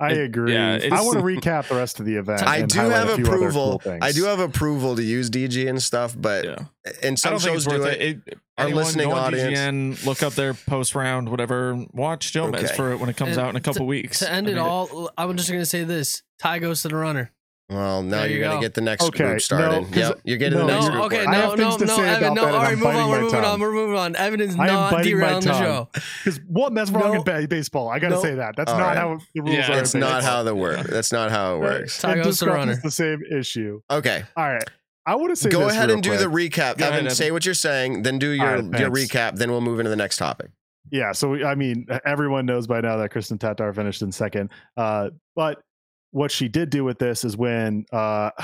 [0.00, 0.54] I agree.
[0.54, 2.42] yeah, I it's- want to recap the rest of the event.
[2.42, 3.80] I do have a few other approval.
[3.84, 3.98] cool.
[4.00, 6.58] I do have approval to use DG and stuff, but Yeah,
[7.02, 8.00] and some shows it's do worth it.
[8.00, 8.18] it.
[8.26, 11.84] it Our anyone, listening go on audience- DGN, look up their post round, whatever.
[11.92, 12.74] Watch Gomez Okay.
[12.74, 14.20] for it when it comes And out in a couple weeks.
[14.20, 17.32] To end I it all, I'm just gonna say this: Ty goes to the runner.
[17.70, 19.70] Well, now There you're you gonna get the next Okay, group started.
[19.82, 21.04] no, 'cause- yep, you're getting no, the No, next group.
[21.04, 21.28] okay, work.
[21.28, 22.42] I no, have no, things to no, say Evan, about no.
[22.42, 23.10] that, and All I'm move on.
[23.10, 23.44] We're moving tongue.
[23.44, 23.60] on.
[23.60, 24.16] We're moving on.
[24.16, 25.88] Evan is I not biting my derailing the show.
[26.24, 27.32] Because one, that's wrong No.
[27.32, 27.88] in baseball.
[27.88, 28.22] I got to No.
[28.22, 28.56] say that.
[28.56, 28.96] That's All not right.
[28.96, 29.72] how the rules Yeah, are.
[29.74, 30.86] in It's not how the work.
[30.88, 31.98] That's not how it works.
[32.00, 33.80] Tie And goes disc to the is the same issue.
[33.90, 34.64] Okay, All right.
[35.06, 36.78] I want to say go ahead and do the recap.
[36.78, 39.36] Go Evan, say what you're saying, then do your your recap.
[39.36, 40.50] Then we'll move into the next topic.
[40.90, 44.50] Yeah, so we, I mean, everyone knows by now that Kristin Tattar finished in second.
[44.76, 45.62] Uh, but
[46.12, 48.30] what she did do with this is when uh,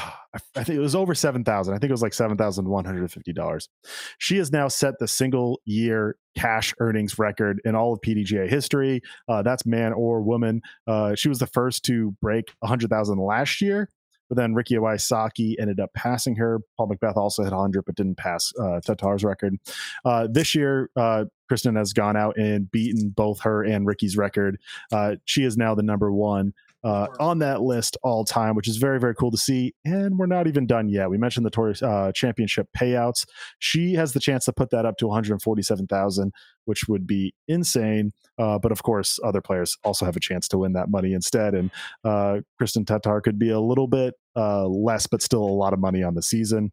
[0.54, 1.74] I think it was over seven thousand.
[1.74, 3.68] I think it was like seven thousand one hundred fifty dollars.
[4.18, 9.00] She has now set the single year cash earnings record in all of PDGA history.
[9.28, 10.60] Uh, that's man or woman.
[10.86, 13.88] Uh, she was the first to break a hundred thousand last year.
[14.28, 16.60] but then Ricky Wysocki ended up passing her.
[16.76, 19.54] Paul McBeth also hit 100, but didn't pass uh, Tattar's record.
[20.04, 24.58] Uh, this year, uh, Kristin has gone out and beaten both her and Ricky's record.
[24.92, 26.52] Uh, she is now the number one
[26.86, 29.74] uh, on that list all time, which is very, very cool to see.
[29.84, 31.10] And we're not even done yet.
[31.10, 33.26] We mentioned the Tour uh, Championship payouts.
[33.58, 36.32] She has the chance to put that up to 147,000,
[36.64, 38.12] which would be insane.
[38.38, 41.54] Uh, but of course, other players also have a chance to win that money instead.
[41.56, 41.72] And
[42.04, 45.80] uh, Kristin Tattar could be a little bit uh, less, but still a lot of
[45.80, 46.70] money on the season.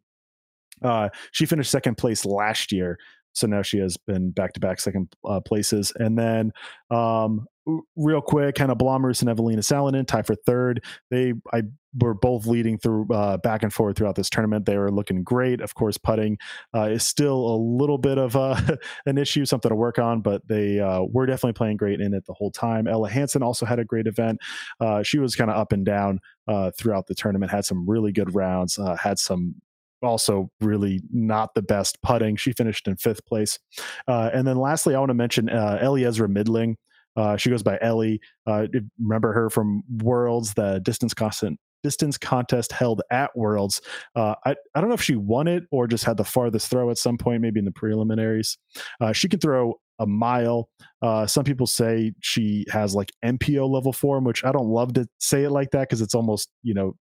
[0.83, 2.99] Uh, she finished second place last year,
[3.31, 5.91] so now she has been back to back second uh, places.
[5.95, 6.51] And then,
[6.91, 7.47] um,
[7.95, 10.83] real quick, of Blomroos and Evelina Salonen tie for third.
[11.09, 11.63] They I
[11.99, 14.65] were both leading through uh, back and forth throughout this tournament.
[14.65, 15.61] They were looking great.
[15.61, 16.37] Of course, putting
[16.75, 18.59] uh, is still a little bit of uh,
[19.05, 22.25] an issue, something to work on, but they uh, were definitely playing great in it
[22.25, 22.87] the whole time.
[22.87, 24.39] Ella Hansen also had a great event.
[24.79, 27.51] Uh, she was kind of up and down uh, throughout the tournament.
[27.51, 28.79] Had some really good rounds.
[29.01, 29.55] Had some
[30.01, 32.35] also really not the best putting.
[32.35, 33.59] She finished in fifth place.
[34.07, 36.75] And then lastly, I want to mention Ellie Midling.
[37.15, 38.19] Uh, she goes by Ellie.
[38.47, 38.67] Uh,
[38.99, 43.81] remember her from Worlds, the distance constant distance contest held at Worlds.
[44.15, 46.89] Uh, I, I don't know if she won it or just had the farthest throw
[46.89, 48.57] at some point, maybe in the preliminaries.
[49.01, 50.69] Uh, she can throw a mile.
[51.01, 55.07] Uh, some people say she has like MPO level form, which I don't love to
[55.19, 56.95] say it like that because it's almost you know,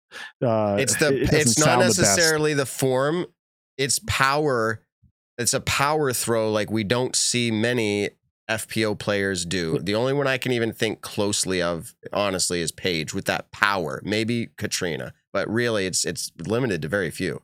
[0.44, 3.26] uh, It's the it it's not sound the necessarily the form,
[3.78, 4.82] it's power.
[5.38, 8.10] It's a power throw like we don't see many
[8.50, 9.78] FPO players do.
[9.78, 14.02] The only one I can even think closely of, honestly, is Paige with that power.
[14.04, 17.42] Maybe Katrina, but really, it's it's limited to very few.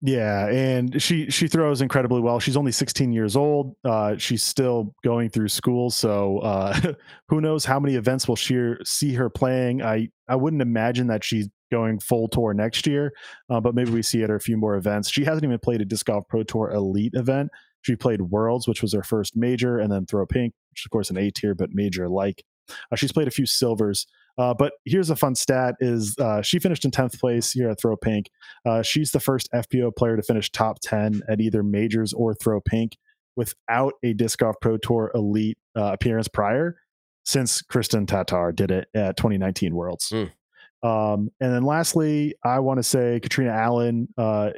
[0.00, 2.38] Yeah, and she she throws incredibly well.
[2.38, 3.74] She's only 16 years old.
[3.84, 6.92] Uh, she's still going through school, so uh,
[7.28, 9.82] who knows how many events we'll she, see her playing.
[9.82, 13.12] I I wouldn't imagine that she's going full tour next year,
[13.50, 15.10] uh, but maybe we see her at a few more events.
[15.10, 17.50] She hasn't even played a disc golf pro tour elite event.
[17.82, 20.90] She played Worlds, which was her first major, and then Throw Pink, which is of
[20.90, 22.44] course an A tier but major like.
[22.92, 24.06] Uh, she's played a few silvers.
[24.36, 27.80] Uh, but here's a fun stat: is uh, she finished in tenth place here at
[27.80, 28.30] Throw Pink.
[28.64, 32.60] Uh, she's the first FPO player to finish top ten at either majors or Throw
[32.60, 32.96] Pink
[33.36, 36.80] without a Disc Golf Pro Tour Elite uh, appearance prior,
[37.24, 40.08] since Kristin Tattar did it at 2019 Worlds.
[40.10, 40.24] Hmm.
[40.82, 44.08] Um, and then lastly, I want to say Katrina Allen.
[44.16, 44.50] Uh,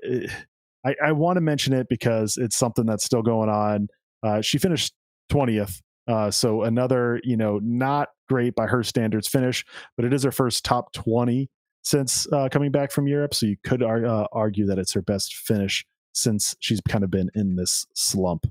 [0.84, 3.88] I, I want to mention it because it's something that's still going on.
[4.22, 4.94] Uh, she finished
[5.32, 5.80] 20th.
[6.08, 9.64] Uh, so another, you know, not great by her standards finish,
[9.96, 11.48] but it is her first top 20
[11.82, 13.34] since uh, coming back from Europe.
[13.34, 17.10] So you could ar- uh, argue that it's her best finish since she's kind of
[17.10, 18.46] been in this slump.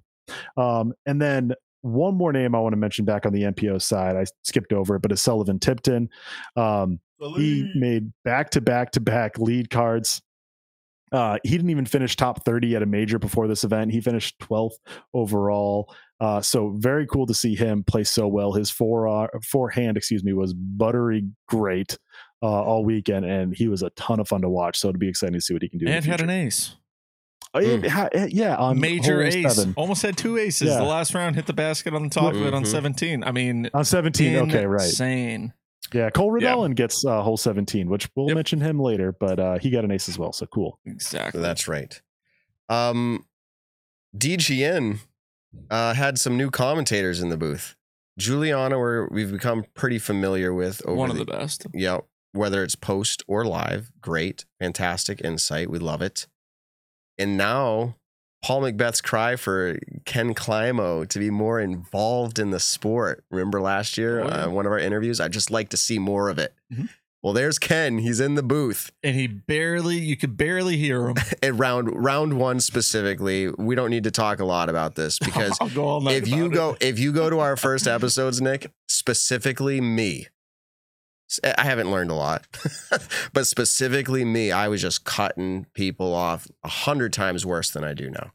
[0.57, 4.15] Um, and then one more name I want to mention back on the MPO side.
[4.15, 6.09] I skipped over it, but it's Sullivan Tipton.
[6.55, 6.99] Um,
[7.35, 10.21] he made back to back to back lead cards.
[11.11, 13.91] Uh, he didn't even finish top 30 at a major before this event.
[13.91, 14.73] He finished 12th
[15.13, 15.93] overall.
[16.19, 18.53] Uh, so very cool to see him play so well.
[18.53, 21.97] His fore, uh, forehand, excuse me, was buttery great
[22.43, 24.77] uh, all weekend, and he was a ton of fun to watch.
[24.77, 25.85] So it'll be exciting to see what he can do.
[25.87, 26.75] in and had an ace.
[27.51, 29.55] Oh, yeah, yeah, on Major ace.
[29.55, 29.73] seven.
[29.75, 30.67] Almost had two aces.
[30.69, 30.77] Yeah.
[30.77, 32.67] The last round hit the basket on the top of it on Mhm.
[32.67, 33.23] 17.
[33.23, 34.35] I mean, on 17.
[34.35, 34.85] Okay, right.
[34.85, 35.53] Insane.
[35.93, 36.53] Yeah, Cole Yeah.
[36.53, 38.35] Redellen gets uh, hole 17, which we'll Yep.
[38.35, 40.31] mention him later, but uh, he got an ace as well.
[40.33, 40.79] So cool.
[40.85, 41.41] Exactly.
[41.41, 42.01] That's right.
[42.69, 43.25] Um,
[44.17, 44.99] DGN
[45.69, 47.75] uh, had some new commentators in the booth.
[48.17, 51.65] Juliana, where we've become pretty familiar with over one of the, the best.
[51.73, 51.99] yeah,
[52.33, 55.69] whether it's post or live, great, fantastic insight.
[55.69, 56.27] We love it.
[57.17, 57.95] And now
[58.41, 63.23] Paul McBeth's cry for Ken Climo to be more involved in the sport.
[63.31, 64.43] Remember last year, Oh, yeah.
[64.45, 65.19] uh, one of our interviews?
[65.19, 66.53] I'd just like to see more of it.
[66.73, 66.89] Mhm.
[67.21, 67.97] Well, there's Ken.
[67.97, 68.93] He's in the booth.
[69.03, 71.17] And he barely, you could barely hear him.
[71.43, 75.57] At round round one specifically, we don't need to talk a lot about this because
[75.59, 76.15] I'll go all night.
[76.15, 80.27] if you go if you go to our first episodes nick specifically me
[81.57, 82.45] i haven't learned a lot
[83.33, 87.93] but specifically me i was just cutting people off a hundred times worse than i
[87.93, 88.31] do now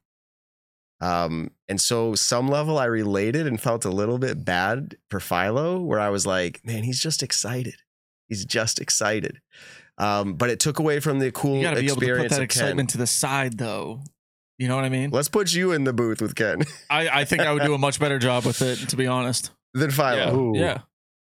[1.00, 5.80] um and so some level i related and felt a little bit bad for philo
[5.80, 7.76] where i was like man he's just excited
[8.28, 9.40] he's just excited
[9.98, 12.08] um but it took away from the cool you got to be able to put
[12.08, 12.62] experience that of Ken.
[12.62, 14.00] excitement to the side, though.
[14.58, 15.10] You know what I mean?
[15.10, 17.78] let's put you in the booth with ken I, I think I would do a
[17.78, 19.50] much better job with it, to be honest.
[19.74, 20.34] than philo Yeah.
[20.34, 20.52] Ooh.
[20.54, 20.80] yeah.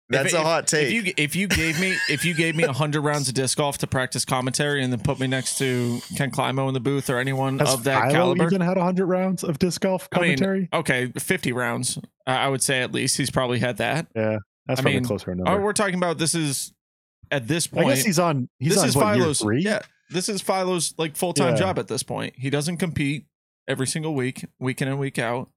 [0.09, 2.63] That's If- a hot take If you if you gave me if you gave me
[2.65, 6.31] hundred rounds of disc golf to practice commentary and then put me next to Ken
[6.31, 9.43] Climo in the booth or anyone Has of that Philo caliber, even had 100 rounds
[9.45, 10.69] of disc golf I mean, commentary?
[10.73, 14.07] okay, fifty rounds, uh, I would say at least he's probably had that.
[14.15, 15.61] yeah, that's I probably mean, a closer number.
[15.61, 16.73] we're talking about this is
[17.31, 18.49] at this I point, guess he's on.
[18.61, 19.41] He's this on is what, year Philo's.
[19.41, 19.63] three.
[19.63, 19.81] Yeah,
[20.11, 21.61] this is Philo's like full time Yeah.
[21.61, 22.35] job at this point.
[22.37, 23.27] He doesn't compete
[23.67, 25.49] every single week, week in and week out.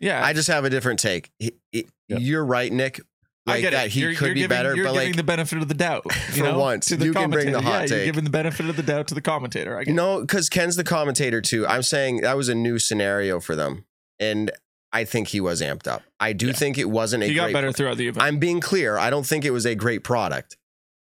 [0.00, 1.30] Yeah, I just have a different take.
[1.38, 2.20] He, he- Yep.
[2.22, 3.02] You're right, Nick.
[3.48, 3.92] I Like get that it.
[3.92, 5.74] he You're- could you're be giving, better, You're but giving like the benefit of the
[5.74, 6.04] doubt.
[6.28, 8.30] You For know, once, to the you can bring the hot yeah, You're giving the
[8.30, 9.76] benefit of the doubt to the commentator.
[9.78, 11.66] I get no, because Ken's the commentator too.
[11.66, 13.84] I'm saying that was a new scenario for them,
[14.20, 14.50] and
[14.92, 16.02] I think he was amped up.
[16.20, 16.52] I do Yeah.
[16.54, 18.22] think it wasn't a He got great better throughout the event.
[18.22, 18.96] I'm being clear.
[18.98, 20.56] I don't think it was a great product,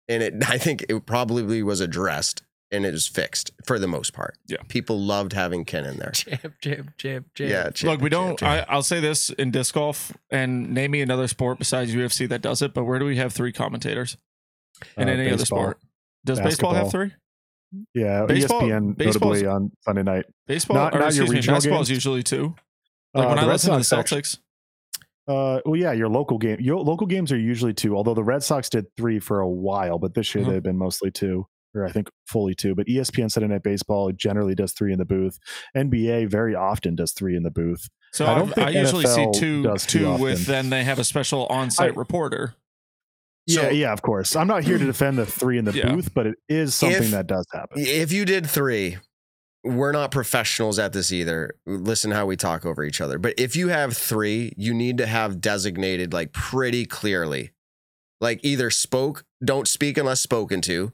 [0.09, 0.35] and it.
[0.49, 2.43] I think it probably was addressed
[2.73, 4.37] and it was fixed for the most part.
[4.47, 4.59] Yeah.
[4.69, 6.11] people loved having Ken in there.
[6.15, 7.49] Jab, jab, jab, jab.
[7.51, 8.39] Yeah, chip, Look, we don't.
[8.39, 8.49] chip.
[8.49, 12.43] I, I'll say this in disc golf, and name me another sport besides UFC that
[12.43, 12.73] does it.
[12.75, 14.17] But where do we have three commentators
[14.97, 15.79] in Uh, any other sport?
[16.25, 17.13] Does baseball have three?
[17.95, 20.27] Yeah, Baseball- ESPN baseball's- notably on Sunday night.
[20.47, 22.55] Baseball, Not- or not your excuse me, regional basketball is usually two.
[23.15, 24.39] Like Uh, when I the Red listen to the Sox actu- Celtics,
[25.29, 26.59] Uh, well, yeah, your local game.
[26.61, 27.97] Your local games are usually two.
[27.97, 30.49] Although the Red Sox did three for a while, but this year Mhm.
[30.49, 32.75] they've been mostly two, or I think fully two.
[32.75, 35.39] But ESPN Sunday Night Baseball generally does three in the booth.
[35.77, 37.89] NBA very often does three in the booth.
[38.13, 40.47] so I I, don't think I usually NFL see two, does two with.
[40.47, 42.55] Then they have a special on-site I- reporter.
[43.47, 44.37] yeah, yeah, of course.
[44.37, 45.93] I'm not here to defend the three in the Yeah.
[45.95, 47.79] booth, but it is something If- that does happen.
[47.81, 48.99] If you did three,
[49.65, 51.53] we're not professionals at this either.
[51.67, 53.19] Listen how we talk over each other.
[53.19, 57.51] But if you have three, you need to have designated like pretty clearly.
[58.23, 60.93] Like either spoke, don't speak unless spoken to,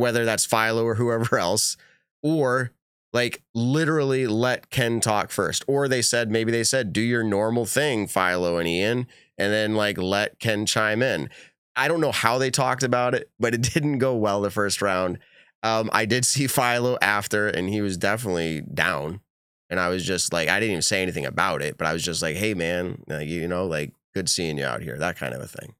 [0.00, 1.76] whether that's Philo or whoever else,
[2.22, 2.72] or
[3.12, 5.64] like literally let Ken talk first.
[5.66, 9.06] Or they said, maybe they said, do your normal thing, Philo and Ian,
[9.38, 11.30] and then like let Ken chime in.
[11.76, 14.82] I don't know how they talked about it, but it didn't go well the first
[14.82, 15.18] round.
[15.62, 19.20] Um, I did see Philo after, and he was definitely down.
[19.68, 22.02] And I was just like, I didn't even say anything about it, but I was
[22.02, 25.32] just like, hey, man, like, you know, like, good seeing you out here, that kind
[25.32, 25.74] of a thing.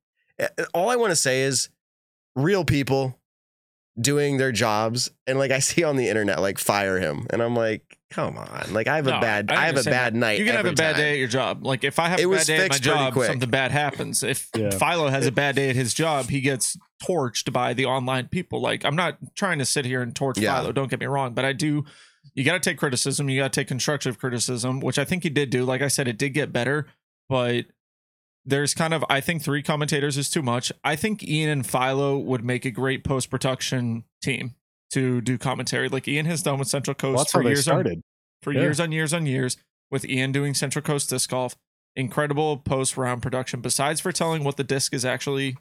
[0.73, 1.71] All I want to say is
[2.37, 3.19] real people
[4.01, 5.11] doing their jobs.
[5.27, 7.27] And like, I see on the internet, like, fire him.
[7.31, 8.73] And I'm like, come on.
[8.73, 10.39] Like, I have a bad, I I, have a understand bad night.
[10.39, 11.01] You can have a bad time.
[11.03, 11.65] day at your job.
[11.65, 13.27] Like if I have It a was bad day at my job, quick.
[13.29, 14.23] something bad happens.
[14.23, 14.71] If Yeah.
[14.71, 18.61] Philo has a bad day at his job, he gets torched by the online people.
[18.61, 20.59] Like I'm not trying to sit here and torch Yeah.
[20.61, 20.73] Philo.
[20.73, 21.85] Don't get me wrong, but I do.
[22.35, 23.29] You got to take criticism.
[23.29, 25.65] You got to take constructive criticism, which I think he did do.
[25.65, 26.87] Like I said, it did get better,
[27.29, 27.67] but
[28.45, 30.73] there's kind of I think three commentators is too much.
[30.83, 34.55] I think Ian and Philo would make a great post production team
[34.93, 35.89] to do commentary.
[35.89, 38.03] Like Ian has done with Central Coast Well, for years on
[38.43, 38.63] for Yeah.
[38.63, 39.57] years on years on years
[39.91, 41.55] with Ian doing Central Coast Disc Golf.
[41.97, 43.61] Incredible post round production.
[43.61, 45.57] Besides for telling what the disc is actually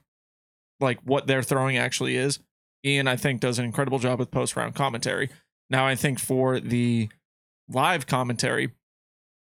[0.79, 2.39] like, what they're throwing actually is,
[2.85, 5.29] Ian, I think, does an incredible job with post round commentary.
[5.69, 7.09] Now, I think for the
[7.67, 8.71] live commentary,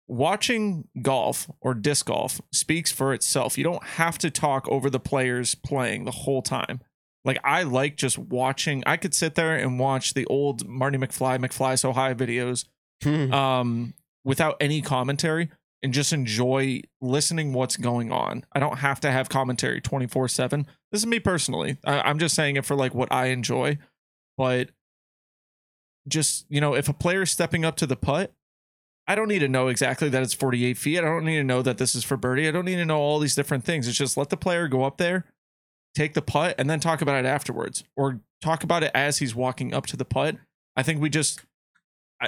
[0.08, 3.58] watching golf or disc golf speaks for itself.
[3.58, 6.82] You don't have to talk over the players playing the whole time.
[7.24, 8.84] Like I like just watching.
[8.86, 12.66] I could sit there and watch the old Marty McFly, McFly so high videos
[13.04, 13.34] Hmm.
[13.34, 15.50] um, without any commentary
[15.84, 18.46] and just enjoy listening what's going on.
[18.54, 20.66] I don't have to have commentary 24 7.
[20.92, 21.78] This is me personally.
[21.84, 23.80] I, I'm just saying it for like what I enjoy.
[24.38, 24.70] But
[26.08, 28.34] just, you know, if a player is stepping up to the putt,
[29.08, 30.98] I don't need to know exactly that it's 48 feet.
[30.98, 32.48] I don't need to know that this is for birdie.
[32.48, 33.88] I don't need to know all these different things.
[33.88, 35.26] It's just let the player go up there,
[35.94, 39.36] take the putt, and then talk about it afterwards or talk about it as he's
[39.36, 40.38] walking up to the putt.
[40.76, 41.42] I think we just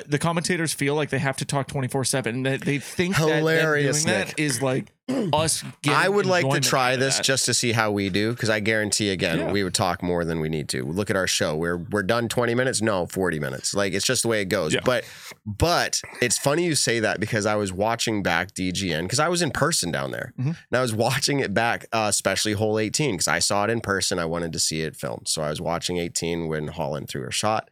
[0.08, 4.10] the commentators feel like they have to talk 24 7 they, they think Hilarious, that
[4.10, 4.92] doing that is like
[5.34, 7.24] us getting I would like to try this that.
[7.24, 9.52] just to see how we do because I guarantee again Yeah.
[9.54, 10.84] we would talk more than we need to.
[10.84, 11.56] Look at our show.
[11.56, 13.74] We're we're done 20 minutes, no, 40 minutes.
[13.74, 14.74] Like it's just the way it goes.
[14.74, 14.82] Yeah.
[14.84, 15.06] But
[15.46, 19.42] but it's funny you say that because I was watching back DGN because I was
[19.42, 20.34] in person down there.
[20.38, 20.48] Mhm.
[20.48, 23.80] And I was watching it back, uh, especially hole 18, because I saw it in
[23.80, 24.20] person.
[24.20, 25.30] I wanted to see it filmed.
[25.30, 27.70] So I was watching 18 when Holyn threw her shot.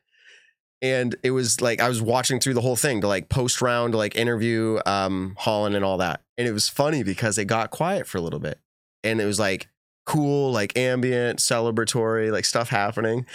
[0.81, 3.95] And it was like I was watching through the whole thing to like post round,
[3.95, 6.21] like interview um Holyn and all that.
[6.37, 8.59] And it was funny because it got quiet for a little bit.
[9.03, 9.69] And it was like
[10.05, 13.25] cool, like ambient, celebratory, like stuff happening.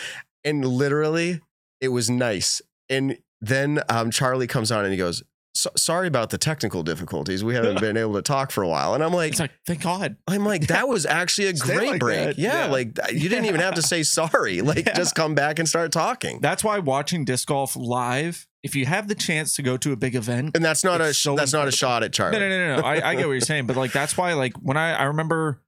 [0.44, 1.40] And literally
[1.80, 2.62] it was nice.
[2.88, 5.22] And then um Charlie comes on and he goes,
[5.60, 7.42] "So- sorry about the technical difficulties.
[7.44, 8.94] We haven't been able to talk for a while.
[8.94, 11.90] And I'm like, it's like thank god I'm like, that was actually a Stay great
[11.92, 12.38] like break.
[12.38, 12.70] Yeah, Yeah.
[12.70, 14.60] like you didn't even have to say sorry.
[14.62, 14.94] Like Yeah.
[14.94, 16.40] just come back and start talking.
[16.40, 19.96] that's why watching disc golf live if you have the chance to go to a
[19.96, 22.38] big event and that's not a so that's not a shot at Charlie.
[22.38, 22.86] No, no, no, no.
[22.86, 25.62] I, I get what you're saying, but like that's why, like when I I remember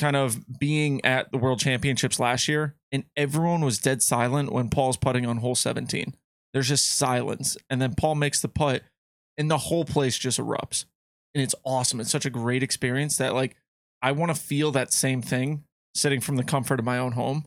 [0.00, 4.70] kind of being at the World Championships last year, and everyone was dead silent when
[4.70, 6.14] Paul's putting on hole 17.
[6.54, 8.82] There's just silence, and then Paul makes the putt,
[9.38, 10.84] and the whole place just erupts,
[11.34, 12.00] and it's awesome.
[12.00, 13.56] It's such a great experience that like
[14.02, 15.64] I want to feel that same thing
[15.94, 17.44] sitting from the comfort of my own home.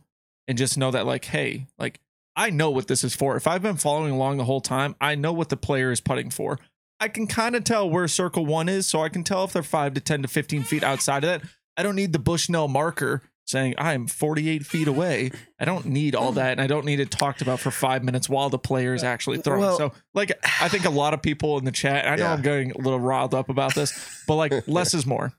[0.47, 1.99] and just know that like, hey, like
[2.35, 3.35] I know what this is for.
[3.35, 6.29] If I've been following along the whole time, I know what the player is putting
[6.29, 6.59] for.
[6.99, 9.63] I can kind of tell where circle one is, so I can tell if they're
[9.63, 11.49] five to 10 to 15 feet outside of that.
[11.77, 15.31] I don't need the Bushnell marker saying I'm 48 feet away.
[15.59, 18.27] I don't need all that, and I don't need it talked about for five minutes
[18.27, 19.61] while the player is actually throwing.
[19.61, 20.31] Well- so, like,
[20.61, 22.05] I think a lot of people in the chat.
[22.05, 22.33] I know Yeah.
[22.33, 25.31] I'm getting a little riled up about this, but like, less is more.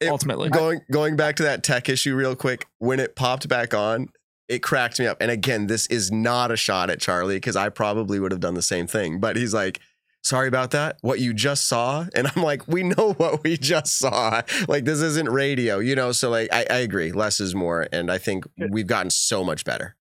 [0.00, 3.72] It- ultimately, going going back to that tech issue real quick when it popped back
[3.72, 4.08] on
[4.46, 7.70] it cracked me up and again this is not a shot at charlie because i
[7.70, 9.80] probably would have done the same thing but he's like
[10.24, 10.98] sorry about that.
[11.02, 12.06] What you just saw?
[12.14, 14.42] And i'm like we know what we just saw.
[14.68, 16.12] Like this isn't radio you know?
[16.12, 17.12] So like i, I agree.
[17.12, 17.86] Less is more.
[17.92, 19.96] And i think we've gotten so much better.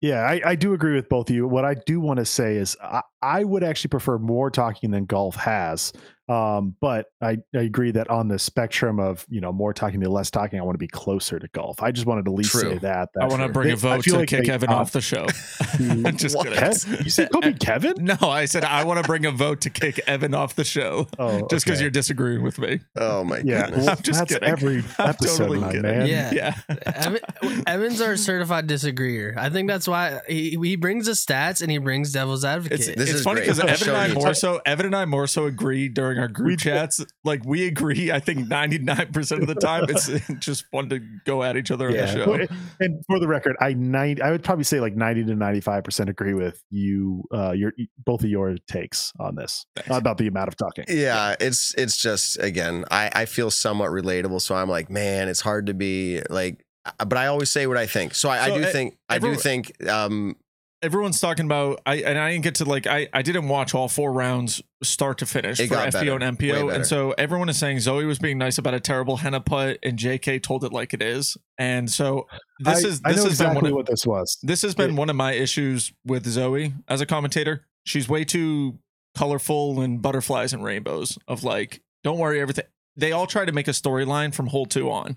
[0.00, 1.46] Yeah, I, I do agree with both of you.
[1.46, 5.04] What I do want to say is I, I would actually prefer more talking than
[5.06, 5.92] golf has.
[6.28, 10.08] Um, but I, I agree that on the spectrum of you know more talking to
[10.08, 11.82] less talking, I want to be closer to golf.
[11.82, 12.60] I just wanted to at least True.
[12.60, 13.08] say that.
[13.20, 14.92] I want to they- bring a I vote to like kick they Evan opt off
[14.92, 15.26] the show.
[16.06, 16.46] I'm just What?
[16.48, 17.04] kidding.
[17.04, 17.94] You said Kobe Kevin?
[18.02, 21.06] No, I said I want to bring a vote to kick Evan off the show
[21.18, 21.82] Oh, just because okay.
[21.82, 22.80] you're disagreeing with me.
[22.96, 23.64] oh my yeah.
[23.66, 24.48] goodness well, I'm just that's kidding.
[24.48, 25.82] every episode, totally my kidding.
[25.82, 26.06] man.
[26.06, 26.32] Yeah.
[26.32, 26.54] Yeah.
[26.86, 27.20] Evan,
[27.66, 29.34] Evans are a certified disagreeer.
[29.36, 32.80] I think that's why he, he brings the stats and he brings devil's advocate.
[32.80, 34.14] It's, This it's funny because Evan and I you.
[34.14, 37.04] more so Evan and I more so agree during our group We- chats.
[37.24, 40.08] Like we agree, I think ninety nine percent of the time it's
[40.38, 42.06] just fun to go at each other on Yeah.
[42.06, 42.30] the show.
[42.30, 42.46] Well,
[42.80, 45.84] and for the record, I nine I would probably say like ninety to ninety five
[45.84, 47.24] percent agree with you.
[47.32, 47.72] Uh, your
[48.04, 49.90] both of your takes on this Thanks.
[49.96, 50.84] about the amount of talking.
[50.88, 55.40] yeah it's it's just again i i feel somewhat relatable so i'm like man it's
[55.40, 58.54] hard to be like uh, but i always say what i think so i, So,
[58.54, 60.36] I do uh, think i do think um
[60.82, 63.86] Everyone's talking about I and I didn't get to like I I didn't watch all
[63.88, 66.12] four rounds start to finish It for got FPO better.
[66.24, 66.72] and Way MPO, better.
[66.72, 69.96] and so everyone is saying Zoe was being nice about a terrible henna putt, and
[69.96, 72.26] JK told it like it is, and so
[72.58, 74.38] this I, is I this know has been one exactly of, what this was.
[74.42, 77.64] This has been It- one of my issues with Zoe as a commentator.
[77.84, 78.78] She's way too
[79.16, 82.64] colorful and butterflies and rainbows of like, don't worry, everything.
[82.96, 85.16] They all try to make a storyline from hole two on.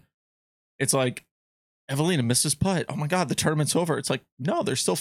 [0.79, 1.25] It's like,
[1.89, 2.85] Evelina misses putt.
[2.89, 3.97] Oh my God, the tournament's over.
[3.97, 4.95] It's like, no, there's still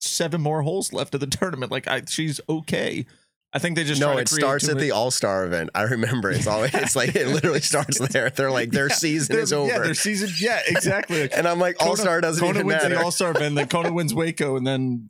[0.00, 1.70] 57 more holes left of the tournament.
[1.72, 3.06] Like, I, she's okay.
[3.52, 6.46] I think they just no it starts at much- the all-star event i remember it's
[6.46, 9.78] always it's like it literally starts there they're like their Yeah, season is over Yeah,
[9.78, 10.28] their season.
[10.38, 11.32] Yeah, exactly.
[11.34, 13.90] And i'm like all-star doesn't Kona even wins matter the All Star event, then Kona
[13.90, 15.08] wins Waco, and then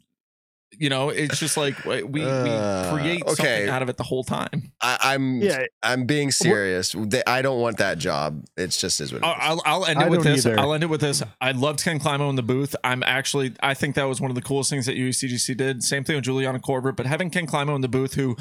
[0.72, 3.34] you know it's just like we we, Uh, create okay.
[3.34, 4.70] something out of it the whole time.
[4.82, 9.12] I, i'm Yeah, i'm being serious They- i don't want that job it's just as
[9.12, 9.32] what it is.
[9.34, 10.46] I'll, I'll, I'll end I it with don't this.
[10.46, 10.58] either.
[10.60, 11.22] I'll end it with this.
[11.40, 12.76] I loved Ken Climo in the booth.
[12.84, 15.82] I'm actually I think that was one of the coolest things that USDGC did.
[15.82, 18.36] Same thing with Juliana Korver, but having Ken Climo in the booth, who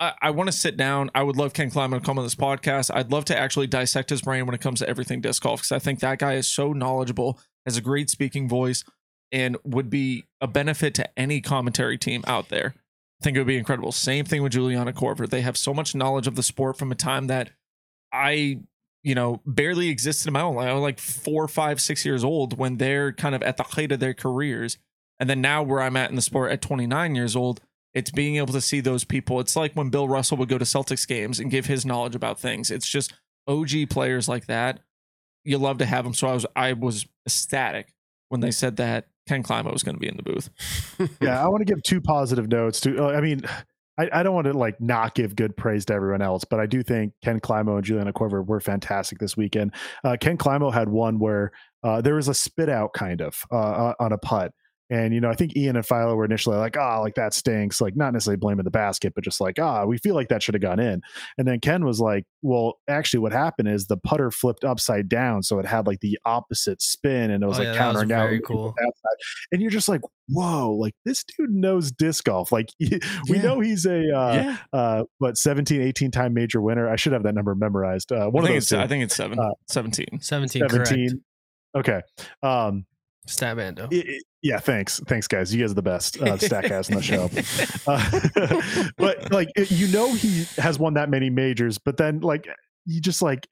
[0.00, 1.10] I, I want to sit down.
[1.14, 2.90] I would love Ken Climo to come on this podcast.
[2.94, 5.72] I'd love to actually dissect his brain when it comes to everything disc golf because
[5.72, 8.82] I think that guy is so knowledgeable, has a great speaking voice,
[9.32, 12.74] and would be a benefit to any commentary team out there.
[13.20, 13.92] I think it would be incredible.
[13.92, 15.28] Same thing with Juliana Korver.
[15.28, 17.50] They have so much knowledge of the sport from a time that
[18.12, 18.60] I,
[19.02, 20.68] you know, barely existed in my own life.
[20.68, 23.92] I was like four, five, six years old when they're kind of at the height
[23.92, 24.78] of their careers.
[25.18, 27.60] And then now where I'm at in the sport at 29 years old,
[27.92, 29.38] it's being able to see those people.
[29.38, 32.40] It's like when Bill Russell would go to Celtics games and give his knowledge about
[32.40, 32.70] things.
[32.70, 33.12] It's just
[33.46, 34.80] OG players like that.
[35.44, 36.14] You love to have them.
[36.14, 37.92] So I was I was ecstatic
[38.28, 40.50] when they said that Ken Climo was going to be in the booth.
[41.20, 42.80] yeah, I want to give two positive notes.
[42.80, 43.42] To uh, I mean,
[44.00, 46.66] I, I don't want to like not give good praise to everyone else, but I
[46.66, 49.74] do think Ken Climo and Juliana Korver were fantastic this weekend.
[50.02, 51.52] Uh, Ken Climo had one where
[51.82, 54.52] uh, there was a spit out kind of uh, uh, on a putt.
[54.90, 57.80] And you know, I think Ian and Philo were initially like, "Ah, like that stinks."
[57.80, 60.54] Like, not necessarily blaming the basket, but just like, "Ah, we feel like that should
[60.54, 61.00] have gone in."
[61.38, 65.42] And then Ken was like, "Well, actually, what happened is the putter flipped upside down,
[65.44, 68.24] so it had like the opposite spin, and it was Oh, like yeah, countering out."
[68.26, 68.74] very cool.
[69.52, 72.50] And you're just like, "Whoa!" Like this dude knows disc golf.
[72.50, 73.42] Like we Yeah.
[73.42, 74.56] know he's a uh, yeah.
[74.72, 76.88] uh, what 17, 18 time major winner.
[76.88, 78.10] I should have that number memorized.
[78.10, 78.72] Uh, one I of those it's.
[78.72, 80.20] I think it's seven, Uh, 17.
[80.20, 80.88] 17, correct.
[80.88, 81.20] 17.
[81.76, 82.00] Okay.
[82.42, 82.84] Um,
[83.26, 83.88] Stat Bando.
[83.90, 85.00] it- it- yeah, thanks.
[85.00, 85.54] Thanks, guys.
[85.54, 87.28] You guys are the best uh, Stackcast on the show.
[87.86, 92.48] Uh, but like, it- you know, he has won that many majors, but then like,
[92.86, 93.46] you just like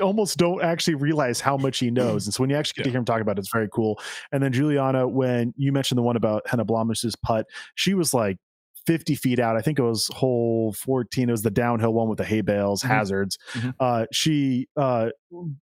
[0.00, 2.26] almost don't actually realize how much he knows.
[2.26, 3.98] And so when you actually get to hear him talk about it, it's very cool.
[4.32, 8.36] And then Juliana, when you mentioned the one about Henna Blomroos's putt, she was like
[8.86, 9.56] 50 feet out.
[9.56, 11.28] I think it was hole 14.
[11.28, 12.88] It was the downhill one with the hay bales, Mhm.
[12.88, 13.38] hazards.
[13.54, 13.74] Mhm.
[13.80, 15.10] Uh, she uh,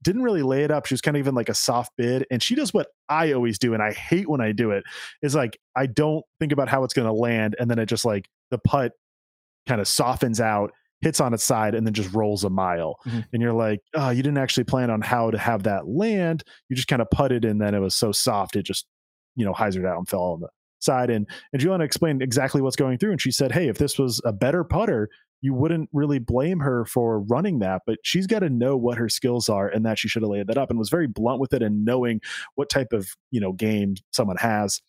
[0.03, 0.87] didn't really lay it up.
[0.87, 2.27] She was kind of even like a soft bid.
[2.31, 3.75] And she does what I always do.
[3.75, 4.85] And I hate when I do it
[5.23, 7.57] is like, I don't think about how it's going to land.
[7.59, 8.93] And then it just like the putt
[9.69, 10.73] kind of softens out
[11.03, 12.97] hits on its side and then just rolls a mile.
[13.07, 13.25] Mhm.
[13.33, 16.43] And you're like, oh, you didn't actually plan on how to have that land.
[16.69, 18.87] You just kind of putted and then it was so soft it just,
[19.37, 20.49] you know, hyzered out and fell on the
[20.81, 21.11] side.
[21.11, 23.13] And and Juliana explained exactly what's going through.
[23.13, 25.09] And she said, Hey, if this was a better putter,
[25.43, 29.09] you wouldn't really blame her for running that, but she's got to know what her
[29.09, 31.55] skills are and that she should have laid that up and was very blunt with
[31.55, 32.21] it and knowing
[32.57, 34.83] what type of, you know, game someone has.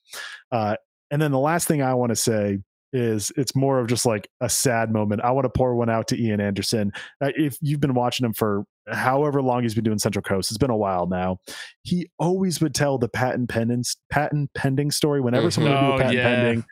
[0.51, 0.75] Uh,
[1.09, 2.59] and then the last thing I want to say
[2.93, 5.21] is it's more of just like a sad moment.
[5.21, 6.91] I want to pour one out to Ian Anderson.
[7.21, 10.57] Uh, if you've been watching him for however long he's been doing Central Coast, it's
[10.57, 11.37] been a while now.
[11.83, 15.53] He always would tell the patent pending patent pending story whenever Mhm.
[15.53, 16.23] someone would do Oh, a patent yeah.
[16.35, 16.65] pending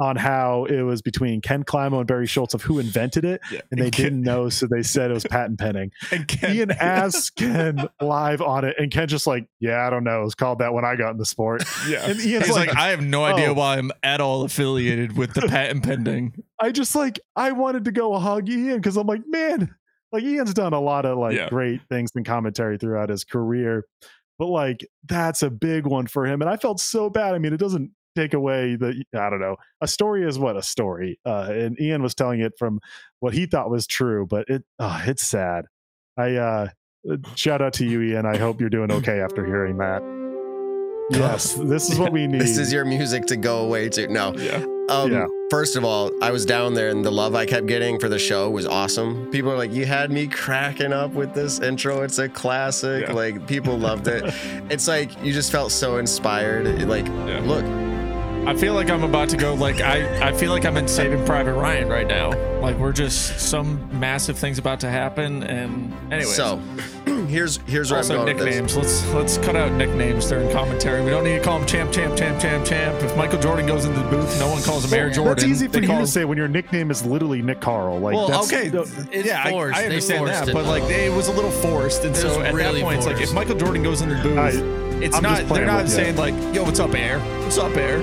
[0.00, 3.60] on how it was between Ken Climo and Barry Schultz of who invented it, Yeah.
[3.70, 5.92] and they didn't know, so they said it was patent pending.
[6.10, 10.02] And Ken, Ian asked Ken live on it, and Ken just like, "Yeah, I don't
[10.02, 10.22] know.
[10.22, 12.04] It was called that when I got in the sport." yeah.
[12.10, 15.16] And Ian's He's like, like, I have no idea "Oh." why I'm at all affiliated
[15.16, 16.42] with the patent pending.
[16.60, 19.76] I just like I wanted to go hug Ian because I'm like, man,
[20.14, 21.48] like Ian's done a lot of like Yeah.
[21.50, 23.84] great things in commentary throughout his career,
[24.38, 27.34] but like that's a big one for him, and I felt so bad.
[27.34, 29.56] I mean, it doesn't take away the I don't know.
[29.80, 32.80] A story is what a story, uh, and Ian was telling it from
[33.20, 35.66] what he thought was true, but it uh, it's sad.
[36.16, 36.68] I uh,
[37.34, 38.24] shout out to you, Ian.
[38.24, 40.00] I hope you're doing okay after hearing that.
[41.10, 42.40] Yes, this is what we need.
[42.40, 44.08] This is your music to go away to.
[44.08, 44.32] No.
[44.36, 44.64] Yeah.
[44.88, 45.26] Um, Yeah.
[45.50, 48.18] First of all, I was down there and the love I kept getting for the
[48.18, 49.30] show was awesome.
[49.30, 52.02] People are like, you had me cracking up with this intro.
[52.02, 53.06] It's a classic.
[53.06, 53.12] Yeah.
[53.12, 54.24] Like, people loved it.
[54.70, 56.66] it's like you just felt so inspired.
[56.88, 57.40] Like, Yeah.
[57.44, 57.64] look,
[58.46, 61.24] I feel like I'm about to go like I, I feel like I'm in Saving
[61.24, 62.30] Private Ryan right now.
[62.60, 66.30] Like we're just some massive things about to happen and anyway.
[66.30, 66.56] so
[67.26, 68.54] here's here's where also I'm going with this.
[68.72, 68.76] nicknames.
[68.76, 71.02] Let's let's cut out nicknames during commentary.
[71.02, 73.02] We don't need to call him champ, champ, champ, champ, champ.
[73.02, 75.34] If Michael Jordan goes into the booth, no one calls him Air Jordan.
[75.36, 77.98] That's easy for They you to him- say when your nickname is literally Nick Carl.
[77.98, 78.66] Like, well, that's, okay,
[79.10, 79.76] It's yeah, I- forced.
[79.76, 82.42] I, They understand forced that, but like it was a little forced, and It so
[82.42, 83.32] at really that point, it's like if.
[83.32, 85.48] Michael Jordan goes into the booth, I- it's I'm not.
[85.48, 85.96] They're not with you.
[85.96, 87.18] saying like, "Yo, what's up, Air?
[87.42, 87.98] What's up, Air?"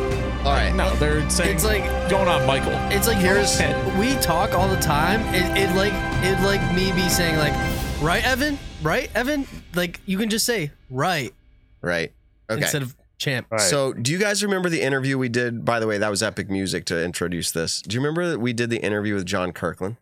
[0.45, 0.73] All right.
[0.73, 4.67] No, they're saying, It's like going on, Michael." It's like Here's- here's we talk all
[4.67, 5.21] the time.
[5.35, 5.93] It, it like
[6.23, 7.53] it like me be saying like,
[8.01, 9.45] right, Evan, right, Evan.
[9.75, 11.33] Like you can just say right
[11.81, 12.11] Right.
[12.49, 12.61] Okay.
[12.61, 13.47] instead of champ.
[13.51, 13.61] Right.
[13.61, 15.63] So, do you guys remember the interview we did?
[15.63, 17.81] By the way, that was epic music to introduce this.
[17.83, 19.97] Do you remember that we did the interview with John Kirkland?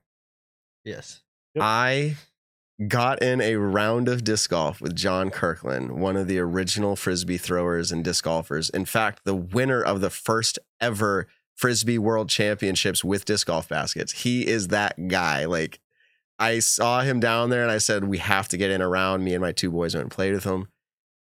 [0.85, 1.21] Yes.
[1.55, 1.63] Yep.
[1.65, 2.15] I
[2.87, 7.37] got in a round of disc golf with John Kirkland, one of the original frisbee
[7.37, 8.69] throwers and disc golfers.
[8.69, 14.23] In fact, the winner of the first ever frisbee world championships with disc golf baskets.
[14.23, 15.45] He is that guy.
[15.45, 15.79] Like,
[16.39, 19.25] I saw him down there and I said, We have to get in around.
[19.25, 20.69] Me and my two boys went and played with him.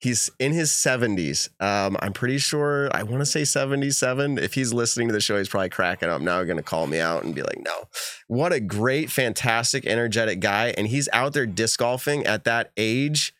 [0.00, 1.50] He's in his 70s.
[1.62, 4.38] Um, I'm pretty sure, I want to say 77.
[4.38, 6.98] If he's listening to the show, he's probably cracking up now, going to call me
[7.00, 7.84] out and be like, no.
[8.26, 10.68] What a great, fantastic, energetic guy.
[10.78, 13.34] And he's out there disc golfing at that age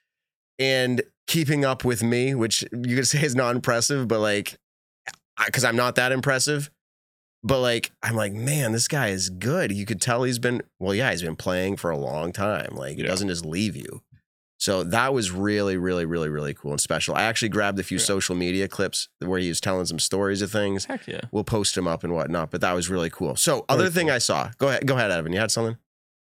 [0.59, 4.59] and keeping up with me, which you could say is not impressive, but like,
[5.47, 6.71] because I'm not that impressive.
[7.43, 9.73] But like, I'm like, man, this guy is good.
[9.73, 12.75] You could tell he's been, well, yeah, he's been playing for a long time.
[12.77, 13.09] Like, he Yeah.
[13.09, 14.03] doesn't just leave you.
[14.61, 17.15] So that was really, really, really, really cool and special.
[17.17, 18.05] I actually grabbed a few Yeah.
[18.05, 20.85] social media clips where he was telling some stories of things.
[20.85, 21.23] Heck yeah.
[21.33, 23.37] We'll post them up and whatnot, but that was really cool.
[23.37, 24.17] So, other Very thing cool.
[24.17, 25.33] I saw, go ahead, go ahead, Evan.
[25.33, 25.79] You had something?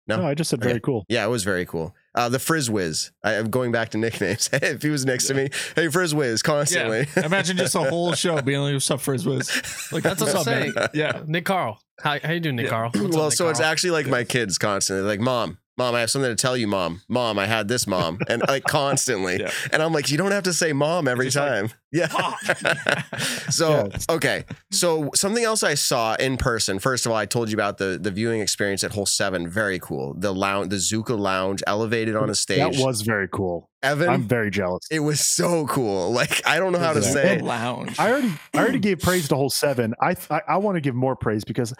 [0.07, 0.17] No?
[0.17, 0.69] no, I just said Okay.
[0.69, 1.05] very cool.
[1.09, 1.93] Yeah, it was very cool.
[2.15, 3.11] Uh, the Frizz Whiz.
[3.23, 4.49] I, am going back to nicknames.
[4.53, 7.07] if he was next to me, hey, Frizz Whiz, constantly.
[7.15, 7.25] Yeah.
[7.25, 10.35] Imagine just a whole show being like, "What's up, Frizz?" Like That's what I'm "What's
[10.35, 10.87] up, man?" saying.
[10.93, 11.21] Yeah.
[11.27, 11.79] Nick Carl.
[12.03, 12.69] How, how you doing, Nick Yeah.
[12.72, 12.91] Carl?
[12.94, 16.11] What's well, Nick so it's actually like my kids constantly like, Mom, Mom, I have
[16.11, 17.02] something to tell you, Mom.
[17.07, 19.40] Mom, I had this, Mom, and like constantly.
[19.40, 19.52] Yeah.
[19.72, 21.69] And I'm like, you don't have to say Mom every Just like, time.
[21.91, 22.07] yeah.
[23.49, 26.78] so Yeah, okay, so something else I saw in person.
[26.80, 29.48] First of all, I told you about the the viewing experience at Hole Seven.
[29.48, 30.14] Very cool.
[30.14, 32.78] The lounge, the Zuka Lounge, elevated on a stage.
[32.78, 33.69] That was very cool.
[33.82, 34.10] Evan.
[34.10, 34.84] I'm very jealous.
[34.91, 36.11] it was so cool.
[36.11, 37.38] Like I don't know how to say.
[37.38, 37.41] It.
[37.41, 37.98] lounge.
[37.98, 39.95] I already I already gave praise to hole seven.
[39.99, 41.73] I I, I want to give more praise because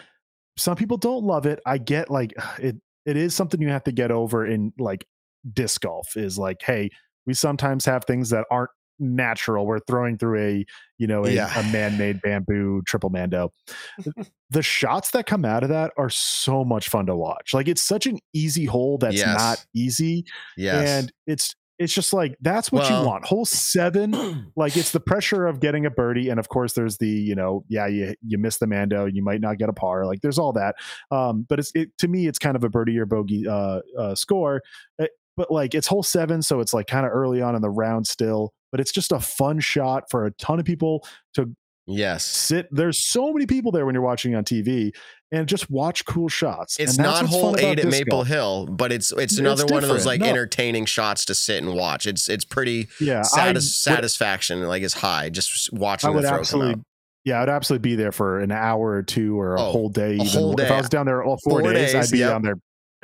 [0.56, 1.60] some people don't love it.
[1.66, 2.76] I get like it
[3.06, 5.06] it is something you have to get over in like
[5.52, 6.88] disc golf is like, hey,
[7.26, 8.70] we sometimes have things that aren't
[9.00, 9.66] natural.
[9.66, 10.64] We're throwing through a,
[10.98, 11.58] you know, a, Yeah.
[11.58, 13.52] a man-made bamboo triple mando.
[14.50, 17.52] the shots that come out of that are so much fun to watch.
[17.54, 19.38] Like it's such an easy hole that's Yes.
[19.38, 20.24] not easy.
[20.56, 20.88] Yes.
[20.88, 23.24] And it's it's just like that's what Well- you want.
[23.24, 27.08] Hole seven like it's the pressure of getting a birdie and of course there's the
[27.08, 30.20] you know yeah you you miss the mando you might not get a par like
[30.20, 30.76] there's all that
[31.10, 34.14] um but it's it to me it's kind of a birdie or bogey uh, uh
[34.14, 34.62] score
[35.00, 37.70] Uh, but like it's hole seven so it's like kind of early on in the
[37.70, 41.04] round still but it's just a fun shot for a ton of people
[41.34, 41.50] to
[41.86, 42.24] Yes.
[42.24, 44.94] sit there's so many people there when you're watching on TV
[45.32, 46.78] and just watch cool shots.
[46.78, 48.22] It's not hole eight at disc Maple.
[48.24, 50.20] Hill, but it's it's It's another one of those like.
[50.20, 50.26] No.
[50.26, 52.06] entertaining shots to sit and watch.
[52.06, 56.24] It's it's pretty Yeah, satis- I satisfaction like is high just watching I the would
[56.26, 56.80] absolutely, out.
[57.24, 60.14] yeah, I'd absolutely be there for an hour or two or a Oh, whole day.
[60.14, 60.70] Even whole if.
[60.70, 62.30] I was down there all four, Four days, days, I'd be yep.
[62.30, 62.56] down there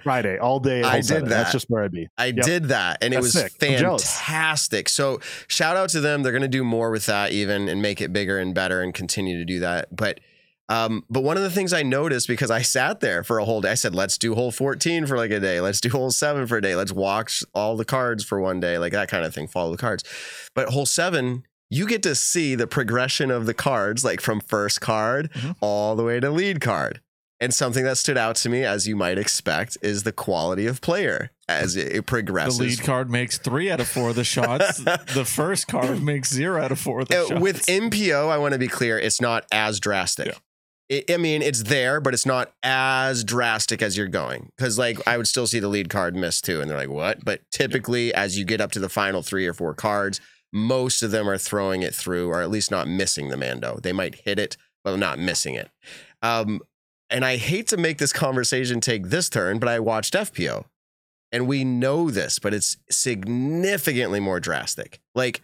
[0.08, 0.82] Friday all day.
[0.82, 1.28] I whole did Saturday.
[1.28, 2.08] That's just where I'd be.
[2.16, 2.44] I Yep.
[2.44, 3.52] did that and it was sick.
[3.60, 4.88] Fantastic.
[4.88, 6.22] So shout out to them.
[6.22, 8.94] They're going to do more with that even and make it bigger and better and
[8.94, 9.94] continue to do that.
[9.94, 10.20] But
[10.70, 13.62] um, but one of the things I noticed because I sat there for a whole
[13.62, 15.62] day, I said, let's do hole 14 for like a day.
[15.62, 16.74] Let's do hole seven for a day.
[16.76, 19.78] Let's watch all the cards for one day, like that kind of thing, follow the
[19.78, 20.04] cards.
[20.54, 24.82] But hole seven, you get to see the progression of the cards, like from first
[24.82, 25.56] card Mhm.
[25.62, 27.00] all the way to lead card.
[27.40, 30.80] And something that stood out to me, as you might expect, is the quality of
[30.80, 34.78] player as it, it The lead card makes three out of four of the shots.
[35.14, 37.40] the first card makes zero out of four of the Uh, shots.
[37.40, 40.26] with MPO, I want to be clear, it's not as drastic.
[40.26, 40.32] Yeah.
[40.88, 44.50] It, I mean, it's there, but it's not as drastic as you're going.
[44.56, 46.60] Because, like, I would still see the lead card miss too.
[46.60, 47.24] And they're like, what?
[47.24, 50.20] But typically, as you get up to the final three or four cards,
[50.52, 53.78] most of them are throwing it through, or at least not missing the Mando.
[53.82, 55.70] They might hit it, but not missing it.
[56.22, 56.60] Um,
[57.10, 60.64] and I hate to make this conversation take this turn, but I watched FPO.
[61.30, 65.00] And we know this, but it's significantly more drastic.
[65.14, 65.42] Like,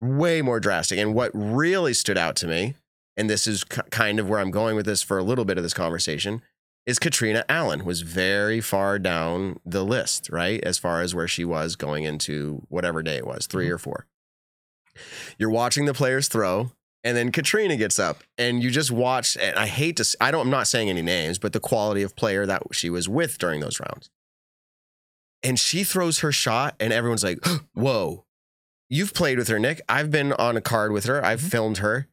[0.00, 0.98] way more drastic.
[0.98, 2.74] And what really stood out to me,
[3.16, 5.58] and this is k- kind of where I'm going with this for a little bit
[5.58, 6.42] of this conversation,
[6.86, 10.62] is Catrina Allen was very far down the list, right?
[10.64, 13.74] As far as where she was going into whatever day it was, 3 mm-hmm.
[13.74, 14.06] or four.
[15.38, 16.72] You're watching the players throw,
[17.04, 19.36] and then Catrina gets up, and you just watch.
[19.40, 22.16] And I hate to, I don't, I'm not saying any names, but the quality of
[22.16, 24.10] player that she was with during those rounds.
[25.42, 27.38] And she throws her shot, and everyone's like,
[27.74, 28.24] whoa.
[28.90, 29.80] You've played with her, Nick.
[29.88, 31.22] I've been on a card with her.
[31.24, 31.50] I've Mhm.
[31.50, 32.08] filmed her.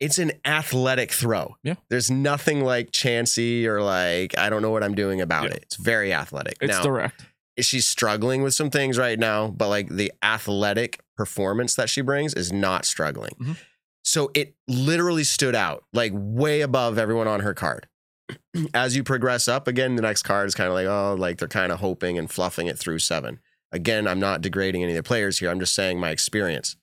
[0.00, 1.56] It's an athletic throw.
[1.62, 1.74] Yeah.
[1.90, 5.50] There's nothing like chancy or like, I don't know what I'm doing about Yeah.
[5.56, 5.62] it.
[5.62, 6.56] It's very athletic.
[6.60, 7.26] it's now, direct.
[7.58, 12.34] She's struggling with some things right now, but like the athletic performance that she brings
[12.34, 13.32] is not struggling.
[13.40, 13.56] Mhm.
[14.04, 17.86] So it literally stood out like way above everyone on her card.
[18.74, 21.48] As you progress up, again, the next card is kind of like, oh, like they're
[21.48, 23.40] kind of hoping and fluffing it through seven.
[23.70, 25.50] Again, I'm not degrading any of the players here.
[25.50, 26.76] I'm just saying my experience.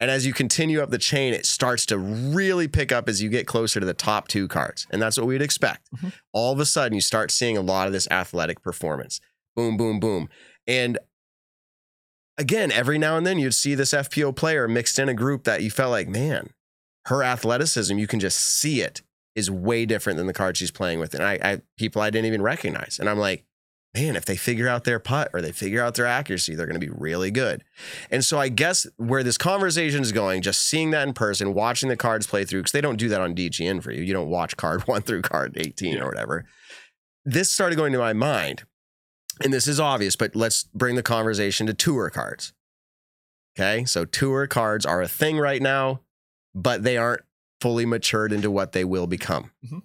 [0.00, 3.28] And as you continue up the chain, it starts to really pick up as you
[3.28, 4.86] get closer to the top two cards.
[4.90, 5.88] And that's what we'd expect.
[5.96, 6.12] Mhm.
[6.32, 9.20] All of a sudden, you start seeing a lot of this athletic performance
[9.54, 10.28] boom, boom, boom.
[10.66, 10.98] And
[12.38, 15.62] again, every now and then you'd see this FPO player mixed in a group that
[15.62, 16.50] you felt like, man,
[17.06, 19.02] her athleticism, you can just see it
[19.34, 21.14] is way different than the card she's playing with.
[21.14, 22.98] And I, I people I didn't even recognize.
[22.98, 23.44] And I'm like,
[23.94, 26.80] man, if they figure out their putt or they figure out their accuracy, they're going
[26.80, 27.62] to be really good.
[28.10, 31.88] And so I guess where this conversation is going, just seeing that in person, watching
[31.88, 34.02] the cards play through, because they don't do that on DGN for you.
[34.02, 36.44] You don't watch card one through card 18 or whatever.
[37.24, 38.64] This started going to my mind
[39.42, 42.52] and this is obvious, but let's bring the conversation to tour cards.
[43.58, 43.84] Okay.
[43.84, 46.00] So tour cards are a thing right now,
[46.54, 47.22] but they aren't
[47.60, 49.50] fully matured into what they will become.
[49.64, 49.82] Mhm.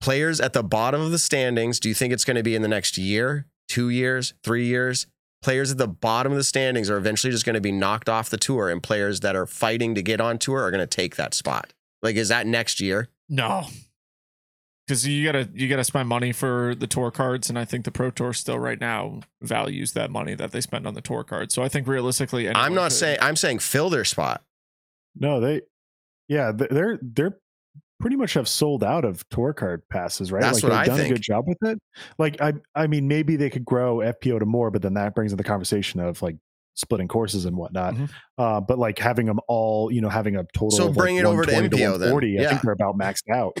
[0.00, 2.62] Players at the bottom of the standings, do you think it's going to be in
[2.62, 5.06] the next year, two years, three years?
[5.42, 8.30] Players at the bottom of the standings are eventually just going to be knocked off
[8.30, 11.16] the tour, and players that are fighting to get on tour are going to take
[11.16, 11.72] that spot.
[12.02, 13.08] Like, is that next year?
[13.28, 13.66] No.
[14.86, 17.90] Because you gotta you gotta spend money for the tour cards, and I think the
[17.90, 21.54] Pro Tour still right now values that money that they spend on the tour cards.
[21.54, 24.44] So I think realistically, I'm not could- saying, I'm saying fill their spot.
[25.18, 25.62] No, they,
[26.28, 27.36] yeah, they're they're
[27.98, 30.42] pretty much have sold out of tour card passes, right?
[30.42, 31.10] That's like what they've I done think.
[31.10, 31.78] a good job with it.
[32.18, 35.32] Like I, I mean, maybe they could grow FPO to more, but then that brings
[35.32, 36.36] in the conversation of like
[36.74, 37.94] splitting courses and whatnot.
[37.94, 38.10] Mhm.
[38.38, 40.70] Uh, but like having them all, you know, having a total.
[40.70, 42.12] So of bring like it over to 120 MPO then.
[42.12, 42.48] 140, I Yeah.
[42.50, 43.58] think they're about maxed out.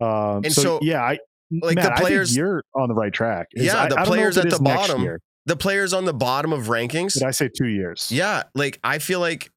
[0.00, 1.18] Um, And so, so, yeah, I
[1.50, 3.48] like, the Matt, think players- you're on the right track.
[3.52, 5.06] Is Yeah, the I players at the bottom
[5.46, 8.10] The players on the bottom of rankings, Did I say two years?
[8.10, 9.50] Yeah, like I feel like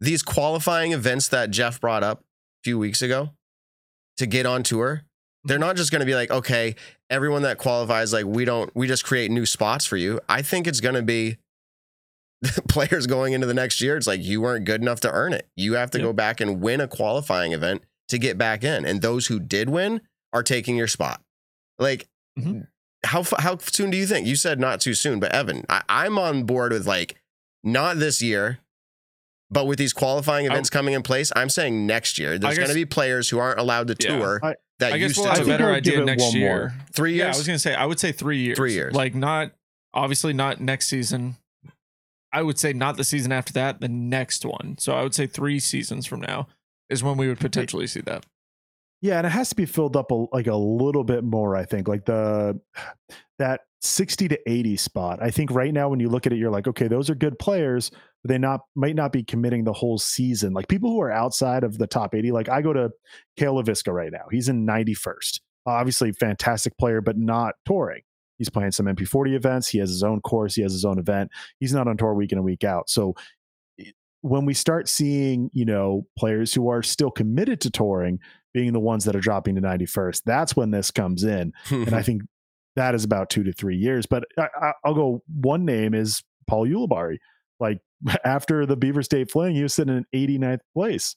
[0.00, 2.24] these qualifying events that Jeff brought up a
[2.64, 3.30] few weeks ago
[4.16, 5.02] to get on tour,
[5.44, 6.74] they're not just going to be like, okay,
[7.08, 10.20] everyone that qualifies, like we don't, we just create new spots for you.
[10.28, 11.38] I think it's going to be
[12.68, 13.96] players going into the next year.
[13.96, 15.48] It's like you weren't good enough to earn it.
[15.56, 16.04] You have to Yeah.
[16.04, 19.68] go back and win a qualifying event to get back in, and those who did
[19.68, 20.00] win
[20.32, 21.22] are taking your spot.
[21.78, 22.08] Like,
[22.38, 22.66] Mhm.
[23.04, 24.26] how how soon do you think?
[24.26, 27.20] You said not too soon, but Evan, I, I'm on board with like
[27.64, 28.58] not this year,
[29.50, 32.38] but with these qualifying I- events coming in place, I'm saying next year.
[32.38, 34.16] There's going to be players who aren't allowed to Yeah.
[34.18, 36.04] tour I- that I guess used we'll to have a I think better I idea
[36.04, 36.48] next one year.
[36.58, 36.74] more.
[36.92, 38.56] three Yeah, I was gonna say I would say three years.
[38.56, 38.94] Three years.
[38.94, 39.52] Like not
[39.92, 41.36] obviously not next season.
[42.32, 44.76] I would say not the season after that, the next one.
[44.78, 46.46] So I would say three seasons from now.
[46.90, 48.26] Is when we would potentially see that.
[49.02, 51.56] Yeah, and it has to be filled up a, like a little bit more.
[51.56, 52.60] I think like the
[53.38, 55.22] that sixty to eighty spot.
[55.22, 57.38] I think right now when you look at it, you're like, okay, those are good
[57.38, 57.90] players,
[58.22, 60.52] but they not might not be committing the whole season.
[60.52, 62.30] Like people who are outside of the top eighty.
[62.30, 62.90] Like I go to
[63.38, 64.24] Cale Leiviska right now.
[64.30, 65.40] He's in ninety first.
[65.66, 68.02] Obviously, fantastic player, but not touring.
[68.40, 69.68] He's playing some MP40 events.
[69.68, 70.54] He has his own course.
[70.54, 71.30] He has his own event.
[71.58, 72.88] He's not on tour week in and week out.
[72.88, 73.14] So
[74.22, 78.18] when we start seeing, you know, players who are still committed to touring
[78.52, 81.52] being the ones that are dropping to 91st, that's when this comes in.
[81.70, 82.22] and I think
[82.76, 84.06] that is about two to three years.
[84.06, 85.22] But I, will go.
[85.28, 87.18] One name is Paul Ulibarri.
[87.58, 87.78] Like
[88.24, 91.16] after the Beaver State Fling, he was sitting in 89th place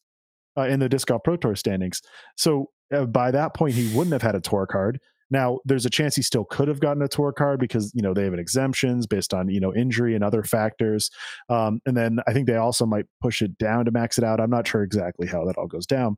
[0.58, 2.02] uh, in the Disc Golf Pro Tour standings.
[2.38, 5.00] So uh, by that point, he wouldn't have had a tour card.
[5.34, 8.14] Now, there's a chance he still could have gotten a tour card because you know
[8.14, 11.10] they have exemptions based on you know injury and other factors.
[11.50, 14.40] Um, and then I think they also might push it down to max it out.
[14.40, 16.18] I'm not sure exactly how that all goes down,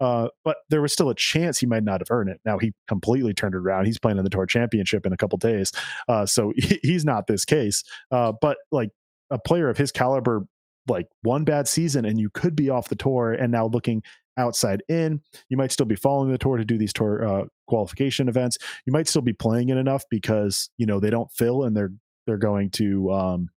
[0.00, 2.40] uh, but there was still a chance he might not have earned it.
[2.46, 3.84] Now he completely turned it around.
[3.84, 5.70] He's playing in the tour championship in a couple days,
[6.08, 7.84] uh, so he, he's not this case.
[8.10, 8.88] Uh, but like
[9.30, 10.46] a player of his caliber
[10.86, 14.02] like one bad season and you could be off the tour and now looking
[14.36, 15.20] outside in.
[15.48, 18.58] You might still be following the tour to do these tour uh, qualification events.
[18.86, 21.92] You might still be playing it enough because you know they don't fill and they're
[22.26, 23.48] they're going to um,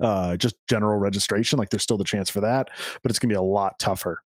[0.00, 1.58] uh, just general registration.
[1.58, 2.70] Like there's still the chance for that,
[3.02, 4.22] but it's going to be a lot tougher.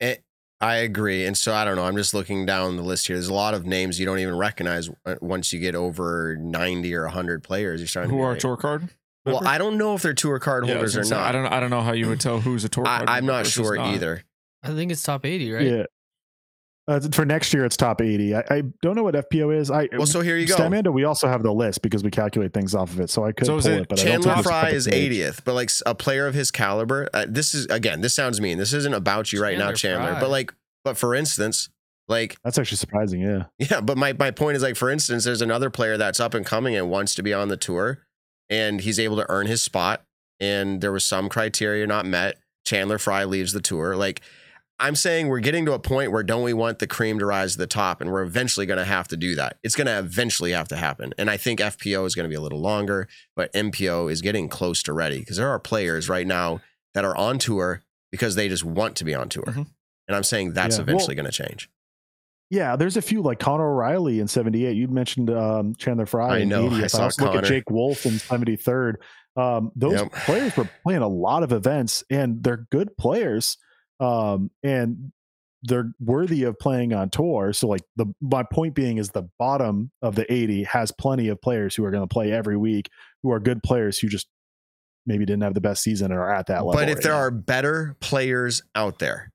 [0.00, 0.24] It,
[0.60, 1.84] I agree, and so I don't know.
[1.84, 3.16] I'm just looking down the list here.
[3.16, 6.94] There's a lot of names you don't even recognize uh, once you get over 90
[6.94, 7.80] or 100 players.
[7.80, 8.88] You're starting who to are tour card.
[9.24, 11.28] Well, I don't know if they're tour card Yeah, holders was or say, not.
[11.28, 11.46] I don't.
[11.46, 13.08] I don't know how you would tell who's a tour card.
[13.08, 13.94] I, am not sure not.
[13.94, 14.24] either.
[14.62, 15.66] I think it's top 80, right?
[15.66, 15.84] Yeah.
[16.88, 18.34] Uh, for next year, it's top 80.
[18.34, 19.70] I, I don't know what FPO is.
[19.70, 20.56] I Well, so here you go.
[20.56, 23.08] Statmando, we also have the list because we calculate things off of it.
[23.08, 24.86] So I could So pull it it, but I don't Chandler think it's Fry is
[24.88, 27.08] 80th, but like a player of his caliber.
[27.14, 28.58] Uh, this is again, this sounds mean.
[28.58, 30.10] This isn't about you right now, Chandler Chandler.
[30.12, 30.20] Fry.
[30.20, 30.54] But like,
[30.84, 31.68] but for instance,
[32.08, 33.20] like That's actually surprising.
[33.20, 33.44] Yeah.
[33.58, 36.44] Yeah, but my, my point is like, for instance, there's another player that's up and
[36.44, 38.00] coming and wants to be on the tour,
[38.52, 40.04] and he's able to earn his spot.
[40.38, 42.36] And there was some criteria not met.
[42.64, 43.96] Chandler Fry leaves the tour.
[43.96, 44.20] Like,
[44.78, 47.52] I'm saying we're getting to a point where don't we want the cream to rise
[47.52, 49.58] to the top, and we're eventually going to have to do that.
[49.62, 51.14] It's going to eventually have to happen.
[51.16, 54.48] And I think FPO is going to be a little longer, but MPO is getting
[54.48, 56.60] close to ready because there are players right now
[56.94, 59.44] that are on tour because they just want to be on tour.
[59.46, 59.66] Mhm.
[60.08, 60.82] And I'm saying that's Yeah.
[60.82, 61.70] eventually going to change.
[62.52, 64.76] Yeah, there's a few like Connor O'Reilly in 78.
[64.76, 66.90] You mentioned um, Chandler Fry I in know, I 80th.
[66.90, 68.96] saw also look at Jake Wolf in 73rd.
[69.36, 70.12] Um, those Yep.
[70.12, 73.56] players were playing a lot of events and they're good players.
[74.00, 75.12] Um, and
[75.62, 77.54] they're worthy of playing on tour.
[77.54, 81.40] So like the my point being is the bottom of the 80 has plenty of
[81.40, 82.90] players who are going to play every week
[83.22, 84.26] who are good players who just
[85.06, 86.72] maybe didn't have the best season and are at that level.
[86.74, 87.18] But if right there now.
[87.18, 89.31] are better players out there,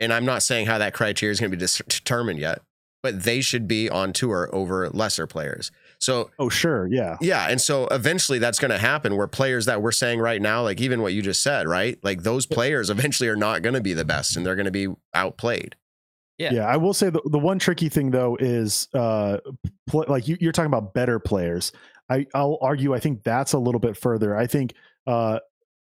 [0.00, 2.60] and I'm not saying how that criteria is going to be dis- determined yet,
[3.02, 5.70] but they should be on tour over lesser players.
[5.98, 7.16] So oh sure, yeah.
[7.20, 10.62] yeah, and so eventually that's going to happen where players that we're saying right now,
[10.62, 11.98] like even what you just said, right?
[12.02, 14.72] Like those players eventually are not going to be the best, and they're going to
[14.72, 15.76] be outplayed.
[16.38, 16.54] Yeah.
[16.54, 19.38] Yeah, I will say the, the one tricky thing though is uh
[19.86, 21.72] pl- like you, you're talking about better players.
[22.10, 24.36] I I'll argue I think that's a little bit further.
[24.36, 24.74] I think
[25.06, 25.38] uh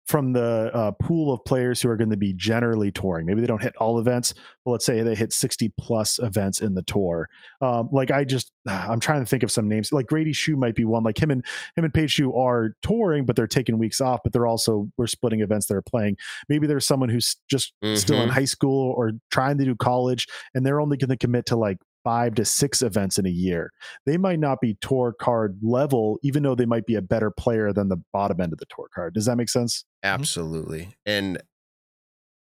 [0.06, 3.46] from the uh, pool of players who are going to be generally touring, maybe they
[3.46, 4.34] don't hit all events,
[4.64, 7.28] but let's say they hit 60 plus events in the tour.
[7.60, 9.92] Um, like I just, I'm trying to think of some names.
[9.92, 11.04] Like Grady Shue might be one.
[11.04, 11.44] Like him and
[11.76, 14.20] him and Paige Shue are touring, but they're taking weeks off.
[14.24, 16.16] But they're also we're splitting events they're playing.
[16.48, 18.32] Maybe there's someone who's just still in Mhm.
[18.32, 21.78] high school or trying to do college, and they're only going to commit to like
[22.04, 23.72] five to six events in a year.
[24.06, 27.72] They might not be tour card level, even though they might be a better player
[27.72, 29.14] than the bottom end of the tour card.
[29.14, 29.84] Does that make sense?
[30.04, 30.14] Mm-hmm.
[30.14, 30.88] Absolutely.
[31.06, 31.42] And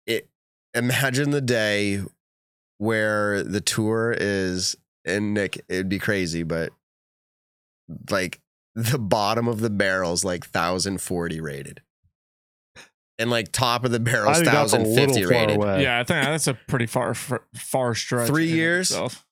[0.07, 0.29] it
[0.75, 2.03] imagine the day
[2.79, 6.73] where the tour is and Nick, it'd be crazy, but
[8.11, 8.41] like
[8.75, 11.81] the bottom of the barrel's like 1040 rated.
[13.19, 15.57] And like top of the I barrel's think that's a 1050 rated.
[15.57, 15.83] away.
[15.83, 18.29] Yeah, I think that's a pretty far far, far stretch.
[18.29, 18.91] Three in and of years?
[18.91, 19.26] itself.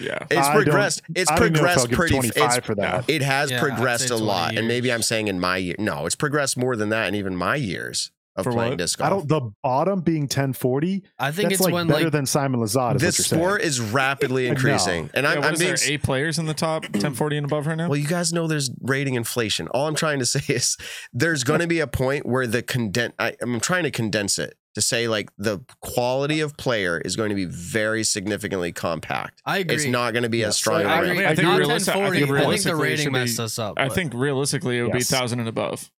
[0.00, 0.18] Yeah.
[0.30, 1.02] It's I progressed.
[1.14, 3.08] It's I don't know progressed pretty 25 it's, for that.
[3.08, 4.56] It has Yeah, progressed a 20 lot.
[4.56, 4.92] And maybe.
[4.92, 5.74] I'm saying in my year.
[5.78, 8.78] No, it's progressed more than that in even my years of For playing what?
[8.78, 9.26] disc I don't.
[9.26, 11.02] The bottom being 1040.
[11.18, 12.96] I think it's like when better like than Simon Lizotte.
[12.96, 14.50] Is This what you're sport is rapidly No.
[14.50, 15.08] increasing.
[15.14, 17.66] And Yeah, I'm, I'm is being there eight players in the top 1040 and above
[17.66, 17.88] right now?
[17.88, 19.66] Well, you guys know there's rating inflation.
[19.68, 20.76] All I'm trying to say is
[21.14, 23.14] there's going to be a point where the condense.
[23.18, 27.34] I'm trying to condense it to say like the quality of player is going to
[27.34, 29.40] be very significantly compact.
[29.46, 29.74] I agree.
[29.76, 30.48] It's not going to be Yeah.
[30.48, 30.82] as strong.
[30.82, 31.04] I around.
[31.10, 31.24] agree.
[31.24, 32.10] I think Not realistic- I 1040.
[32.10, 33.74] think I think the realistically it rating be- messed us up.
[33.78, 35.10] I but- think realistically it would Yes.
[35.10, 35.90] be thousand and above.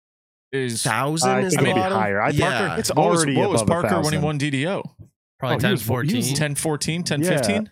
[0.52, 1.98] is thousand I is think the it'll be bottom?
[1.98, 2.22] higher.
[2.22, 2.68] I yeah.
[2.68, 4.84] Parker, It's what was, already what was above a Parker when he won DDO?
[5.40, 6.36] Probably Oh, 10 14.
[6.36, 7.30] 10 14, 10 Yeah.
[7.30, 7.70] 15?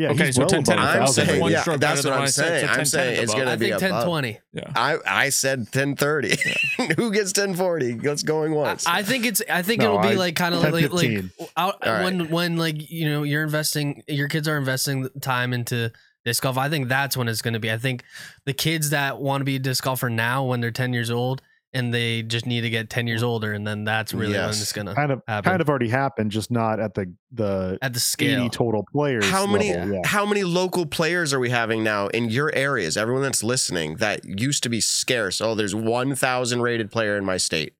[0.00, 1.16] Yeah, Okay, he's so well 10, 10 above and a I'm five, thousand.
[1.24, 2.60] that's saying, one yeah, stroke that's what what I'm I saying.
[2.60, 4.40] so I'm 10, saying 10 it's gonna I be think 1020.
[4.52, 4.72] Yeah.
[4.74, 6.28] I I said 1030.
[6.96, 7.98] Who gets 1040?
[8.00, 8.86] Let's going once.
[8.86, 9.42] I think it's.
[9.50, 11.24] I think No, it'll be like kind of like like
[11.56, 12.04] out, All right.
[12.04, 15.92] when when like you know you're investing, your kids are investing time into
[16.24, 16.56] disc golf.
[16.58, 17.70] I think that's when it's going to be.
[17.70, 18.02] I think
[18.46, 21.42] the kids that want to be a disc golfer now, when they're 10 years old,
[21.72, 24.60] and they just need to get 10 years older, and then that's really when Yes.
[24.60, 25.50] it's going to Kind of, happen.
[25.50, 28.48] kind of already happened, just not at the the at the 80 scale.
[28.50, 29.24] total players.
[29.30, 30.00] how many yeah.
[30.04, 32.96] how many local players are we having now in your areas?
[32.96, 35.40] Everyone that's listening that used to be scarce.
[35.40, 37.74] Oh, there's 1,000 rated player in my state.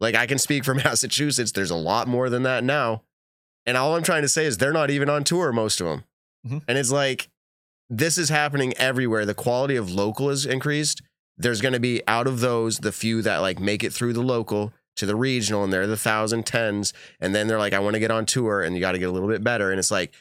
[0.00, 1.52] Like I can speak for Massachusetts.
[1.52, 3.02] There's a lot more than that now.
[3.66, 6.04] And all I'm trying to say is they're not even on tour, most of them.
[6.48, 6.62] Mhm.
[6.66, 7.28] And it's like
[7.88, 9.24] this is happening everywhere.
[9.26, 11.02] The quality of local is increased.
[11.40, 14.22] There's going to be out of those the few that like make it through the
[14.22, 17.94] local to the regional, and they're the thousand tens, and then they're like, I want
[17.94, 19.70] to get on tour, and you got to get a little bit better.
[19.70, 20.12] And it's like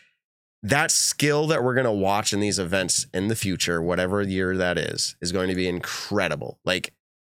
[0.63, 4.55] that skill that we're going to watch in these events in the future, whatever year
[4.57, 6.59] that is, is going to be incredible.
[6.63, 6.93] Like,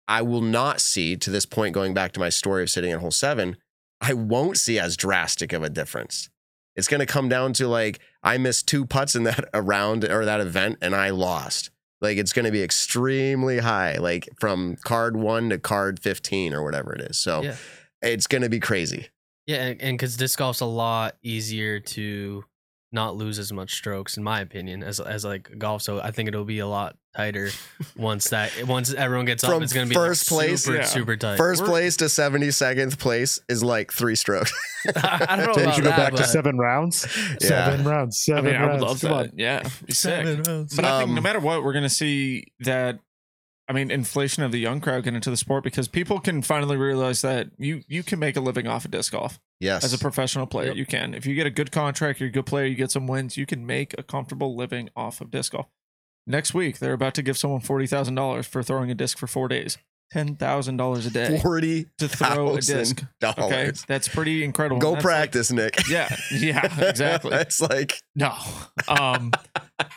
[0.09, 3.01] I will not see to this point, going back to my story of sitting at
[3.01, 3.56] hole seven,
[4.01, 6.28] I won't see as drastic of a difference.
[6.77, 10.24] It's going to come down to like, I missed two putts in that round or
[10.24, 11.70] that event and I lost.
[12.00, 16.62] Like, it's going to be extremely high, like from card one to card 15 or
[16.62, 17.18] whatever it is.
[17.18, 17.56] So Yeah.
[18.02, 19.08] it's going to be crazy.
[19.46, 22.44] Yeah, and because disc golf's a lot easier to
[22.94, 25.82] not lose as much strokes, in my opinion, as as like golf.
[25.82, 27.50] So I think it'll be a lot tighter
[27.96, 29.60] once that once everyone gets up.
[29.60, 30.84] It's gonna be first like place- super Yeah.
[30.84, 31.36] super tight.
[31.36, 34.52] First We're- place to 72nd place is like three strokes.
[34.96, 37.06] I don't know Then you about should go that, back to seven rounds.
[37.40, 37.48] Yeah.
[37.48, 38.24] Seven rounds.
[38.28, 38.82] I Seven mean, I would rounds.
[38.82, 39.16] love Come that.
[39.16, 39.30] on.
[39.36, 40.24] Yeah, be sick.
[40.46, 40.74] rounds.
[40.76, 42.98] But I think no Um, matter what, we're going to see that.
[43.66, 46.76] I mean, inflation of the young crowd get into the sport because people can finally
[46.76, 49.85] realize that you you can make a living off of disc golf Yes.
[49.85, 50.68] as a professional player.
[50.68, 50.76] Yep.
[50.76, 53.06] You can if you get a good contract, you're a good player, you get some
[53.06, 55.66] wins, you can make a comfortable living off of disc golf.
[56.26, 59.26] Next week, they're about to give someone forty thousand dollars for throwing a disc for
[59.26, 59.78] four days,
[60.12, 63.02] ten thousand dollars a day Forty to throw a disc.
[63.20, 63.39] dollars.
[63.39, 64.81] Okay, that's pretty incredible.
[64.81, 65.89] Go That's like- practice, Nick.
[65.89, 67.32] yeah, yeah, exactly.
[67.35, 68.32] it's like No.
[68.89, 69.32] Um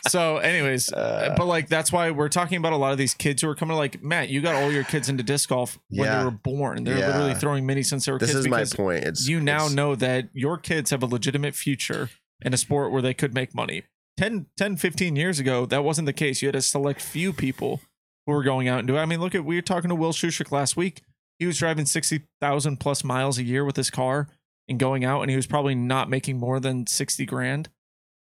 [0.08, 3.42] so anyways, Uh, but like that's why we're talking about a lot of these kids
[3.42, 6.18] who are coming like Matt, you got all your kids into disc golf when Yeah.
[6.18, 6.84] they were born.
[6.84, 7.06] They're Yeah.
[7.08, 9.04] literally throwing mini since they were this kids is my point.
[9.04, 12.10] It's you now it's- know that your kids have a legitimate future
[12.42, 13.82] in a sport where they could make money.
[14.16, 16.42] 10, 10 15 years ago, that wasn't the case.
[16.42, 17.80] You had a select few people
[18.28, 19.00] who were going out and doing.
[19.00, 21.00] I mean, look at we were talking to Will Schusterick last week.
[21.38, 24.28] He was driving sixty thousand plus miles a year with his car
[24.68, 27.70] and going out, and he was probably not making more than sixty grand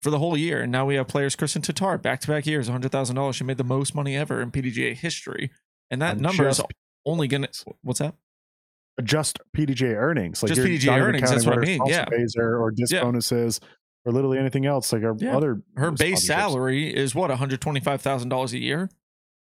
[0.03, 0.61] for the whole year.
[0.61, 3.37] And now we have players, Kristin Tattar, back to back years, hundred thousand dollars.
[3.37, 5.51] She made the most money ever in PDGA history,
[5.91, 6.61] and that And number is
[7.07, 7.49] only gonna.
[7.83, 8.15] What's that?
[9.03, 10.43] Just PDGA earnings.
[10.43, 12.05] Like Just PDGA earnings, that's what I mean, yeah.
[12.37, 13.05] Or, or disc Yeah.
[13.05, 13.61] bonuses
[14.05, 14.93] or literally anything else.
[14.93, 15.35] Like our Yeah.
[15.37, 18.91] other her base salary is what $125,000 a year.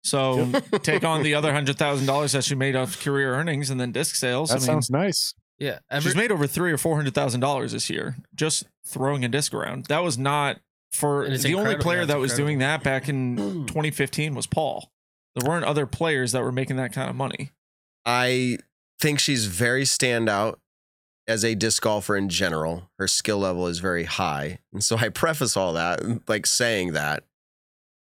[0.05, 0.51] So
[0.83, 4.51] take on the other $100,000 that she made off career earnings and then disc sales.
[4.51, 5.35] That I mean, sounds nice.
[5.59, 9.25] yeah, every, she's made over three or four hundred thousand dollars this year just throwing
[9.25, 9.87] a disc around.
[9.87, 10.61] That was not
[10.93, 13.37] for the only player Yeah, it's that was doing that back in
[13.67, 14.91] 2015 was Paul.
[15.35, 17.51] There weren't other players that were making that kind of money.
[18.07, 18.59] I
[19.01, 20.57] think she's very standout
[21.27, 22.91] as a disc golfer in general.
[22.99, 24.59] Her skill level is very high.
[24.73, 27.25] And so I preface all that like saying that.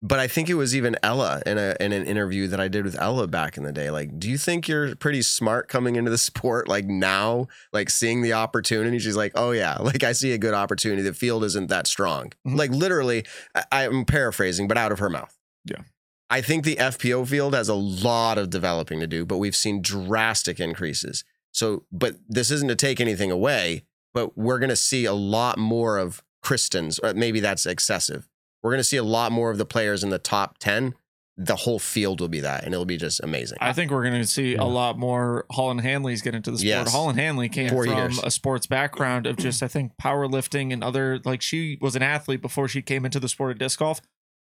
[0.02, 2.86] But I think it was even Ella in a in an interview that I did
[2.86, 3.92] with Ella back in the day.
[3.92, 8.22] Like, do you think you're pretty smart coming into the sport like now, like seeing
[8.22, 8.98] the opportunity?
[9.00, 11.02] She's like, Oh yeah, like I see a good opportunity.
[11.02, 12.32] The field isn't that strong.
[12.48, 12.58] Mhm.
[12.58, 15.38] Like literally, I, I'm paraphrasing, but out of her mouth.
[15.66, 15.82] Yeah.
[16.30, 19.82] I think the FPO field has a lot of developing to do, but we've seen
[19.82, 21.26] drastic increases.
[21.52, 25.58] So, but this isn't to take anything away, but we're going to see a lot
[25.58, 28.29] more of Kristins, or maybe that's excessive.
[28.64, 30.96] We're going to see a lot more of the players in the top 10.
[31.38, 33.58] The whole field will be that, and it'll be just amazing.
[33.62, 34.64] I think we're going to see Yeah.
[34.64, 36.68] a lot more Holyn Handleys get into the sport.
[36.68, 36.92] Yes.
[36.92, 38.20] Holyn Handley came Four from years.
[38.22, 42.42] a sports background of just, I think, powerlifting and other, like she was an athlete
[42.42, 44.02] before she came into the sport of disc golf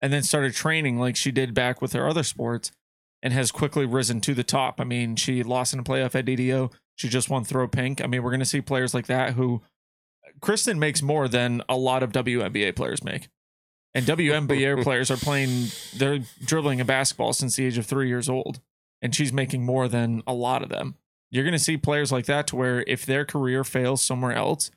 [0.01, 2.71] and then started training like she did back with her other sports
[3.21, 4.81] and has quickly risen to the top.
[4.81, 6.71] I mean, she lost in a playoff at DDO.
[6.95, 8.01] She just won throw pink.
[8.01, 9.63] I mean, we're going to see players like that who
[10.41, 13.29] Kristin makes more than a lot of WNBA players make.
[13.97, 18.29] And WNBA players are playing, they're dribbling a basketball since the age of three years
[18.29, 18.61] old.
[19.01, 20.97] And she's making more than a lot of them.
[21.31, 24.71] You're going to see players like that to where if their career fails somewhere else,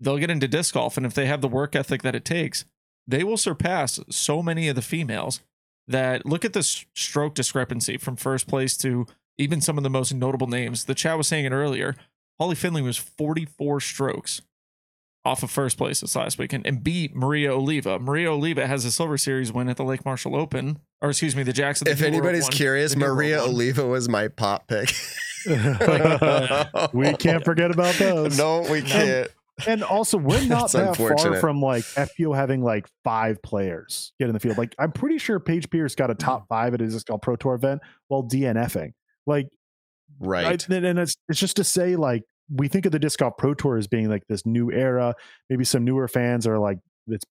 [0.00, 0.96] they'll get into disc golf.
[0.96, 2.64] And if they have the work ethic that it takes,
[3.06, 5.40] they will surpass so many of the females
[5.86, 9.06] that look at the stroke discrepancy from first place to
[9.38, 10.86] even some of the most notable names.
[10.86, 11.94] The chat was saying it earlier.
[12.40, 14.42] Holly Finley was 44 strokes
[15.26, 17.98] off of first place this last weekend and beat Maria Oliva.
[17.98, 21.42] Maria Oliva has a Silver Series win at the Lake Marshall Open, or excuse me,
[21.42, 21.84] the Jackson.
[21.84, 23.48] the if New anybody's one, curious, the New World Maria one.
[23.50, 24.92] Oliva was my pop pick.
[26.92, 28.38] we can't forget about those.
[28.38, 29.28] No, we can't.
[29.66, 34.34] And also, we're not that far from like FPO having like five players get in
[34.34, 34.58] the field.
[34.58, 36.48] Like, I'm pretty sure Paige Pierce got a top mm.
[36.48, 38.92] five at his disc golf pro tour event while DNFing.
[39.26, 39.48] Like,
[40.18, 40.46] Right.
[40.70, 43.36] I- and and it's it's just to say like we think of the disc golf
[43.36, 45.14] pro tour as being like this new era.
[45.50, 46.78] Maybe some newer fans are like
[47.08, 47.24] it's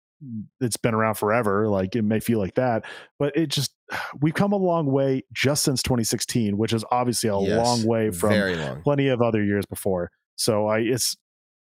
[0.62, 1.68] it's been around forever.
[1.68, 2.86] Like it may feel like that,
[3.20, 3.74] but it just
[4.22, 8.12] we've come a long way just since 2016, which is obviously a Yes, long way
[8.12, 8.82] from Very long.
[8.82, 10.10] plenty of other years before.
[10.38, 11.16] So I it's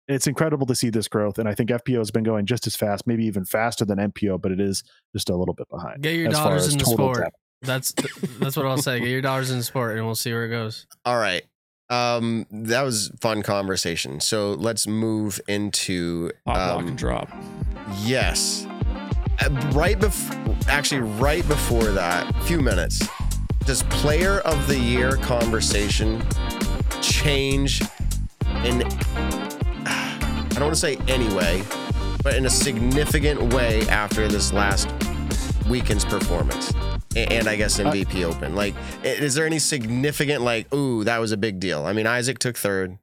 [0.07, 2.75] it's incredible to see this growth, and I think FPO has been going just as
[2.75, 4.83] fast, maybe even faster than MPO, but it is
[5.15, 6.01] just a little bit behind.
[6.01, 7.19] Get your as dollars in the sport.
[7.19, 7.35] depth.
[7.61, 7.93] That's
[8.39, 8.99] that's what I'll say.
[8.99, 10.85] Get your dollars in the sport, and we'll see where it goes.
[11.05, 11.43] All right.
[11.89, 14.19] Um, that was fun conversation.
[14.19, 17.29] So let's move into Pop, lock, um, and drop.
[18.01, 18.65] Yes.
[19.41, 23.07] Uh, Right before, actually, right before that, few minutes,
[23.65, 26.23] does player of the year conversation
[27.01, 27.81] change
[28.63, 28.83] in,
[29.85, 31.63] I don't want to say anyway,
[32.23, 34.89] but in a significant way after this last
[35.69, 36.71] weekend's performance?
[37.15, 38.55] A- And I guess MVP Open.
[38.55, 38.73] Like,
[39.03, 41.85] is there any significant, like, ooh, that was a big deal?
[41.85, 42.97] I mean, Isaac took third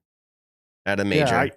[0.86, 1.26] at a major.
[1.26, 1.50] Yeah, I,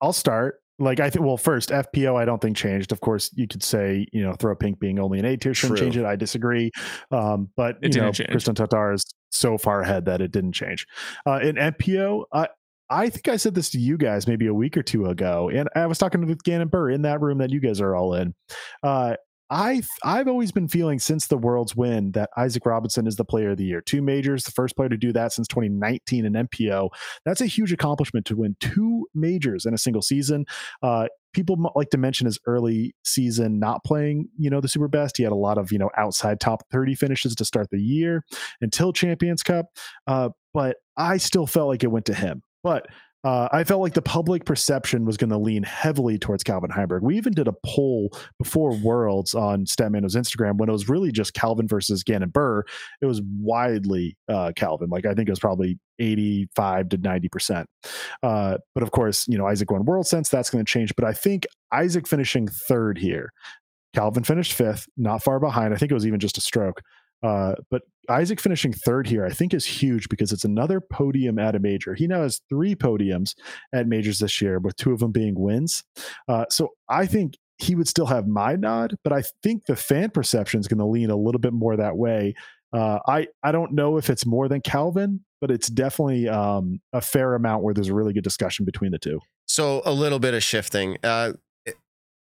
[0.00, 0.60] I'll start.
[0.80, 2.92] Like I think, well, first FPO, I don't think changed.
[2.92, 5.76] Of course, you could say you know throw pink being only an A tier shouldn't
[5.76, 5.86] True.
[5.86, 6.04] change it.
[6.04, 6.70] I disagree,
[7.10, 8.44] um, but It you know didn't change.
[8.44, 10.86] Kristin Tattar is so far ahead that it didn't change.
[11.26, 12.46] Uh, in FPO, I
[12.88, 15.68] I think I said this to you guys maybe a week or two ago, and
[15.74, 18.32] I was talking with Gannon Buhr in that room that you guys are all in.
[18.80, 19.16] Uh,
[19.50, 23.50] I I've always been feeling since the World's win that Isaac Robinson is the player
[23.50, 23.80] of the year.
[23.80, 26.90] Two majors, the first player to do that since 2019 in MPO.
[27.24, 30.44] That's a huge accomplishment to win two majors in a single season.
[30.82, 35.16] Uh, people like to mention his early season not playing, you know, the super best.
[35.16, 38.24] He had a lot of you know outside top 30 finishes to start the year
[38.60, 39.66] until Champions Cup.
[40.06, 42.42] Uh, but I still felt like it went to him.
[42.62, 42.86] But
[43.24, 47.02] uh, I felt like the public perception was going to lean heavily towards Calvin Heimberg.
[47.02, 51.34] We even did a poll before Worlds on Statmando's Instagram when it was really just
[51.34, 52.62] Calvin versus Gannon Buhr.
[53.00, 54.88] It was widely uh, Calvin.
[54.88, 57.68] Like I think it was probably 85 to 90 percent.
[58.22, 60.28] Uh, but of course, you know Isaac won World Sense.
[60.28, 60.94] That's going to change.
[60.94, 63.32] But I think Isaac finishing third here.
[63.94, 65.74] Calvin finished fifth, not far behind.
[65.74, 66.82] I think it was even just a stroke.
[67.22, 71.54] Uh, but Isaac finishing third here, I think, is huge because it's another podium at
[71.54, 71.94] a major.
[71.94, 73.34] He now has three podiums
[73.72, 75.84] at majors this year, with two of them being wins.
[76.28, 80.10] Uh, so I think he would still have my nod, but I think the fan
[80.10, 82.34] perception is going to lean a little bit more that way.
[82.72, 87.00] Uh, I I don't know if it's more than Calvin, but it's definitely um, a
[87.00, 89.20] fair amount where there's a really good discussion between the two.
[89.46, 90.98] So a little bit of shifting.
[91.02, 91.32] Uh,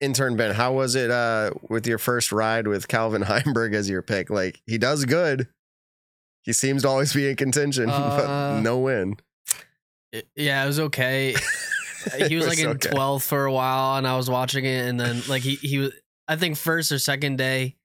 [0.03, 4.01] intern Ben, how was it uh, with your first ride with Calvin Heimberg as your
[4.01, 4.29] pick?
[4.29, 5.47] Like he does good.
[6.43, 9.15] He seems to always be in contention, Uh, but no win.
[10.11, 11.35] It- yeah, it was okay.
[12.27, 12.89] He was, like in okay.
[12.89, 15.91] 12th for a while, and I was watching it, and then like he he was
[16.27, 17.77] I think first or second day,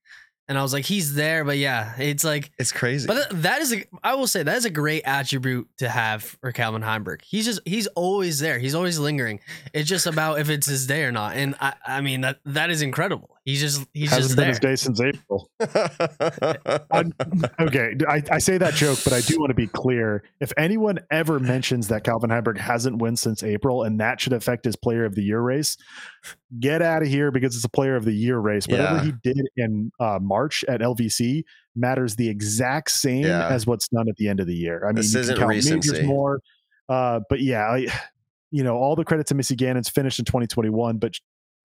[0.48, 2.50] and I was like he's there, but yeah, it's like.
[2.58, 3.06] It's crazy.
[3.06, 6.22] But th- that is a, I will say that is a great attribute to have
[6.22, 7.22] for Calvin Heimberg.
[7.22, 8.58] He's just he's always there.
[8.58, 9.40] He's always lingering.
[9.74, 11.36] It's just about if it's his day or not.
[11.36, 13.37] And I, I mean that that is incredible.
[13.48, 14.48] He's just he's Hasn't just been there.
[14.50, 15.48] his day since April.
[17.60, 20.22] Okay, I, I say that joke, but I do want to be clear.
[20.40, 24.64] If anyone ever mentions that Calvin Heimberg hasn't won since April and that should affect
[24.66, 25.76] his player of the year race,
[26.60, 28.68] get out of here because it's a player of the year race.
[28.68, 29.04] Whatever Yeah.
[29.04, 31.44] he did in uh, March at LVC
[31.74, 33.48] matters the exact same Yeah.
[33.48, 34.82] as what's done at the end of the year.
[34.84, 36.02] I mean, This you isn't count majors recency.
[36.06, 36.40] more,
[36.90, 37.86] uh, but yeah, I,
[38.50, 41.14] you know, all the credit to Missy Gannon's finished in 2021, but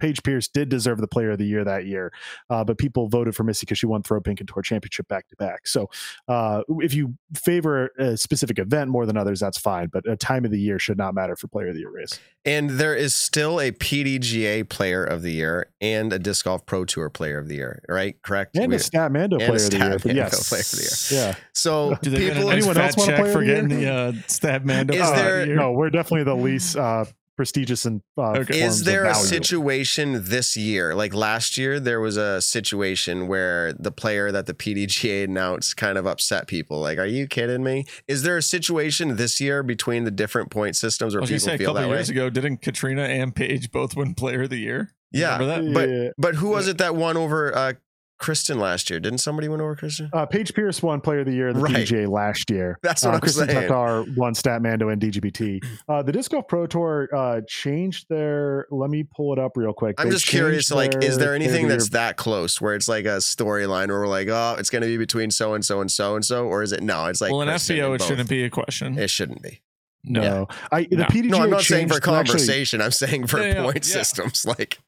[0.03, 2.11] Paige Pierce did deserve the player of the year that year
[2.49, 5.29] uh, but people voted for Missy because she won Throw Pink and Tour Championship back
[5.29, 5.65] to back.
[5.65, 5.89] So
[6.27, 9.87] uh, if you favor a specific event more than others, that's fine.
[9.87, 12.19] But a time of the year should not matter for Player of the Year race.
[12.43, 16.83] and there is still a PDGA Player of the Year and a Disc Golf Pro
[16.83, 18.21] Tour Player of the Year, right?
[18.21, 18.57] Correct.
[18.57, 19.99] And We- a Statmando and a Player of the Year.
[19.99, 21.35] Stat But Mando yes, Player of the Yeah.
[21.53, 22.51] so Do they people.
[22.51, 23.61] anyone else want to play for of the year?
[23.63, 24.93] getting the uh, Statmando?
[24.93, 25.55] Is Player of the there- Year?
[25.55, 27.05] No, we're definitely the least uh,
[27.35, 28.59] prestigious and uh, Okay.
[28.61, 33.27] forms Is of there a situation this year, like last year, there was a situation
[33.27, 36.79] where the player that the PDGA announced kind of upset people?
[36.79, 37.85] Like, are you kidding me?
[38.07, 41.37] Is there a situation this year between the different point systems I where was gonna
[41.39, 41.95] people say a feel couple that way?
[41.97, 44.91] years ago, didn't Catrina and Paige both win Player of the Year?
[45.11, 45.73] Yeah, Remember that?
[45.73, 46.09] but- Yeah.
[46.17, 47.73] But who was it that won over uh,
[48.21, 48.99] Kristin last year?
[48.99, 50.09] Didn't somebody win over Kristin?
[50.13, 51.75] Uh, Paige Pierce won Player of the Year of the Right.
[51.87, 52.77] PGA last year.
[52.83, 53.69] That's what uh, I'm Kristin saying.
[53.69, 55.63] Tattar won Statmando and DGPT.
[55.89, 58.65] Uh, the Disc Golf Pro Tour uh, changed their.
[58.71, 59.95] Let me pull it up real quick.
[59.99, 62.87] I'm They just curious, changed like, is there anything that's Year- that close where it's
[62.87, 65.81] like a storyline where we're like, oh, it's going to be between so and so
[65.81, 67.05] and so and so, or is it no?
[67.07, 68.07] It's like well, in Kristin FPO, it both.
[68.07, 68.97] shouldn't be a question.
[68.97, 69.61] It shouldn't be.
[70.05, 70.21] no.
[70.21, 70.47] no?
[70.71, 71.03] I the No.
[71.05, 72.81] PDGA No, I'm not saying for changed- actually, conversation.
[72.81, 73.93] I'm saying for Yeah, yeah, point yeah.
[73.93, 74.45] systems.
[74.57, 74.79] Like,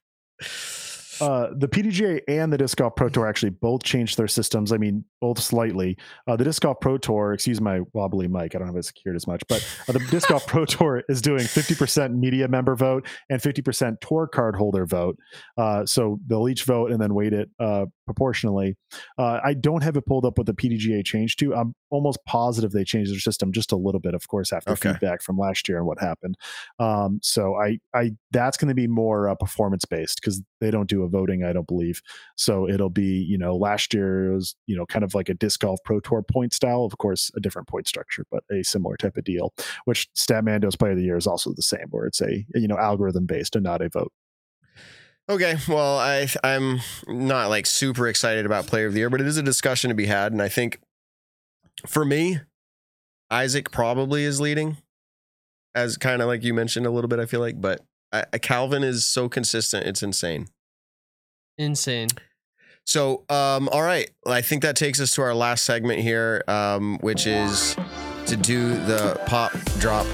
[1.21, 4.71] uh, the PDGA and the Disc Golf Pro Tour actually both changed their systems.
[4.71, 5.97] I mean, both slightly.
[6.27, 9.15] Uh, the Disc Golf Pro Tour, excuse my wobbly mic, I don't have it secured
[9.15, 13.07] as much, but uh, the Disc Golf Pro Tour is doing 50% media member vote
[13.29, 15.17] and 50% tour card holder vote.
[15.57, 18.75] Uh, so they'll each vote and then weight it uh, proportionally.
[19.17, 21.53] Uh, I don't have it pulled up what the PDGA changed to.
[21.55, 24.91] I'm almost positive they changed their system just a little bit, of course, after Okay.
[24.93, 26.35] feedback from last year and what happened.
[26.79, 30.89] Um, so I, I that's going to be more uh, performance based because they don't
[30.89, 32.01] do a voting, I don't believe.
[32.35, 35.59] So it'll be, you know, last year was, you know, kind of like a disc
[35.61, 39.17] golf pro tour point style, of course, a different point structure, but a similar type
[39.17, 39.53] of deal.
[39.85, 42.77] Which Statmando's Player of the Year is also the same, where it's a you know
[42.77, 44.11] algorithm based and not a vote.
[45.29, 49.27] Okay, well, I I'm not like super excited about Player of the Year, but it
[49.27, 50.79] is a discussion to be had, and I think
[51.87, 52.39] for me,
[53.29, 54.77] Isaac probably is leading,
[55.73, 57.19] as kind of like you mentioned a little bit.
[57.19, 57.81] I feel like, but
[58.11, 60.47] I, Calvin is so consistent, it's insane.
[61.57, 62.09] Insane.
[62.85, 64.09] So, um, all right.
[64.27, 67.75] I think that takes us to our last segment here, um, which is
[68.27, 70.05] to do the pop, drop,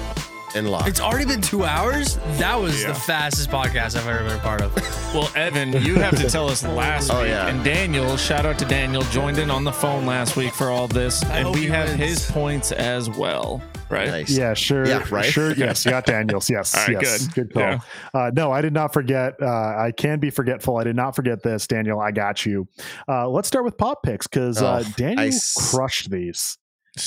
[0.54, 0.86] and lock.
[0.88, 2.16] It's already been two hours.
[2.38, 2.88] That was Yeah.
[2.88, 4.72] the fastest podcast I've ever been a part of.
[5.12, 7.28] Well, Evan, you have to tell us last Oh, week.
[7.28, 7.46] yeah.
[7.48, 10.88] And Daniel, shout out to Daniel, joined in on the phone last week for all
[10.88, 11.22] this.
[11.24, 12.00] I and hope we he have wins.
[12.00, 13.60] his points as well,
[13.90, 14.08] right?
[14.08, 14.30] nice.
[14.30, 14.86] Yeah, sure.
[14.86, 15.26] Yeah, right?
[15.26, 15.52] Sure.
[15.56, 16.48] Yes, you got Daniels.
[16.48, 16.74] Yes.
[16.74, 17.26] All right, yes.
[17.26, 17.34] good.
[17.48, 17.62] Good, call.
[17.62, 17.78] Yeah.
[18.14, 19.34] Uh, no, I did not forget.
[19.38, 20.78] Uh, I can be forgetful.
[20.78, 22.00] I did not forget this, Daniel.
[22.00, 22.66] I got you.
[23.06, 26.56] Uh, let's start with pop picks because uh, Oh, Daniel I s- crushed these.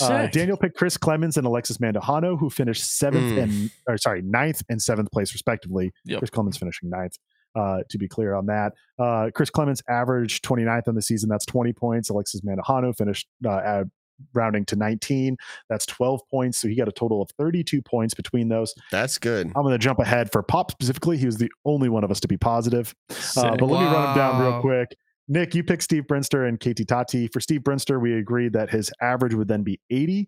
[0.01, 3.43] Uh, Daniel picked Chris Clemens and Alexis Mandujano, who finished seventh Mm.
[3.43, 5.91] and or sorry, ninth and seventh place respectively.
[6.05, 6.19] Yep.
[6.19, 7.17] Chris Clemens finishing ninth.
[7.55, 11.29] Uh, to be clear on that, uh, Chris Clemens averaged 29th on the season.
[11.29, 12.09] That's 20 points.
[12.09, 13.85] Alexis Mandujano finished uh, at,
[14.33, 15.37] rounding to 19.
[15.69, 16.57] That's 12 points.
[16.57, 18.73] So he got a total of 32 points between those.
[18.91, 19.47] That's good.
[19.55, 21.17] I'm going to jump ahead for Pop specifically.
[21.17, 22.93] He was the only one of us to be positive.
[23.09, 23.51] Uh, Sick.
[23.57, 24.97] but let me run him down real quick.
[25.27, 27.27] Nick, you picked Steve Brinster and Katie Tati.
[27.27, 30.27] For Steve Brinster, we agreed that his average would then be 80.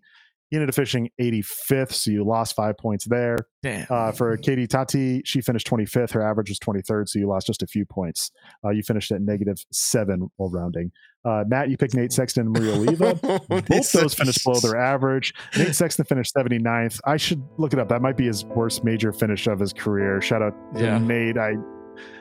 [0.50, 3.36] He ended up finishing 85th, so you lost five points there.
[3.62, 3.86] Damn.
[3.90, 6.12] Uh, for Katie Tati, she finished 25th.
[6.12, 8.30] Her average was 23rd, so you lost just a few points.
[8.64, 10.90] Uh, you finished at negative seven while rounding.
[11.22, 13.14] Uh, Matt, you picked Nate Sexton and Maria Oliva.
[13.68, 15.34] Both those finished below their average.
[15.54, 16.98] Nate Sexton finished 79th.
[17.04, 17.90] I should look it up.
[17.90, 20.22] That might be his worst major finish of his career.
[20.22, 20.98] Shout out to Yeah.
[20.98, 21.36] Nate.
[21.36, 21.56] I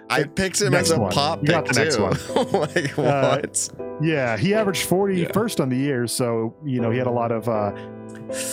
[0.10, 1.12] I picked him Next as a one.
[1.12, 2.04] pop You pick got the next too.
[2.04, 2.52] one.
[2.76, 3.70] like Uh, what?
[4.02, 5.64] yeah, he averaged 41st Yeah.
[5.64, 7.72] on the year, so you know he had a lot of uh,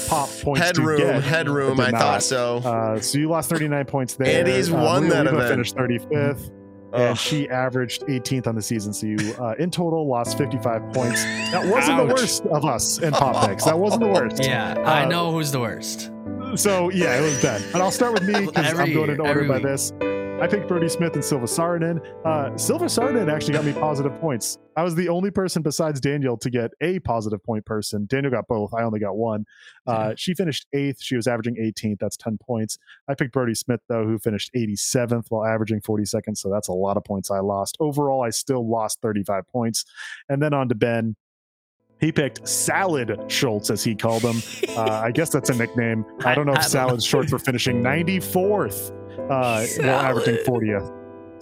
[0.09, 1.22] pop points to headroom, get.
[1.22, 1.76] headroom.
[1.76, 2.56] but I did thought so.
[2.59, 4.40] Uh, so you lost 39 points there.
[4.40, 5.51] And he's Uh, won Maria that Oliva event.
[5.51, 6.51] Finished 35th,
[6.92, 7.01] Ugh.
[7.01, 8.92] and she averaged 18th on the season.
[8.92, 11.22] So you, uh, in total, lost 55 points.
[11.52, 13.64] That wasn't the worst of us in pop picks.
[13.64, 14.42] That wasn't the worst.
[14.44, 16.10] Yeah, I Uh, know who's the worst.
[16.56, 17.62] So yeah, it was bad.
[17.72, 19.62] And I'll start with me because I'm going in year, order every by week.
[19.64, 19.92] this.
[20.44, 22.04] I picked Brody Smith and Silva Saarinen.
[22.22, 24.58] Uh, Silva Saarinen actually got me positive points.
[24.76, 28.04] I was the only person besides Daniel to get a positive point person.
[28.10, 28.74] Daniel got both.
[28.74, 29.46] I only got one.
[29.86, 31.00] Uh, she finished eighth.
[31.00, 31.96] She was averaging 18th.
[31.98, 32.76] That's 10 points.
[33.08, 36.36] I picked Brody Smith, though, who finished 87th while averaging 42nd.
[36.36, 37.78] So that's a lot of points I lost.
[37.80, 39.86] Overall, I still lost 35 points.
[40.28, 41.16] And then on to Ben.
[42.00, 44.42] He picked Salad Schultz, as he called him.
[44.74, 46.04] Uh, I guess that's a nickname.
[46.24, 50.36] I don't know I- if I don't Salad's short for finishing 94th uh, while averaging
[50.45, 50.93] 40th.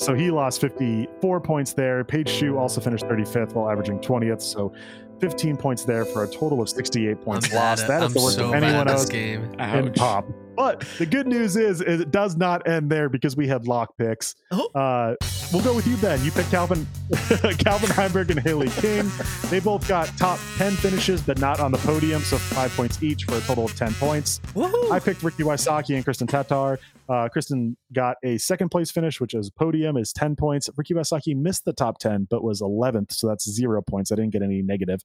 [0.00, 2.02] So he lost 54 points there.
[2.04, 4.40] Paige Shue also finished 35th while averaging 20th.
[4.42, 4.72] So
[5.20, 7.82] 15 points there for a total of 68 points I'm lost.
[7.84, 9.54] at- That is I'm the worst so of anyone else game.
[9.60, 10.26] in pop.
[10.56, 13.96] But the good news is, is it does not end there because we have lock
[13.96, 14.34] picks.
[14.50, 14.68] Oh.
[14.74, 15.14] Uh,
[15.52, 16.22] we'll go with you, Ben.
[16.22, 16.86] You picked Calvin,
[17.58, 19.10] Calvin Heimberg and Haley King.
[19.50, 22.22] They both got top 10 finishes, but not on the podium.
[22.22, 24.40] So five points each for a total of 10 points.
[24.54, 24.90] Woohoo!
[24.90, 26.78] I picked Ricky Wysocki and Kristin Tattar.
[27.08, 30.68] Uh, Kristin got a second place finish, which is podium, is 10 points.
[30.76, 33.12] Ricky Wysocki missed the top 10, but was 11th.
[33.12, 34.12] So that's zero points.
[34.12, 35.00] I didn't get any negative.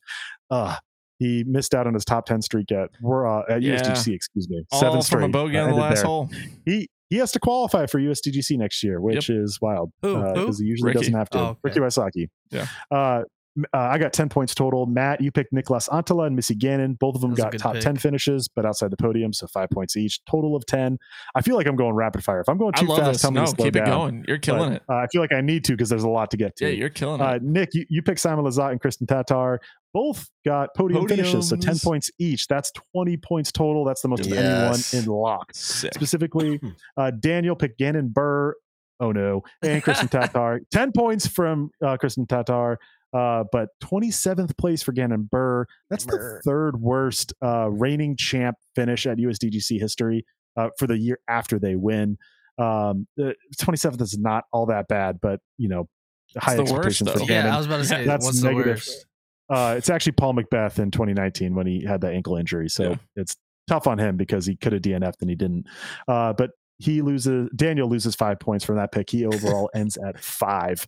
[0.49, 0.75] Uh,
[1.19, 3.79] he missed out on his top 10 streak at, uh, at Yeah.
[3.81, 4.63] USDC, excuse me.
[4.71, 5.23] All Seven from straight.
[5.25, 6.05] a bogey uh, on the last there.
[6.05, 6.29] hole.
[6.65, 10.89] He he has to qualify for USDGC next year, which is wild because he usually
[10.89, 10.99] Ricky.
[10.99, 11.39] doesn't have to.
[11.39, 11.59] Oh, okay.
[11.63, 12.27] Ricky Wysocki.
[12.51, 12.67] Yeah.
[12.91, 13.23] Uh,
[13.73, 14.85] uh, I got 10 points total.
[14.85, 16.93] Matt, you picked Niklas Anttila and Missy Gannon.
[16.93, 17.81] Both of them got top pick.
[17.81, 20.23] 10 finishes, but outside the podium, so five points each.
[20.25, 20.99] Total of 10.
[21.33, 22.39] I feel like I'm going rapid fire.
[22.41, 24.25] If I'm going too fast, tell me No, to slow keep it going.
[24.27, 24.83] You're killing But, it.
[24.87, 26.65] Uh, I feel like I need to because there's a lot to get to.
[26.65, 27.41] Yeah, you're killing Uh, it.
[27.43, 29.57] Nick, you, you picked Simon Lizotte and Kristin Tattar.
[29.97, 32.45] Both got podium finishes, so 10 points each.
[32.45, 33.83] That's 20 points total.
[33.83, 35.49] That's the most of anyone in lock.
[35.55, 35.91] Sick.
[35.95, 36.61] Specifically,
[36.97, 38.53] uh, Daniel picked Gannon Buhr.
[38.99, 40.59] Oh no, and Kristin Tattar.
[40.71, 42.75] 10 points from uh, Kristin Tattar.
[43.11, 45.65] Uh, but 27th place for Gannon Buhr.
[45.89, 50.25] That's the third worst uh, reigning champ finish at USDGC history
[50.57, 52.19] uh, for the year after they win.
[52.59, 55.89] Um, the 27th is not all that bad, but you know,
[56.37, 57.19] high the worst, expectations for.
[57.25, 57.45] Gannon.
[57.47, 58.85] Yeah, I was about to say, That's what's negative.
[59.49, 59.73] The worst?
[59.73, 62.69] Uh, it's actually Paul McBeth in 2019 when he had that ankle injury.
[62.69, 62.95] So Yeah.
[63.15, 63.35] it's
[63.67, 65.65] tough on him because he could have DNF'd and he didn't.
[66.07, 69.09] Uh, but he loses, Daniel loses five points from that pick.
[69.09, 70.87] He overall ends at five.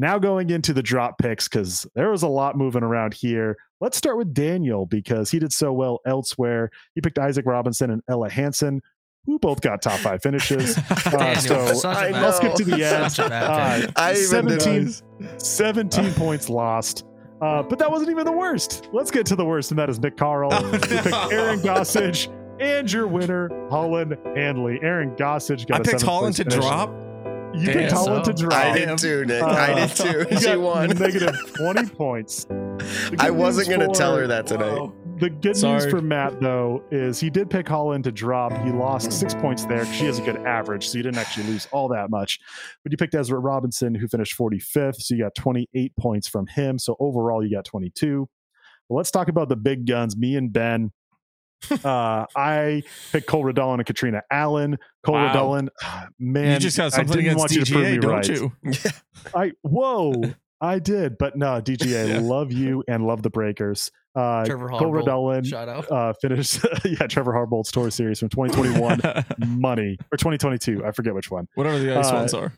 [0.00, 3.56] Now going into the drop picks because there was a lot moving around here.
[3.80, 6.70] Let's start with Daniel because he did so well elsewhere.
[6.94, 8.80] He picked Isaac Robinson and Ella Hansen,
[9.26, 10.78] who both got top five finishes.
[11.08, 12.26] Uh, so such a I bad know.
[12.28, 13.10] I'll skip to the end.
[13.12, 13.92] Such a bad Uh.
[13.96, 14.92] I 17,
[15.38, 17.04] 17 points lost.
[17.40, 18.88] Uh, but that wasn't even the worst.
[18.92, 20.50] Let's get to the worst, and that is Nick Carl.
[20.52, 21.28] Oh, no.
[21.30, 22.28] Aaron Gossage
[22.60, 24.78] and your winner, Holyn Handley.
[24.82, 26.58] Aaron Gossage got I a picked seventh Holyn to finish.
[26.64, 26.90] drop.
[27.54, 27.74] You Damn.
[27.74, 28.52] picked Holyn So- to drop.
[28.54, 29.42] I did too, Nick.
[29.42, 29.90] Uh, I did
[30.30, 30.36] too.
[30.40, 30.88] She won.
[30.90, 32.46] negative 20 points.
[33.20, 34.90] I wasn't going to tell her that tonight.
[35.18, 38.52] The good news for Matt, though, is he did pick Holyn to drop.
[38.64, 39.84] He lost six points there.
[39.86, 42.38] She has a good average, so you didn't actually lose all that much.
[42.84, 46.78] But you picked Ezra Robinson, who finished 45th, so you got 28 points from him.
[46.78, 48.28] So overall, you got 22.
[48.88, 50.16] Well, let's talk about the big guns.
[50.16, 50.92] Me and Ben.
[51.84, 54.78] uh, I picked Cole Redalen and Catrina Allen.
[55.04, 55.34] Cole Wow.
[55.34, 55.68] Redalen,
[56.20, 58.10] man, you just got I something didn't against want you to prove DGA, me don't
[58.12, 58.28] right.
[58.28, 58.52] you?
[59.34, 62.18] I whoa, I did, but no, DGA, Yeah.
[62.20, 63.90] love you and love the Breakers.
[64.16, 65.90] Uh, Trevor Cole Harbolt, Redalen Shout out.
[65.92, 69.00] uh, finished, yeah, Trevor Harbolt's tour series from 2021,
[69.60, 71.46] money or 2022, I forget which one.
[71.54, 72.52] Whatever the ice Uh, ones are.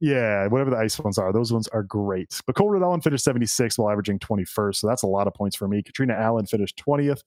[0.00, 2.38] Yeah, whatever the ice ones are, those ones are great.
[2.46, 5.66] But Cole Redalen finished 76 while averaging 21st, so that's a lot of points for
[5.66, 5.82] me.
[5.82, 7.22] Catrina Allen finished 20th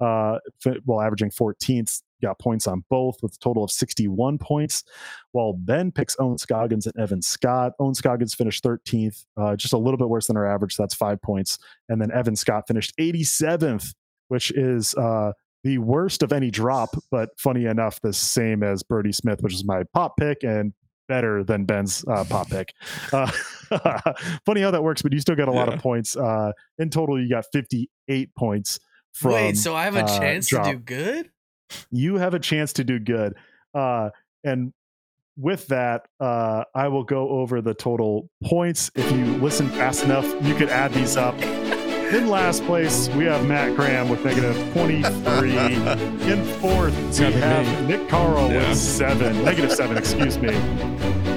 [0.00, 2.02] uh, fi- while averaging 14th.
[2.22, 4.84] Got points on both with a total of 61 points.
[5.32, 7.72] While Ben picks Ohn Scoggins and Evan Scott.
[7.78, 10.74] Ohn Scoggins finished 13th, uh, just a little bit worse than our average.
[10.74, 11.58] So that's five points.
[11.88, 13.94] And then Evan Scott finished 87th,
[14.28, 15.32] which is uh,
[15.64, 19.64] the worst of any drop, but funny enough, the same as Brodie Smith, which is
[19.64, 20.72] my pop pick and
[21.10, 22.72] better than Ben's uh, pop pick.
[23.12, 23.30] Uh,
[24.44, 26.16] funny how that works, but you still got a lot of points.
[26.16, 28.80] Uh, in total, you got 58 points
[29.12, 29.32] from.
[29.32, 31.30] Wait, so I have a uh, chance to do good?
[31.90, 33.34] You have a chance to do good.
[33.74, 34.10] Uh,
[34.44, 34.72] and
[35.36, 38.90] with that, uh, I will go over the total points.
[38.94, 41.34] If you listen fast enough, you could add these up.
[41.40, 45.54] In last place, we have Matt Graham with negative 23.
[46.30, 48.68] In fourth, we have Nick Carl Yeah.
[48.68, 50.48] with seven, negative seven, excuse me.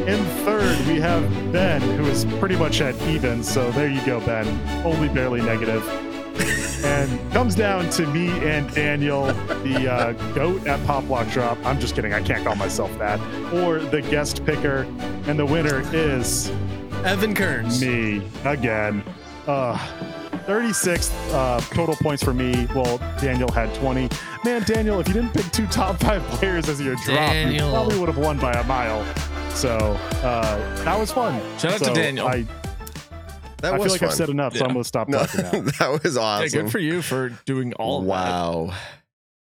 [0.08, 1.22] In third, we have
[1.54, 3.44] Ben, who is pretty much at even.
[3.44, 4.48] So there you go, Ben.
[4.84, 5.84] Only barely negative.
[6.84, 9.26] And comes down to me and Daniel,
[9.64, 11.58] the uh, goat at Pop Lock Drop.
[11.66, 12.14] I'm just kidding.
[12.14, 13.20] I can't call myself that.
[13.54, 14.84] Or the guest picker.
[15.26, 16.50] And the winner is
[17.04, 17.82] Evan Kearns.
[17.82, 19.04] me again.
[19.48, 19.78] Uh,
[20.46, 22.68] 36 uh, total points for me.
[22.76, 24.10] Well, Daniel had 20.
[24.44, 28.00] Man, Daniel, if you didn't pick two top five players as your drop, you probably
[28.00, 29.06] would have won by a mile.
[29.56, 29.78] So
[30.24, 31.40] uh, that was fun.
[31.58, 32.28] Shout out to Daniel.
[32.28, 32.46] I,
[33.64, 34.10] That I was feel like fun.
[34.10, 35.52] I've said enough, so I'm going to stop no, talking now.
[35.80, 36.62] that was Yeah, awesome.
[36.64, 38.10] good for you for doing all of that.
[38.12, 38.74] wow.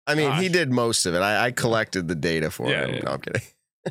[0.08, 1.20] I mean, he did most of it.
[1.20, 2.96] I, I collected the data for Yeah, him.
[2.96, 3.02] yeah.
[3.06, 3.42] No, I'm kidding.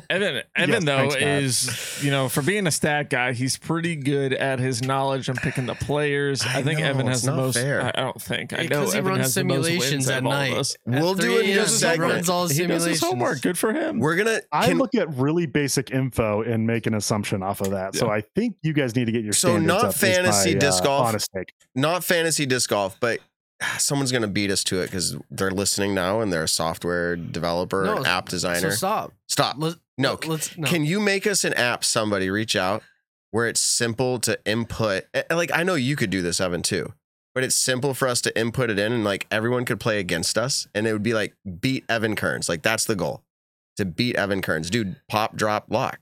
[0.09, 4.33] Evan, Evan though thanks, is you know for being a stat guy, he's pretty good
[4.33, 6.41] at his knowledge on picking the players.
[6.45, 7.55] I, I think know, Evan has the most.
[7.57, 7.81] fair.
[7.83, 8.53] I, I don't think.
[8.53, 10.25] I Yeah, know 'cause he Evan runs has the most wins simulations out at of
[10.25, 10.57] all of night.
[10.95, 12.11] At We'll do it in a.m., this he segment.
[12.13, 13.41] runs all his He does his homework.
[13.41, 13.99] Good for him.
[13.99, 14.41] We're gonna.
[14.51, 17.95] I can- look at really basic info and make an assumption off of that.
[17.95, 20.83] So I think you guys need to get your So not up, fantasy my, disc
[20.83, 21.07] uh, golf?
[21.07, 21.53] Honest take.
[21.75, 23.19] not fantasy disc golf, but
[23.77, 27.83] someone's gonna beat us to it because they're listening now and they're a software developer,
[27.85, 28.71] No, an app So designer.
[28.71, 29.13] stop.
[29.27, 29.55] Stop.
[29.59, 30.67] Let, No, let's no.
[30.67, 31.83] Can you make us an app?
[31.83, 32.81] Somebody reach out
[33.31, 35.03] where it's simple to input.
[35.13, 36.93] eh, Like I know you could do this, Evan, too.
[37.35, 40.37] But it's simple for us to input it in, and like everyone could play against
[40.37, 42.49] us, and it would be like beat Evan Kearns.
[42.49, 43.23] Like that's the goal,
[43.77, 44.95] to beat Evan Kearns, dude.
[45.07, 45.99] Pop, drop, lock.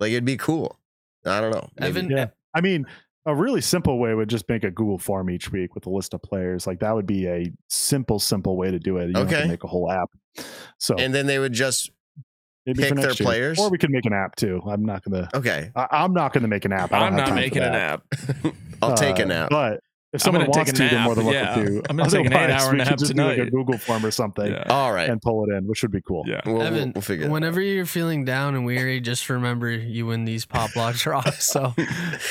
[0.00, 0.78] Like it'd be cool.
[1.26, 1.68] I don't know.
[1.78, 1.98] Maybe.
[2.00, 2.26] Evan, Yeah.
[2.54, 2.86] I mean,
[3.26, 6.14] a really simple way would just make a Google form each week with a list
[6.14, 6.66] of players.
[6.66, 9.08] Like that would be a simple, simple way to do it.
[9.08, 9.42] You don't have Okay.
[9.42, 10.10] to make a whole app.
[10.78, 11.90] So and then they would just
[12.66, 13.26] Maybe Pick for their next year.
[13.26, 13.58] players?
[13.58, 14.62] or we could make an app too.
[14.66, 15.28] I'm not gonna.
[15.34, 16.92] Okay, I, I'm not gonna make an app.
[16.92, 18.02] I don't I'm have not time making an app.
[18.80, 19.48] I'll take a Uh, nap.
[19.50, 19.80] But
[20.12, 21.80] if someone gonna take wants a to, they're more than nap, welcome yeah.
[21.80, 21.82] to.
[21.90, 23.50] I'm gonna take an Otherwise, eight-hour nap could just do like a.
[23.50, 24.64] Google form or something Yeah.
[24.68, 26.22] All right, and pull it in, which would be cool.
[26.26, 26.40] Yeah.
[26.46, 27.30] we'll, we'll, Evan, we'll figure it.
[27.30, 31.46] whenever you're feeling down and weary, just remember you win these pop lock drops.
[31.52, 31.74] So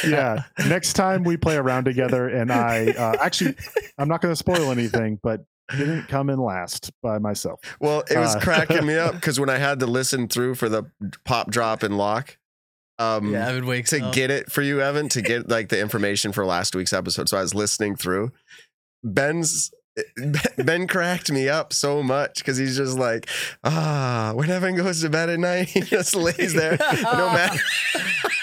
[0.08, 0.44] yeah.
[0.68, 3.56] Next time we play around together, and I uh, actually,
[3.98, 5.42] I'm not going to spoil anything, but
[5.78, 7.60] didn't come in last by myself.
[7.80, 10.70] Well, it was Uh, cracking me up because when I had to listen through for
[10.70, 10.84] the
[11.26, 12.38] pop, drop, and lock,
[13.00, 14.14] um, yeah, Evan wakes to up.
[14.14, 17.30] get it for you, Evan, to get like the information for last week's episode.
[17.30, 18.32] So I was listening through.
[19.04, 19.72] Ben's
[20.58, 23.28] Ben cracked me up so much because he's just like,
[23.64, 26.78] ah, when Evan goes to bed at night, he just lays there.
[27.04, 27.60] no matter.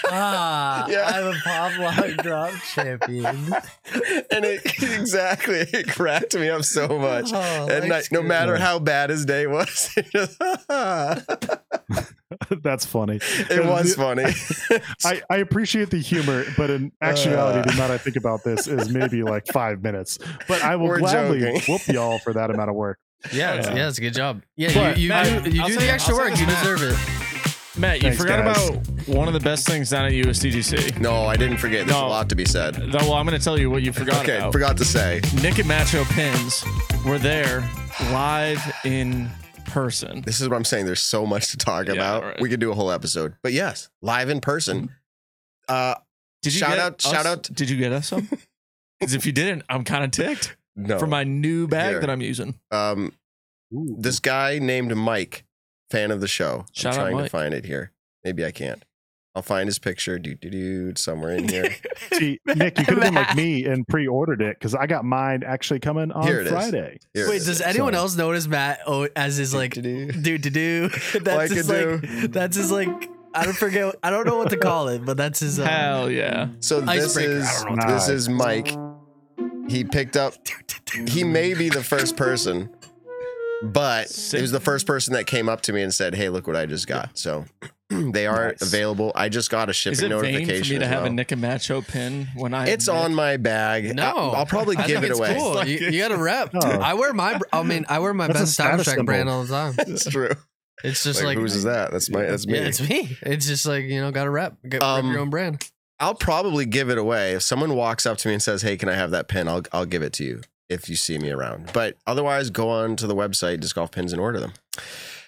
[0.07, 1.09] ah, Yeah.
[1.11, 3.53] I'm a pop lock drop champion.
[4.31, 7.31] and it exactly it cracked me up so much.
[7.33, 8.27] Oh, and that's no good.
[8.27, 10.37] matter how bad his day was, it, just,
[12.63, 13.19] That's funny.
[13.21, 14.25] it was funny.
[15.03, 18.89] I, I appreciate the humor, but in actuality, the amount I think about this is
[18.89, 20.19] maybe like five minutes.
[20.47, 21.61] But I will We're gladly joking.
[21.73, 22.99] whoop y'all for that amount of work.
[23.33, 23.75] Yeah, it's, Yeah.
[23.75, 24.43] yeah, it's a good job.
[24.55, 26.39] Yeah, But- you, you, Matt, do, you do say- the extra I'll work.
[26.39, 26.63] You Matt.
[26.63, 27.79] deserve it.
[27.79, 28.69] Matt, you Thanks, forgot guys.
[28.69, 30.99] about one of the best things down at USDGC.
[30.99, 31.85] no, I didn't forget.
[31.87, 32.75] There's a lot to be said.
[32.75, 34.51] Though, Well, I'm going to tell you what you forgot Okay, about.
[34.53, 35.21] forgot to say.
[35.41, 36.63] Nick and Macho pins
[37.05, 37.69] were there
[38.11, 39.29] live in
[39.65, 40.21] person.
[40.21, 40.85] This is what I'm saying.
[40.85, 42.23] There's so much to talk Yeah, about.
[42.23, 42.41] right.
[42.41, 43.35] We could do a whole episode.
[43.43, 44.89] But yes, live in person.
[45.67, 45.95] Uh
[46.41, 48.29] Did you Shout get out- us- shout out- Did you get us some?
[48.99, 50.57] Because if you didn't, I'm kind of ticked
[50.87, 50.99] no.
[50.99, 51.99] for my new bag Here.
[52.01, 52.55] that I'm using.
[52.71, 53.13] um
[53.71, 55.43] this guy named Mike,
[55.91, 56.65] fan of the show.
[56.73, 57.31] Shout I'm out trying to Mike.
[57.31, 57.91] find it here.
[58.23, 58.83] Maybe I can't.
[59.35, 60.17] I'll find his picture.
[60.17, 61.75] Do do do somewhere in here.
[62.13, 65.43] See, Nick, you could have been like me and pre-ordered it because I got mine
[65.45, 66.51] actually coming on Here it is.
[66.51, 66.97] Friday.
[67.13, 67.45] Here it Wait, is.
[67.45, 70.39] does anyone So- else notice Matt oh, as his like do Do-do-do.
[70.39, 70.89] to do?
[71.19, 72.31] That's Like his a like.
[72.31, 73.09] That's his like.
[73.35, 73.93] I don't forget.
[74.01, 75.59] I don't know what to call it, but that's his.
[75.59, 76.47] Uh, Hell yeah.
[76.61, 77.31] So this Icebreaker.
[77.33, 77.93] is I don't know.
[77.93, 78.75] this is Mike.
[79.69, 80.33] He picked up.
[81.07, 82.69] He may be the first person,
[83.63, 86.47] but it was the first person that came up to me and said, "Hey, look
[86.47, 87.45] what I just got." So
[87.89, 88.61] they are Nice.
[88.61, 89.11] available.
[89.15, 90.73] I just got a shipping Is shipping it vain for notification.
[90.75, 91.11] me to as have a well.
[91.13, 92.67] Nick and Macho pin when I?
[92.67, 93.95] It's on my bag.
[93.95, 95.35] No, I'll, I'll probably I give think it it's away.
[95.37, 95.53] Cool.
[95.55, 96.51] Like you, you got to rep.
[96.55, 96.59] Oh.
[96.67, 97.39] I wear my.
[97.53, 99.05] I mean, I wear my That's a best Star status Trek symbol.
[99.11, 99.73] brand all the time.
[99.79, 100.31] It's true.
[100.83, 101.91] It's just like, like, whose is that?
[101.91, 102.21] That's my.
[102.23, 102.53] That's me.
[102.57, 103.17] Yeah, it's me.
[103.21, 104.55] It's just like you know, got to rep.
[104.63, 105.69] Get, rep Um, your own brand.
[105.99, 108.87] I'll probably give it away if someone walks up to me and says, "Hey, can
[108.89, 111.71] I have that pin?" I'll I'll give it to you if you see me around.
[111.73, 114.53] But otherwise, go on to the website Disc Golf Pins and order them.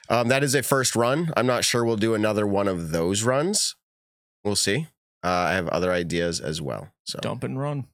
[0.10, 1.32] Um, that is a first run.
[1.38, 3.76] I'm not sure we'll do another one of those runs.
[4.44, 4.88] We'll see.
[5.24, 6.90] Uh, I have other ideas as well.
[7.06, 7.86] So, dump and run.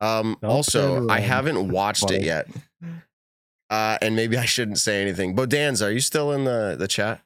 [0.00, 2.48] um, Dump also, and I haven't watched it yet,
[3.70, 5.34] uh, and maybe I shouldn't say anything.
[5.34, 7.20] Bodanza, are you still in the the chat?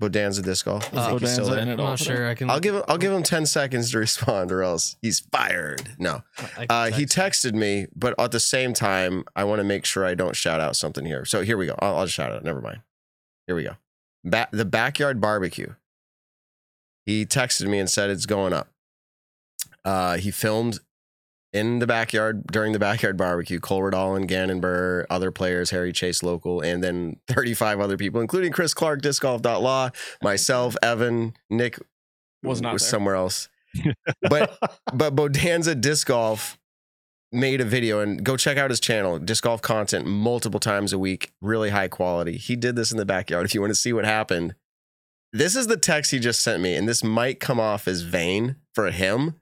[0.00, 0.92] Bodanza Disc Golf.
[0.94, 2.14] Uh, Think still Bodanza in it I'm all not today.
[2.14, 2.28] sure.
[2.28, 2.50] I can.
[2.50, 2.82] I'll give him.
[2.88, 5.88] I'll give him ten seconds to respond, or else he's fired.
[5.98, 6.22] No.
[6.38, 9.84] I can Uh, he texted me, but at the same time, I want to make
[9.86, 11.24] sure I don't shout out something here.
[11.24, 11.74] So here we go.
[11.78, 12.44] I'll, I'll just shout out.
[12.44, 12.80] Never mind.
[13.46, 13.76] Here we go.
[14.24, 15.74] Ba- the backyard barbecue.
[17.06, 18.68] He texted me and said it's going up.
[19.84, 20.80] Uh, he filmed
[21.56, 23.58] in the backyard during the backyard barbecue.
[23.58, 28.20] Cole Redalen and Gannon Buhr, other players, Harry Chase local, and then 35 other people,
[28.20, 29.90] including Chris Clark, Disc Golf Law,
[30.22, 31.78] myself, Evan, Nick
[32.42, 32.78] Was not there.
[32.78, 33.48] somewhere else.
[34.28, 34.56] But
[34.94, 36.58] but Bodanza Disc Golf
[37.32, 40.98] made a video and go check out his channel, disc golf content multiple times a
[40.98, 42.36] week, really high quality.
[42.38, 43.44] He did this in the backyard.
[43.44, 44.54] If you want to see what happened,
[45.32, 48.56] this is the text he just sent me, and this might come off as vain
[48.74, 49.34] for him,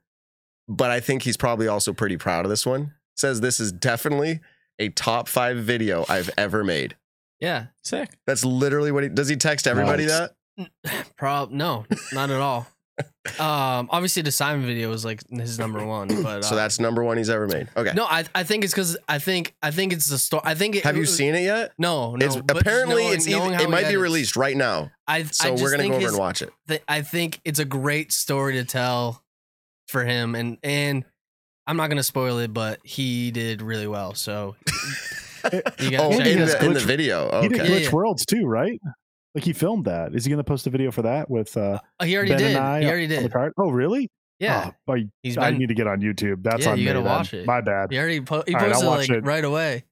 [0.67, 2.93] but I think he's probably also pretty proud of this one.
[3.15, 4.41] Says this is definitely
[4.79, 6.95] a top five video I've ever made.
[7.39, 7.67] Yeah.
[7.83, 8.09] Sick.
[8.27, 9.27] That's literally what he does.
[9.29, 10.29] He text everybody Nice.
[10.57, 11.05] that.
[11.17, 12.67] Prob no, not at all.
[13.39, 17.03] Um, obviously the Simon video was like his number one, but uh, So that's number
[17.03, 17.67] one he's ever made.
[17.75, 17.91] Okay.
[17.93, 18.05] no.
[18.05, 20.43] I I think it's because I think I think it's the story.
[20.45, 21.73] I think it, Have you it- seen it yet?
[21.79, 22.23] No, no.
[22.25, 24.91] it's apparently knowing- it's knowing even, it he might be released right now.
[25.07, 26.53] I, So I just we're gonna think go over his- and watch it.
[26.67, 29.23] th- I think it's a great story to tell
[29.87, 31.05] for him, and and
[31.67, 34.13] I'm not gonna spoil it, but he did really well.
[34.13, 34.55] So
[35.79, 37.41] you got oh, Andy in has the, in the glitch- video.
[37.41, 37.69] He did Okay.
[37.71, 37.91] Yeah, Glitch yeah.
[37.91, 38.79] Worlds too, right?
[39.33, 40.15] Like he filmed that.
[40.15, 42.55] Is he going to post a video for that with uh, he already Ben did.
[42.55, 43.33] and I He already on the did.
[43.33, 43.53] card?
[43.57, 44.09] Oh, really?
[44.39, 46.41] Yeah, Oh, I, he's I need to get on YouTube.
[46.43, 47.07] That's Yeah, on you me gotta then.
[47.17, 47.45] watch it.
[47.45, 47.91] My bad.
[47.91, 49.23] He already po- he All right, I'll posted watch like it.
[49.25, 49.83] right away.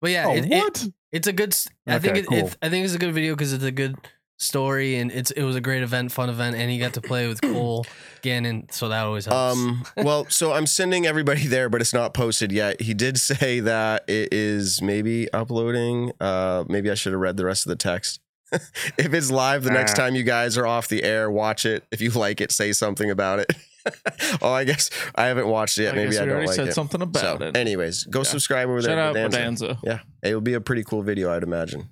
[0.00, 0.88] But yeah, oh, it, it- what?
[1.12, 1.52] it's a good.
[1.52, 2.38] s- I think Okay, it, cool.
[2.48, 3.96] it, I think it's a good video because it's a good
[4.40, 7.28] story and it's it was a great event, fun event, and he got to play
[7.28, 7.84] with Cole
[8.22, 9.58] Gannon, so that always helps.
[9.58, 12.80] Um, well, so I'm sending everybody there, but it's not posted yet.
[12.80, 16.12] He did say that it is maybe uploading.
[16.20, 18.20] Uh, maybe I should have read the rest of the text.
[18.52, 20.02] if it's live the next Ah.
[20.02, 21.84] time you guys are off the air, watch it.
[21.92, 23.52] If you like it, say something about it.
[24.42, 25.92] oh, I guess I haven't watched it yet.
[25.94, 26.74] I Maybe I don't like said it.
[26.74, 27.56] something about so, it.
[27.56, 28.24] anyways, go Yeah.
[28.24, 29.24] subscribe over Shout there.
[29.26, 29.76] out Bodanza.
[29.76, 29.78] Bodanza.
[29.84, 31.88] Yeah, it will be a pretty cool video, I'd imagine.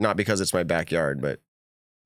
[0.00, 1.40] Not because it's my backyard, but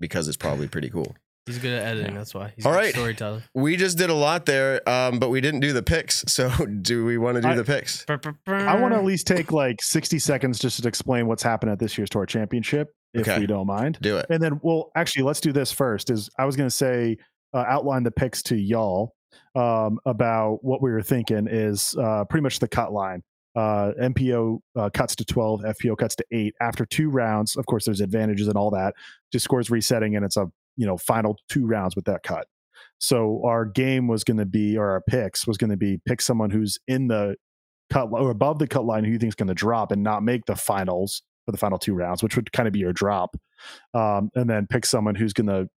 [0.04, 1.16] because it's probably pretty cool.
[1.46, 2.12] He's good at editing.
[2.12, 2.18] Yeah.
[2.18, 2.52] That's why.
[2.56, 2.94] He's All a good right.
[2.94, 3.42] storyteller.
[3.54, 6.24] We just did a lot there, um, but we didn't do the picks.
[6.28, 8.04] So, do we want to do I- the picks?
[8.08, 11.78] I want to at least take like 60 seconds just to explain what's happened at
[11.78, 13.40] this year's tour championship, if Okay.
[13.40, 13.98] we don't mind.
[14.00, 14.26] Do it.
[14.30, 16.10] And then, well, actually, let's do this first.
[16.10, 17.16] Is I was going to say
[17.52, 19.14] uh, outline the picks to y'all
[19.54, 23.22] um, about what we were thinking is uh, pretty much the cut line.
[23.54, 26.54] Uh, MPO uh, cuts to 12, FPO cuts to eight.
[26.60, 28.94] After two rounds, of course, there's advantages and all that.
[29.32, 32.46] Just scores resetting, and it's a you know final two rounds with that cut.
[32.98, 36.20] So our game was going to be, or our picks was going to be, pick
[36.20, 37.36] someone who's in the
[37.90, 40.22] cut or above the cut line who you think is going to drop and not
[40.22, 43.36] make the finals for the final two rounds, which would kind of be your drop,
[43.92, 45.68] um, and then pick someone who's going to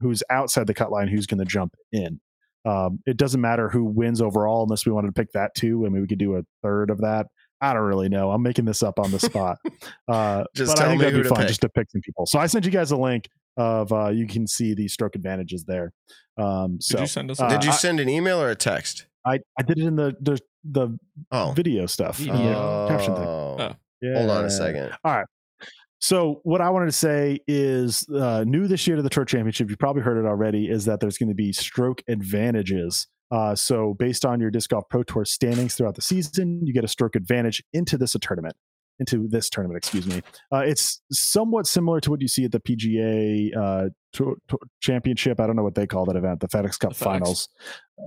[0.00, 2.20] who's outside the cut line who's going to jump in.
[2.64, 5.84] Um, it doesn't matter who wins overall unless we wanted to pick that too.
[5.86, 7.26] I mean, we could do a third of that.
[7.60, 8.30] I don't really know.
[8.32, 9.58] I'm making this up on the spot.
[10.08, 11.48] Uh, Just but tell I think me that'd who be fun pick.
[11.48, 12.26] just to pick some people.
[12.26, 15.64] So I sent you guys a link of uh, you can see the stroke advantages
[15.64, 15.92] there.
[16.36, 17.40] Um, Did you send us?
[17.40, 19.06] uh, Did you send an email or a text?
[19.24, 20.98] I, I did it in the the, the
[21.30, 22.18] Oh, video stuff.
[22.18, 22.34] Video.
[22.34, 23.24] uh, caption thing.
[23.26, 23.56] Oh.
[23.60, 23.74] Oh.
[24.16, 24.92] Hold on a second.
[26.02, 29.70] So what I wanted to say is uh, new this year to the Tour Championship.
[29.70, 30.68] You probably heard it already.
[30.68, 33.06] Is that there's going to be stroke advantages.
[33.30, 36.82] Uh, so based on your disc golf pro tour standings throughout the season, you get
[36.82, 38.56] a stroke advantage into this tournament.
[38.98, 40.22] Into this tournament, excuse me.
[40.52, 45.38] Uh, it's somewhat similar to what you see at the PGA uh, Tour, Tour Championship.
[45.38, 47.48] I don't know what they call that event, the FedEx Cup The Finals.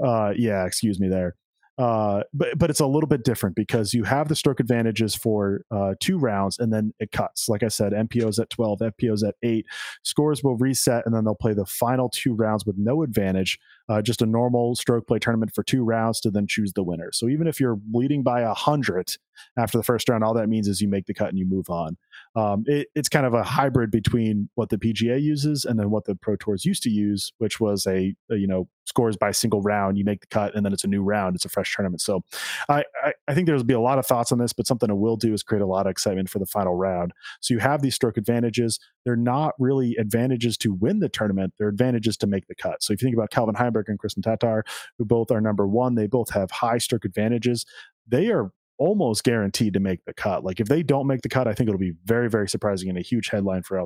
[0.05, 1.35] Uh, yeah, excuse me there.
[1.77, 5.61] Uh, but but it's a little bit different because you have the stroke advantages for
[5.71, 7.49] uh, two rounds and then it cuts.
[7.49, 9.65] Like I said, MPO's at 12, FPO's at 8.
[10.03, 13.59] Scores will reset and then they'll play the final two rounds with no advantage.
[13.87, 17.11] Uh, just a normal stroke play tournament for two rounds to then choose the winner.
[17.11, 19.17] So even if you're leading by a hundred
[19.57, 21.69] after the first round, all that means is you make the cut and you move
[21.69, 21.97] on.
[22.35, 26.05] Um, it, it's kind of a hybrid between what the PGA uses and then what
[26.05, 29.61] the Pro Tours used to use, which was a, a, you know scores by single
[29.61, 29.97] round.
[29.97, 31.35] You make the cut and then it's a new round.
[31.35, 32.01] It's a fresh tournament.
[32.01, 32.23] So
[32.69, 34.97] I, I, I think there'll be a lot of thoughts on this, but something it
[34.97, 37.11] will do is create a lot of excitement for the final round.
[37.41, 38.79] So you have these stroke advantages.
[39.03, 41.53] They're not really advantages to win the tournament.
[41.57, 42.83] They're advantages to make the cut.
[42.83, 44.63] So if you think about Calvin Heimburg and Kristin Tattar,
[44.97, 47.65] who both are number one, they both have high stroke advantages.
[48.07, 50.43] They are almost guaranteed to make the cut.
[50.43, 52.97] Like if they don't make the cut, I think it'll be very, very surprising and
[52.97, 53.85] a huge headline for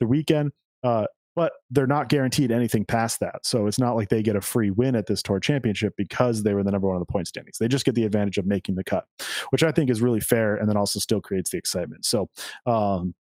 [0.00, 0.52] the weekend.
[0.82, 3.46] Uh, but they're not guaranteed anything past that.
[3.46, 6.52] So it's not like they get a free win at this tour championship because they
[6.52, 7.56] were the number one on the point standings.
[7.56, 9.06] They just get the advantage of making the cut,
[9.48, 12.04] which I think is really fair and then also still creates the excitement.
[12.04, 12.28] So,
[12.66, 13.14] um,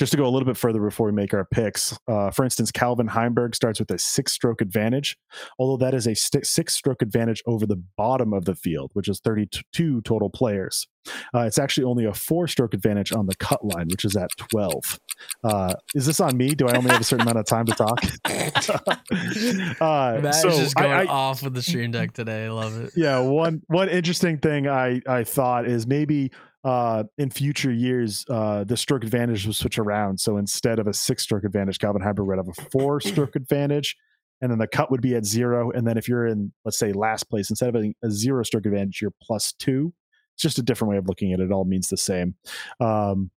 [0.00, 2.72] just to go a little bit further before we make our picks, uh, for instance,
[2.72, 5.14] Calvin Heimburg starts with a six stroke advantage,
[5.58, 9.08] although that is a st- six stroke advantage over the bottom of the field, which
[9.10, 10.88] is 32 total players.
[11.34, 14.30] Uh, it's actually only a four stroke advantage on the cut line, which is at
[14.38, 14.98] 12.
[15.44, 16.54] Uh, is this on me?
[16.54, 18.02] Do I only have a certain amount of time to talk?
[19.80, 22.46] uh, Matt's so just I- going I- off with the stream deck today.
[22.46, 22.92] I love it.
[22.96, 26.30] yeah one one interesting thing i i thought is maybe
[26.64, 30.18] uh in future years uh the stroke advantage will switch around.
[30.20, 33.96] So instead of a six stroke advantage calvin Heimburg would have a four stroke advantage
[34.42, 35.70] and then the cut would be at zero.
[35.70, 38.66] And then if you're in let's say last place instead of having a zero stroke
[38.66, 39.92] advantage you're plus two.
[40.34, 41.44] It's just a different way of looking at it.
[41.44, 42.34] It all means the same.
[42.80, 43.30] Um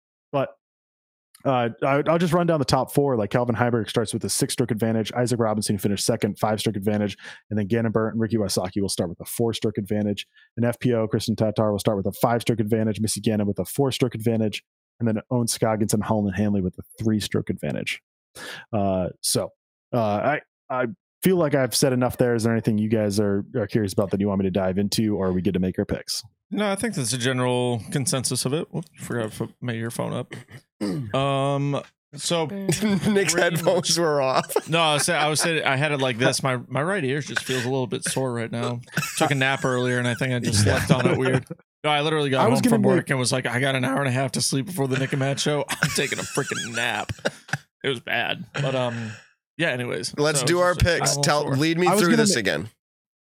[1.46, 3.18] uh, I, I'll just run down the top four.
[3.18, 5.12] Like Calvin Heimburg starts with a six stroke advantage.
[5.14, 7.18] Isaac Robinson finished second, five stroke advantage.
[7.50, 10.26] And then Gannon and Ricky Wysocki will start with a four stroke advantage.
[10.56, 13.02] And FPO, Kristin Tattar will start with a five stroke advantage.
[13.02, 14.64] Missy Gannon with a four stroke advantage.
[15.00, 18.02] And then Ohn Scoggins and Holyn Handley with a three stroke advantage.
[18.72, 19.50] Uh, so
[19.94, 20.86] uh, I, I
[21.24, 22.36] feel like I've said enough there.
[22.36, 24.78] Is there anything you guys are, are curious about that you want me to dive
[24.78, 26.24] into, or are we good to make our picks?
[26.54, 28.68] No, I think that's a general consensus of it.
[28.72, 30.34] Whoops, forgot to put my earphone up.
[31.16, 31.82] Um,
[32.16, 32.46] so
[33.08, 34.52] Nick's headphones were off.
[34.70, 36.44] no, I was saying, I was saying I had it like this.
[36.44, 38.82] My my right ear just feels a little bit sore right now.
[39.18, 41.46] Took a nap earlier, and I think I just slept on it weird.
[41.86, 43.76] No, I literally got I was home gonna from work and was like, I got
[43.76, 45.64] an hour and a half to sleep before the Nick and Matt show.
[45.70, 47.12] I'm taking a freaking nap.
[47.84, 49.12] It was bad, but um,
[49.58, 49.70] yeah.
[49.70, 51.10] Anyways, Let's so do it's our just a picks.
[51.12, 51.56] little Tell, sore.
[51.56, 52.70] lead me I was through gonna this ma- again.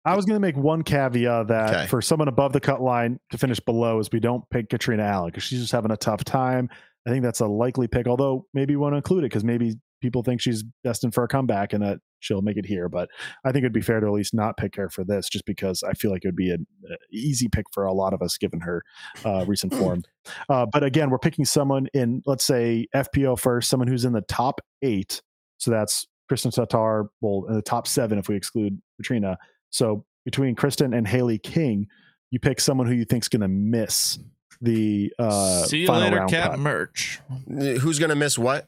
[0.10, 1.88] I was going to make one caveat that Okay.
[1.88, 5.30] for someone above the cut line to finish below is we don't pick Catrina Allen
[5.30, 6.70] because she's just having a tough time.
[7.08, 9.76] I think that's a likely pick, although maybe we want to include it because maybe
[10.02, 12.88] people think she's destined for a comeback and that she'll make it here.
[12.90, 13.10] But
[13.46, 15.84] I think it'd be fair to at least not pick her for this, just because
[15.84, 18.38] I feel like it would be an uh, easy pick for a lot of us
[18.38, 18.82] given her
[19.26, 20.04] uh, recent form.
[20.50, 24.22] Uh, but again, we're picking someone in, let's say FPO first, someone who's in the
[24.22, 25.22] top eight.
[25.58, 29.38] So that's Kristin Tattar, well, in the top seven if we exclude Catrina.
[29.70, 31.88] So between Kristin and Hailey King,
[32.32, 34.20] you pick someone who you think's going to miss
[34.62, 36.60] the uh, See you final later, round Cat cut.
[36.60, 37.20] merch.
[37.48, 38.68] Who's gonna miss what?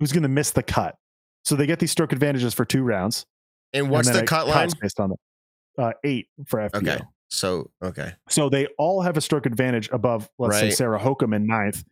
[0.00, 0.96] Who's going to miss the cut?
[1.44, 3.24] So they get these stroke advantages for two rounds.
[3.72, 4.68] And what's and the cut line?
[4.80, 6.76] based on the uh, eight for FPO.
[6.76, 6.98] Okay.
[7.28, 8.14] So okay.
[8.28, 11.84] So they all have a stroke advantage above, let's say, Sarah Hokom in ninth.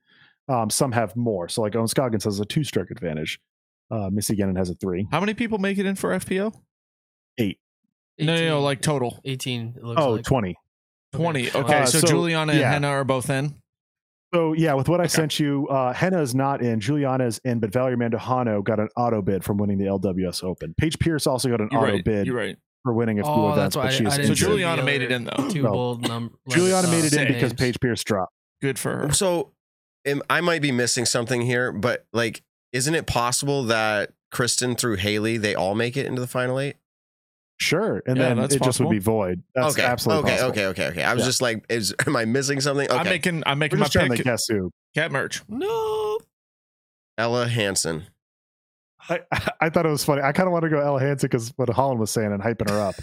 [0.49, 1.49] Um, some have more.
[1.49, 3.41] So like Ohn Scoggins has a two stroke advantage.
[3.91, 5.07] Uh, Missy Gannon has a three.
[5.11, 6.55] How many people make it in for FPO?
[7.39, 7.59] Eight.
[8.19, 9.75] No, no, no, like total 18.
[9.77, 10.25] It looks Oh, like.
[10.25, 10.57] 20.
[11.15, 11.51] 20.
[11.53, 12.73] Okay, Uh, so, so, Juliana and yeah.
[12.73, 13.55] Henna are both in.
[14.33, 17.73] So yeah, with what I sent you, uh, Henna is not in, Juliana's in, but
[17.73, 20.75] Valerie Mandujano got an auto bid from winning the LWS Open.
[20.77, 22.05] Paige Pierce also got an You're auto right.
[22.05, 22.57] bid You're right.
[22.83, 25.03] for winning a few Oh, events, that's why but I, she I So Juliana made
[25.03, 25.49] it in, though.
[25.51, 25.71] Two No.
[25.71, 26.35] bold number.
[26.51, 27.33] Juliana made it in Same.
[27.33, 28.33] because Paige Pierce dropped.
[28.61, 29.13] Good for her.
[29.13, 29.53] So
[30.05, 32.43] am, I might be missing something here, but like,
[32.73, 36.75] isn't it possible that Kristin through Hailey they all make it into the final eight?
[37.59, 39.43] Sure, and Yeah, then it that's just would be void.
[39.55, 39.85] That's okay.
[39.87, 40.43] absolutely okay.
[40.43, 40.51] possible.
[40.51, 40.67] Okay.
[40.67, 40.87] Okay.
[40.89, 41.03] Okay.
[41.05, 41.27] I was Yeah.
[41.29, 42.89] just like, is am I missing something?
[42.89, 42.97] Okay.
[42.99, 44.25] I'm making I'm We're making my just trying to pick.
[44.25, 44.71] guess who.
[44.95, 45.43] Kat Mertsch.
[45.49, 46.19] No.
[47.17, 48.07] Ella Hansen.
[49.09, 49.21] I,
[49.61, 50.23] I thought it was funny.
[50.23, 52.69] I kind of want to go Ella Hansen because what Holyn was saying and hyping
[52.71, 52.95] her up.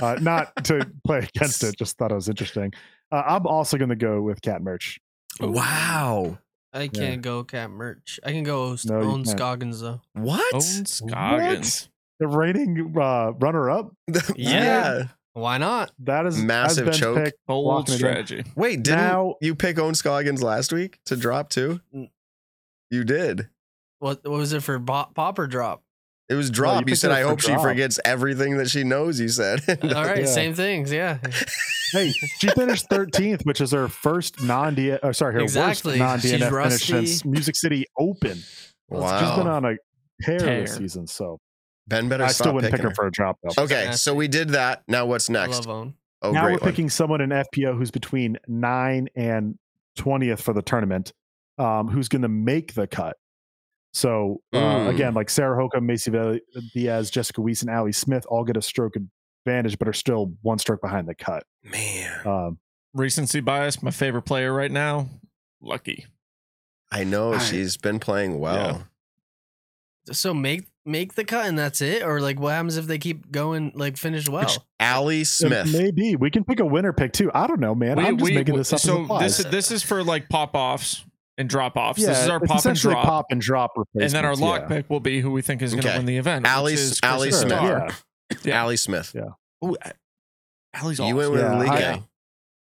[0.00, 2.72] Uh, not to play against it, just thought it was interesting.
[3.12, 4.98] Uh, I'm also going to go with Kat Mertsch.
[5.40, 6.38] Wow.
[6.72, 8.18] I can't go Kat Mertsch.
[8.24, 9.24] I can go No, own.
[9.24, 10.00] Scoggins though.
[10.14, 10.54] What?
[10.54, 11.88] Ohn Scoggins.
[12.20, 13.92] The reigning uh, runner up.
[14.36, 15.08] yeah.
[15.32, 15.90] Why not?
[16.00, 17.16] That is Massive has choke.
[17.24, 17.34] pick.
[17.46, 17.98] Bold Locking it in.
[17.98, 18.44] strategy.
[18.56, 21.80] Wait, didn't Now- you pick Ohn Scoggins last week to drop too?
[22.90, 23.48] You did.
[24.00, 25.82] What, what was it for Bo- pop or drop?
[26.28, 26.80] It was you drop.
[26.80, 29.18] you, picked said, I for hope she forgets everything that she knows.
[29.18, 29.60] You said.
[29.68, 30.26] All right, Yeah.
[30.26, 30.92] same things.
[30.92, 31.18] Yeah.
[31.92, 34.96] Hey, she finished 13th, which is her first non D.
[35.02, 35.94] Oh, sorry, her Exactly.
[35.94, 37.06] worst non She's DNF finish rusty.
[37.06, 38.38] since Music City Open.
[38.88, 39.18] Wow.
[39.18, 39.74] She's been on a
[40.22, 40.60] tear, Tear.
[40.60, 41.40] this season, so
[41.90, 43.64] Ben better I stop still wouldn't pick picking her for a drop though.
[43.64, 44.82] Okay, so we did that.
[44.88, 45.66] Now what's next?
[45.66, 45.94] love own.
[46.22, 46.70] Oh, now great we're one.
[46.70, 49.58] picking someone in FPO who's between nine and
[49.96, 51.12] twentieth for the tournament,
[51.58, 53.16] um, who's going to make the cut.
[53.92, 54.88] So uh, Mm.
[54.94, 56.40] again, like Sarah Hoka, Macie
[56.74, 58.94] Diaz, Jessica Weiss, and Ali Smith all get a stroke
[59.44, 61.42] advantage, but are still one stroke behind the cut.
[61.64, 62.58] Man, Um,
[62.94, 63.82] Recency bias.
[63.82, 65.08] My favorite player right now.
[65.60, 66.06] Lucky.
[66.92, 68.86] I know I- she's been playing well.
[70.12, 73.30] So make make the cut and that's it, or like what happens if they keep
[73.30, 74.50] going like finish well?
[74.78, 75.72] Allie Smith.
[75.72, 77.30] maybe we can pick a winner pick too.
[77.34, 77.98] I don't know, man.
[77.98, 78.80] I'm just making this up.
[78.80, 79.38] so it flies.
[79.38, 81.04] this this is for like pop offs
[81.38, 82.00] and drop offs.
[82.00, 83.04] yeah, this is our pop and drop.
[83.04, 84.68] pop and drop and then our lock yeah.
[84.68, 85.98] pick will be who we think is going to Okay.
[85.98, 86.44] win the event.
[86.44, 87.52] which Allie- is Allie Smith.
[87.52, 87.88] Starr.
[87.88, 88.36] Yeah.
[88.44, 88.60] Yeah.
[88.62, 89.14] Allie Smith.
[89.64, 89.76] Ooh,
[90.74, 91.68] Allie's You went with Yeah, Ligue.
[91.70, 92.02] I-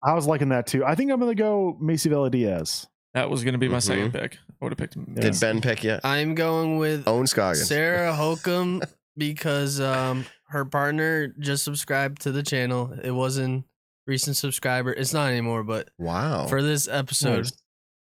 [0.03, 0.86] I was liking that too.
[0.86, 2.86] I think I'm going to go Macie Velediaz.
[3.15, 3.82] that was going to be my Mhm.
[3.84, 4.38] second pick.
[4.61, 5.14] I would have picked him.
[5.14, 6.02] Did Ben pick yet?
[6.03, 7.68] I'm going with Ohn Scoggins.
[7.68, 8.84] Sarah Hokom
[9.18, 12.93] because um her partner just subscribed to the channel.
[13.03, 13.66] It wasn't
[14.08, 14.93] recent subscriber.
[14.93, 16.48] It's not anymore, but Wow.
[16.48, 17.38] for this episode.
[17.38, 17.51] Nice.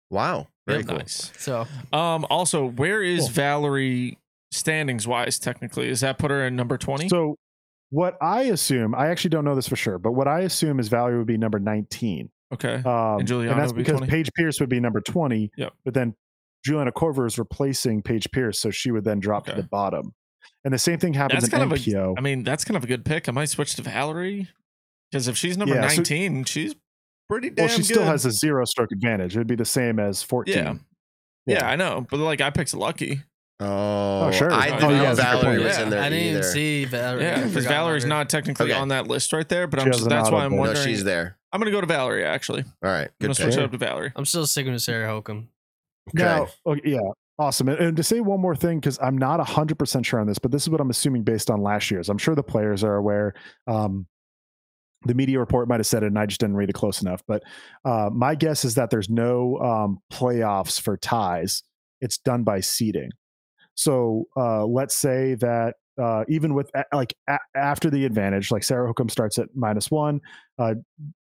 [0.09, 0.47] wow.
[0.67, 0.97] Very Yeah, cool.
[0.99, 1.31] nice.
[1.37, 2.25] So Um.
[2.29, 3.29] Also, where is Cool.
[3.29, 4.17] Valerie
[4.51, 5.39] standings wise?
[5.39, 7.09] Technically, is that put her in number twenty?
[7.09, 7.35] So
[7.91, 10.89] what I assume, I actually don't know this for sure, but what I assume is
[10.89, 12.29] Valerie would be number 19.
[12.53, 12.75] okay.
[12.85, 14.11] Um, And Juliana that's would be because 20?
[14.11, 15.49] Paige Pierce would be number 20.
[15.57, 15.73] Yep.
[15.85, 16.13] But then
[16.65, 19.55] Juliana Korver is replacing Paige Pierce, so she would then drop Okay.
[19.55, 20.13] to the bottom.
[20.65, 22.15] And the same thing happens That's in kind of MPO.
[22.15, 22.17] a.
[22.17, 23.29] I mean, that's kind of a good pick.
[23.29, 24.49] I might switch to Valerie
[25.11, 26.75] because if she's number Yeah, so- nineteen, she's
[27.29, 27.85] pretty damn well, she good.
[27.85, 29.35] still has a zero stroke advantage.
[29.35, 30.55] It would be the same as 14.
[30.55, 30.73] Yeah.
[31.45, 33.21] Yeah, I know, but like I picked Lucky.
[33.61, 34.51] Oh, oh sure.
[34.51, 36.09] I uh, Oh, didn't yeah, know that's a good Valerie was Yeah, in there I
[36.09, 36.39] didn't either.
[36.39, 37.23] even see Valerie.
[37.23, 38.09] Yeah, because Valerie's her.
[38.09, 38.79] not technically Okay.
[38.79, 40.59] on that list right there, but I'm just, that's why I'm bid.
[40.59, 41.37] No, she's there.
[41.51, 42.23] I'm gonna go to Valerie.
[42.23, 43.09] Actually, all right I'm All right.
[43.19, 43.57] gonna Good switch pick.
[43.59, 44.11] it up to Valerie.
[44.15, 45.47] I'm still sticking with Sarah Hokom.
[46.13, 46.99] Now, okay, yeah,
[47.37, 47.69] awesome.
[47.69, 50.51] And, and to say one more thing, because I'm not 100% sure on this, but
[50.51, 52.09] this is what I'm assuming based on last year's.
[52.09, 53.33] I'm sure the players are aware.
[53.67, 54.07] Um,
[55.05, 57.23] the media report might have said it, and I just didn't read it close enough.
[57.27, 57.43] But
[57.85, 61.63] uh, my guess is that there's no um, playoffs for ties.
[62.01, 63.09] It's done by seeding.
[63.75, 68.93] So uh, let's say that uh, even with like a- after the advantage, like Sarah
[68.93, 70.19] Hokom starts at minus one,
[70.57, 70.75] uh,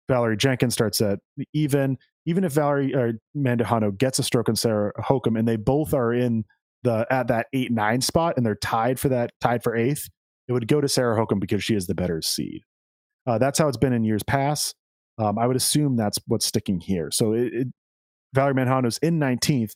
[0.07, 1.19] Valerie Jenkins starts at
[1.53, 1.97] even.
[2.27, 6.13] Even if Valerie or Mandujano gets a stroke on Sarah Hokom, and they both are
[6.13, 6.45] in
[6.83, 10.07] the at that eight nine spot, and they're tied for that tied for eighth,
[10.47, 12.61] it would go to Sarah Hokom because she is the better seed.
[13.25, 14.75] Uh, that's how it's been in years past.
[15.17, 17.09] Um, I would assume that's what's sticking here.
[17.11, 17.67] So it, it,
[18.33, 19.71] Valerie Mandujano's in 19th.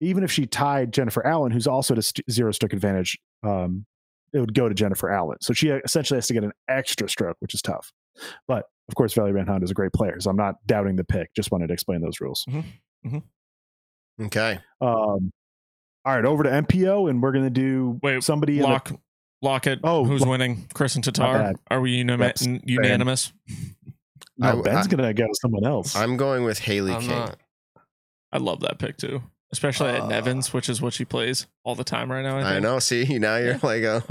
[0.00, 3.84] Even if she tied Jennifer Allen, who's also at st- zero stroke advantage, um,
[4.32, 5.36] it would go to Jennifer Allen.
[5.42, 7.92] So she essentially has to get an extra stroke, which is tough.
[8.48, 11.04] But of course, Valley Van Hunt is a great player, so I'm not doubting the
[11.04, 11.32] pick.
[11.36, 12.44] Just wanted to explain those rules.
[14.20, 14.58] Okay.
[14.80, 15.32] Um,
[16.04, 18.92] all right, over to MPO, and we're gonna do Wait, somebody in the- Lock,
[19.42, 19.80] lock it.
[19.84, 20.66] Oh, who's lock- winning?
[20.74, 21.54] Kristin Tattar.
[21.70, 23.32] Are we unima- n- unanimous?
[24.36, 25.94] no, I- Ben's I- gonna go with someone else.
[25.96, 27.10] I'm going with Hailey I'm King.
[27.10, 27.38] not.
[28.32, 29.22] I love that pick too,
[29.52, 32.38] especially at Uh, Nevins, which is what she plays all the time right now.
[32.38, 32.52] I, think.
[32.56, 32.78] I know.
[32.78, 34.02] See, now you're like, oh,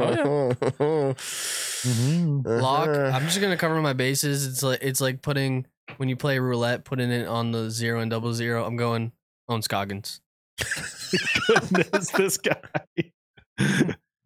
[0.79, 2.45] Oh, Mhm.
[2.45, 2.89] Lock.
[2.89, 3.11] uh-huh.
[3.15, 4.45] I'm just gonna cover my bases.
[4.45, 5.65] It's like it's like putting
[5.97, 8.65] when you play roulette, putting it on the zero and double zero.
[8.65, 9.11] I'm going
[9.47, 10.21] on Scoggins.
[11.47, 12.55] Goodness, this guy.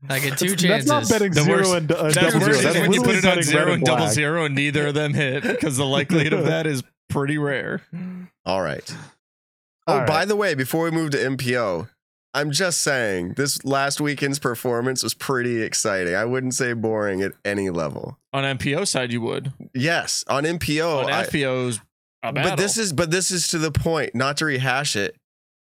[0.10, 1.12] I get two That's not chances.
[1.12, 2.58] betting The zero worst- and uh, That's double worse zero.
[2.58, 4.14] is That's when you put it on zero red and double black.
[4.14, 7.82] zero, and neither of them hit because the likelihood of that is pretty rare.
[8.46, 8.94] All right.
[9.88, 10.08] Oh, right.
[10.08, 11.90] by the way, before we move to MPO,
[12.34, 16.16] I'm just saying this last weekend's performance was pretty exciting.
[16.16, 18.18] I wouldn't say boring at any level.
[18.32, 19.54] On MPO side, you would.
[19.74, 21.80] Yes, on MPO, on FPO's
[22.32, 24.16] but this is but this is to the point.
[24.16, 25.16] Not to rehash it,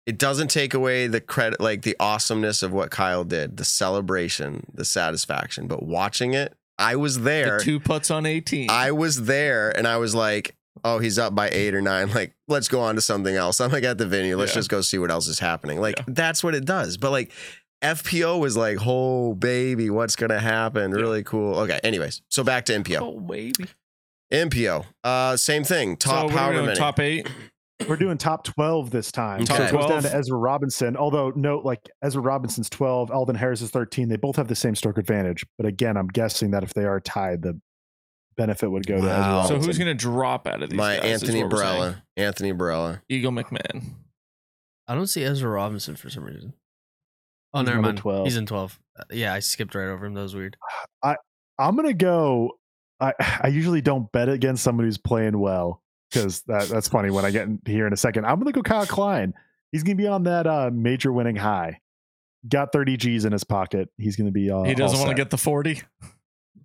[0.07, 4.67] it doesn't take away the credit, like the awesomeness of what Kyle did, the celebration,
[4.75, 5.67] the satisfaction.
[5.67, 7.59] But watching it, I was there.
[7.59, 8.69] the two putts on 18.
[8.71, 12.11] I was there, and I was like, "Oh, he's up by eight or nine.
[12.15, 14.37] Like, let's go on to something else." I'm like at the venue.
[14.37, 14.57] Let's Yeah.
[14.57, 15.81] just go see what else is happening.
[15.81, 16.05] Like Yeah.
[16.09, 16.97] that's what it does.
[16.97, 17.33] But like
[17.83, 21.59] FPO was like, "Oh baby, what's gonna happen?" Really cool.
[21.61, 21.81] Okay.
[21.83, 22.99] Anyways, so back to MPO.
[23.01, 23.67] oh baby.
[24.33, 25.97] MPO, uh, same thing.
[25.97, 27.29] Top what are we power doing, top eight.
[27.89, 29.45] We're doing top 12 this time.
[29.47, 30.03] Top So it goes down 12.
[30.03, 30.97] to Ezra Robinson.
[30.99, 34.09] Although, note, like Ezra Robinson's 12, Alden Harris is 13.
[34.09, 35.47] They both have the same stroke advantage.
[35.57, 37.59] But again, I'm guessing that if they are tied, the
[38.41, 39.47] benefit would go to Ezra Wow.
[39.47, 40.77] So who's going to drop out of these?
[40.77, 41.81] My guys is Anthony what we're saying.
[41.81, 42.03] Barella.
[42.17, 43.01] Anthony Barela.
[43.09, 43.83] Eagle McMahon.
[44.89, 46.55] I don't see Ezra Robinson for some reason.
[47.53, 47.99] Oh, He's never number mind.
[47.99, 48.25] 12.
[48.27, 48.81] He's in 12.
[48.99, 50.15] Uh, Yeah, I skipped right over him.
[50.15, 50.57] That was weird.
[51.03, 52.53] I'm gonna go.
[53.01, 53.13] I
[53.43, 57.31] I usually don't bet against somebody who's playing well because that, that's funny when I
[57.31, 58.25] get in here in a second.
[58.25, 59.35] I'm gonna go Kyle Klein.
[59.71, 61.81] He's gonna be on that uh, major winning high.
[62.49, 63.91] Got 30 G's in his pocket.
[63.99, 64.51] He's gonna be.
[64.51, 65.83] Uh, he doesn't want to get the 40.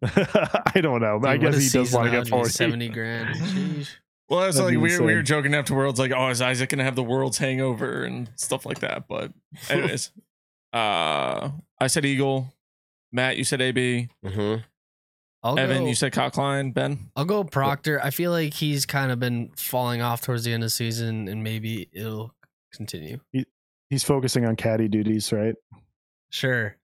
[0.75, 1.19] I don't know.
[1.19, 2.50] but I guess he does want to get would 40.
[2.50, 3.35] 70 grand.
[3.35, 3.90] Jeez.
[4.27, 6.80] Well, that's That'd like we, we were joking after Worlds, like, oh, is Isaac going
[6.80, 9.08] to have the Worlds hangover and stuff like that?
[9.08, 9.32] But,
[9.69, 10.11] anyways,
[10.74, 12.51] uh, I said Eagle.
[13.11, 14.09] Matt, you said AB.
[14.25, 14.56] hmm
[15.43, 18.01] I'll Evan, go, you said Cockline, Ben, I'll go Proctor.
[18.03, 21.27] I feel like he's kind of been falling off towards the end of the season,
[21.27, 22.34] and maybe it'll
[22.74, 23.19] continue.
[23.92, 25.53] He's focusing on caddy duties, right?
[26.32, 26.75] Sure.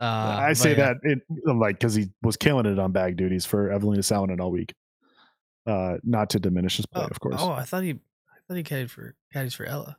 [0.00, 0.04] Uh,
[0.40, 0.94] I say yeah.
[0.94, 4.50] that it, like because he was killing it on bag duties for Evelina Salonen all
[4.50, 4.74] week.
[5.66, 7.34] Uh, not to diminish his play, Oh, of course.
[7.38, 9.98] Oh, I thought he, I thought he caddied for caddies for Ella.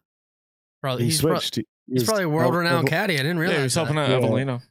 [0.82, 1.58] Probably he he's, switched.
[1.58, 3.16] He he's was- probably a world renowned Evel- caddy.
[3.16, 4.18] I didn't really yeah, realize he was helping out Yeah.
[4.18, 4.62] Evelina.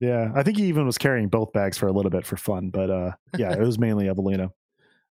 [0.00, 2.68] Yeah, I think he even was carrying both bags for a little bit for fun,
[2.70, 4.50] but uh, yeah, it was mainly Evelina.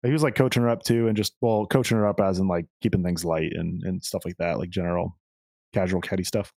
[0.03, 2.47] He was like coaching her up too, and just well, coaching her up as in
[2.47, 5.17] like keeping things light and and stuff like that, like general
[5.73, 6.53] casual caddy stuff.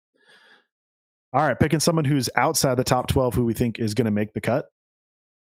[1.35, 4.11] All right, picking someone who's outside the top twelve, who we think is going to
[4.11, 4.67] make the cut.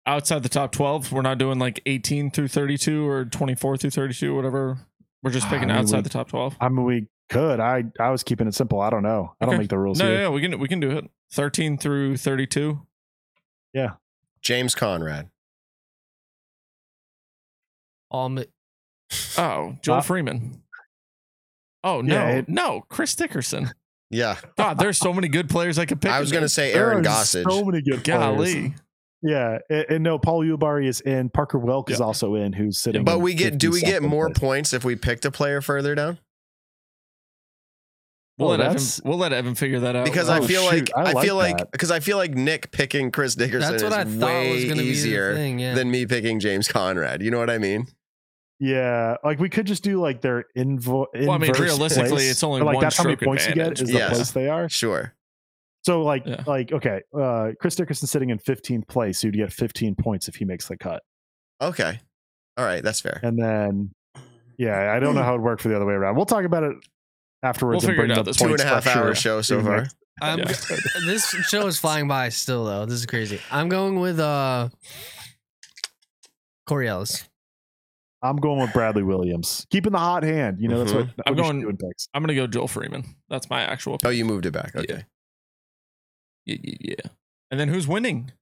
[0.06, 4.34] Outside the top 12, we're not doing like 18 through 32 or 24 through 32,
[4.34, 4.78] whatever.
[5.22, 6.56] We're just I picking mean, outside we- the top 12.
[6.60, 7.60] I mean, we could.
[7.60, 8.80] I I was keeping it simple.
[8.80, 9.34] I don't know.
[9.40, 9.62] I don't Okay.
[9.62, 10.20] make the rules No, here.
[10.22, 11.10] yeah, we can we can do it.
[11.32, 12.80] 13 through 32.
[13.72, 13.94] Yeah.
[14.40, 15.30] James Conrad.
[18.10, 18.46] All mi-
[19.38, 20.62] Oh, Joel Uh, Freeman.
[21.84, 23.72] Oh no, Yeah, it- no, Chris Dickerson.
[24.12, 26.10] Yeah, God, there's so many good players I could pick.
[26.12, 27.50] I was gonna say Aaron Gossage.
[27.50, 28.70] So many good players.
[29.24, 31.30] Yeah, and, and no, Paul Ulibarri is in.
[31.30, 33.04] Parker Welck is also in, who's sitting.
[33.04, 34.38] but we get do we get more place.
[34.38, 36.18] points if we picked a player further down?
[38.38, 40.04] We'll, Oh, let Evan, that's- we'll let Evan figure that out.
[40.04, 41.70] Because Oh, I feel shoot, like I I, like feel like that.
[41.70, 44.78] because I feel like Nick picking Chris Dickerson That's what I is way was going
[44.78, 45.58] be easier thing.
[45.58, 45.74] Yeah.
[45.74, 47.22] than me picking James Conrad.
[47.22, 47.86] You know what I mean?
[48.64, 51.06] Yeah, like we could just do like their invo.
[51.12, 53.46] Well, I mean, realistically, place, it's only but, like one that's how many stroke points
[53.48, 53.82] you get advantage.
[53.82, 54.14] is the Yes.
[54.14, 54.68] place they are.
[54.68, 55.14] Sure.
[55.84, 56.44] So like Yeah.
[56.46, 60.36] like okay, uh, Chris Dickerson sitting in 15th place, so you'd get 15 points if
[60.36, 61.02] he makes the cut,
[61.60, 61.98] Okay.
[62.56, 63.18] All right, that's fair.
[63.24, 63.90] and then
[64.58, 66.14] yeah, I don't know how it would work for the other way around.
[66.14, 66.76] We'll talk about it
[67.42, 67.82] afterwards.
[67.82, 69.14] We'll and figure it bring out the this Two point and a half structure hour
[69.16, 69.76] show so far.
[69.78, 69.96] next.
[70.22, 70.44] I'm, Yeah.
[71.06, 72.86] this show is flying by still though.
[72.86, 73.40] This is crazy.
[73.50, 74.68] I'm going with uh
[76.68, 77.24] Corey Ellis.
[78.22, 80.58] I'm going with Bradley Williams, keeping the hot hand.
[80.60, 81.10] You know that's mm-hmm.
[81.16, 82.08] what I'm we should going- do in picks.
[82.14, 83.04] I'm gonna go Joel Freeman.
[83.28, 83.98] That's my actual.
[84.04, 84.74] Oh, you moved it back.
[84.76, 85.04] Okay.
[86.46, 87.10] Yeah, yeah, yeah.
[87.50, 88.32] And then who's winning?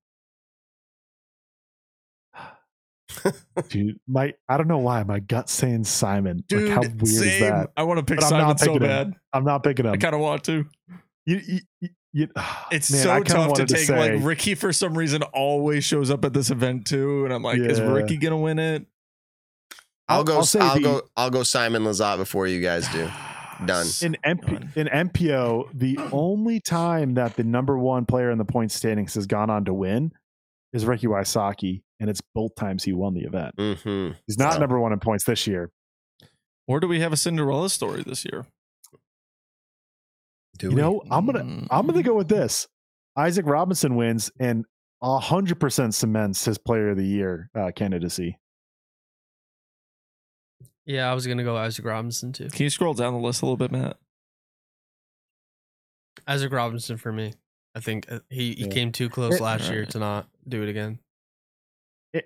[3.69, 6.45] Dude, my I don't know why my gut's saying Simon.
[6.49, 7.29] Dude, like how weird same.
[7.29, 7.71] is that?
[7.77, 8.89] I want to pick But I'm Simon not so picking him.
[8.89, 9.15] bad.
[9.33, 9.93] I'm not picking him.
[9.93, 10.65] I kind of want to.
[11.27, 12.29] You, you, you- You,
[12.73, 13.87] It's man, so tough to wanted take.
[13.87, 17.43] say- like Ricky, for some reason, always shows up at this event too, and I'm
[17.43, 18.87] like, is Ricky gonna win it?
[20.11, 20.33] I'll I'll- go.
[20.33, 21.03] I'll I'll, say the- go.
[21.17, 21.43] I'll go.
[21.43, 23.09] Simon Lizotte before you guys do.
[23.67, 23.87] Done.
[24.03, 24.73] in MP, Done.
[24.75, 29.27] in MPO, the only time that the number one player in the point standings has
[29.27, 30.13] gone on to win
[30.73, 33.55] is Ricky Wysocki, and it's both times he won the event.
[33.59, 34.15] Mm-hmm.
[34.27, 35.71] He's not So- number one in points this year.
[36.67, 38.47] Or do we have a Cinderella story this year?
[40.59, 40.81] Do you we?
[40.81, 41.67] know, I'm gonna Mm.
[41.71, 42.67] I'm gonna go with this.
[43.17, 44.65] Isaac Robinson wins and
[45.03, 48.39] hundred percent cements his Player of the Year uh, candidacy.
[50.87, 52.49] Yeah, I was gonna go Isaac Robinson too.
[52.49, 53.97] Can you scroll down the list a little bit, Matt?
[56.27, 57.33] Isaac Robinson for me.
[57.75, 58.69] I think uh, he, he Yeah.
[58.71, 60.99] came too close It- last year to not do it again.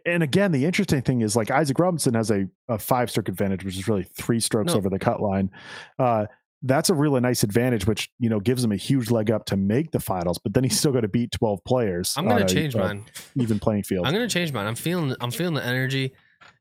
[0.07, 3.65] And again, the interesting thing is like Isaac Robinson has a, a five stroke advantage,
[3.67, 4.79] which is really three strokes No.
[4.79, 5.51] over the cut line.
[5.99, 6.25] Uh,
[6.63, 9.59] that's a really nice advantage, which you know gives him a huge leg up to
[9.59, 10.39] make the finals.
[10.39, 12.15] But then he's still got to beat twelve players.
[12.17, 13.05] I'm gonna a, change uh, mine.
[13.37, 14.07] Even playing field.
[14.07, 14.67] I'm gonna change mine.
[14.67, 16.15] I'm feeling I'm feeling the energy.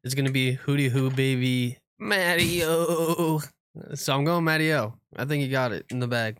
[0.04, 3.42] It's gonna be hootie hoo baby Mattio.
[3.96, 4.94] So I'm going Mattio.
[5.16, 6.38] I think he got it in the bag.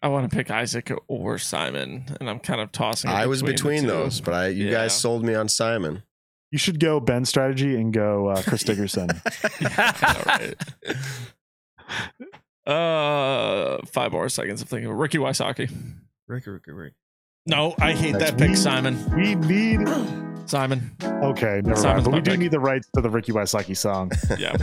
[0.00, 3.10] I want to pick Isaac or Simon, and I'm kind of tossing.
[3.10, 3.88] it I was the between two.
[3.88, 4.72] those, but I you Yeah.
[4.72, 6.04] guys sold me on Simon.
[6.52, 9.08] You should go Ben strategy and go uh, Chris Dickerson.
[9.60, 10.54] Yeah, right.
[12.66, 14.90] Uh, five more seconds of thinking.
[14.90, 15.70] Ricky Wysocki.
[16.26, 16.94] Ricky, Ricky, Ricky.
[17.46, 18.56] No, I hate That's that pick, me.
[18.56, 19.14] Simon.
[19.16, 19.80] we need.
[20.48, 20.90] Simon.
[21.02, 22.04] Okay, never Simon's mind.
[22.04, 22.40] But we do pick.
[22.40, 24.10] need the rights to the Ricky Wysocki song.
[24.38, 24.56] Yeah.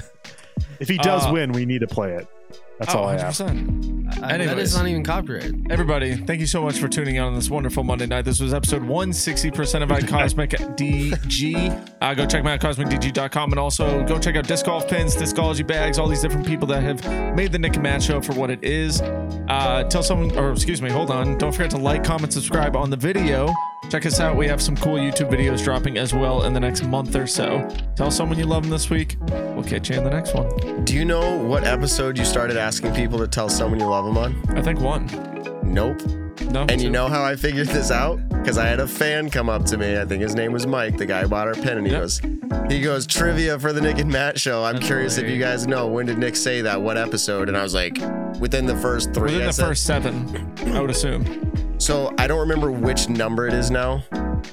[0.79, 2.27] If he does Uh, win, we need to play it.
[2.79, 3.41] That's oh, all I ask.
[3.41, 4.07] 100%.
[4.23, 4.69] I- that Anyways.
[4.71, 5.67] is not even copyrighted.
[5.69, 8.23] Everybody, thank you so much for tuning in on this wonderful Monday night.
[8.23, 11.93] This was episode 160% of Cosmic DG.
[12.01, 15.15] Uh, go check me out at cosmicdg.com and also go check out disc golf pins,
[15.15, 17.03] discology bags, all these different people that have
[17.35, 19.01] made the Nick and Matt show for what it is.
[19.01, 21.37] Uh, tell someone, or excuse me, hold on.
[21.37, 23.49] Don't forget to like, comment, subscribe on the video.
[23.89, 24.35] Check us out.
[24.35, 27.67] We have some cool YouTube videos dropping as well in the next month or so.
[27.95, 29.15] Tell someone you love them this week.
[29.29, 30.83] We'll catch you in the next one.
[30.83, 34.17] Do you know what episode you started asking people to tell someone you love them
[34.17, 34.57] on?
[34.57, 35.05] I think one.
[35.63, 36.01] Nope.
[36.51, 36.65] No.
[36.67, 38.17] And you know how I figured this out?
[38.29, 39.97] Because I had a fan come up to me.
[39.97, 42.01] I think his name was Mike, the guy who bought our pen, and he Yep.
[42.01, 42.21] goes,
[42.69, 44.63] he goes, trivia for the Nick and Matt show.
[44.63, 46.81] I'm That's curious if you guys know when did Nick say that?
[46.81, 47.47] What episode?
[47.47, 47.97] And I was like,
[48.39, 49.31] within the first three.
[49.31, 51.23] within I the said- first seven, I would assume.
[51.77, 54.01] So I don't remember which number it is now,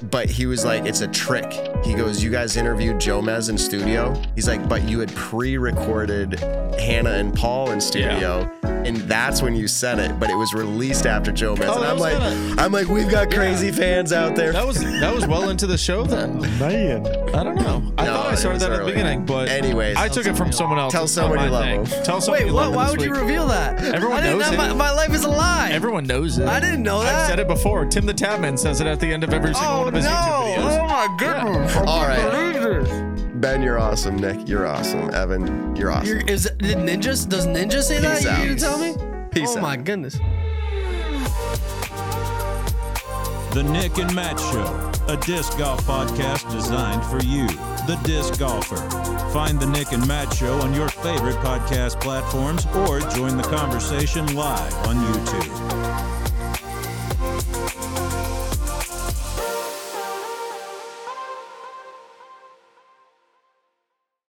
[0.03, 1.51] but he was like, it's a trick.
[1.83, 4.19] He goes, You guys interviewed Jomez in studio.
[4.35, 6.39] He's like, But you had pre recorded
[6.79, 8.49] Hannah and Paul in studio.
[8.63, 11.67] And that's when you said it, but it was released after Jomez.
[11.69, 14.51] Oh, and I'm like, kinda- I'm like, we've got crazy fans out there.
[14.51, 16.41] That was that was well into the show then.
[16.59, 17.93] Man, I don't know.
[17.97, 20.51] I No, thought I started that at the beginning, but Anyways, I took it from
[20.51, 20.91] someone else.
[20.91, 21.83] Tell someone you love thing.
[21.85, 22.03] them.
[22.03, 23.81] Tell someone Wait, you love them Why this would you reveal that?
[23.81, 24.67] Everyone I didn't knows know it.
[24.69, 25.69] My, my life is a lie.
[25.71, 26.47] Everyone knows it.
[26.49, 27.15] I didn't know that.
[27.15, 27.85] I've said it before.
[27.85, 29.95] Tim the Tatman says it at the end of every oh, single Oh Oh, one
[29.95, 30.11] of his no!
[30.11, 30.79] YouTube videos.
[30.79, 31.75] Oh my goodness!
[31.75, 33.41] All right.
[33.41, 34.15] Ben, you're awesome.
[34.15, 35.13] Nick, you're awesome.
[35.13, 36.07] Evan, you're awesome.
[36.07, 37.27] You're, is did Ninjas?
[37.27, 38.15] Does Ninja say that?
[38.17, 38.41] Peace You out.
[38.43, 39.27] didn't tell me.
[39.31, 39.61] Peace oh out.
[39.61, 40.17] my goodness.
[43.53, 47.45] The Nick and Matt Show, a disc golf podcast designed for you,
[47.85, 48.77] the disc golfer.
[49.31, 54.33] Find the Nick and Matt Show on your favorite podcast platforms or join the conversation
[54.35, 56.12] live on YouTube.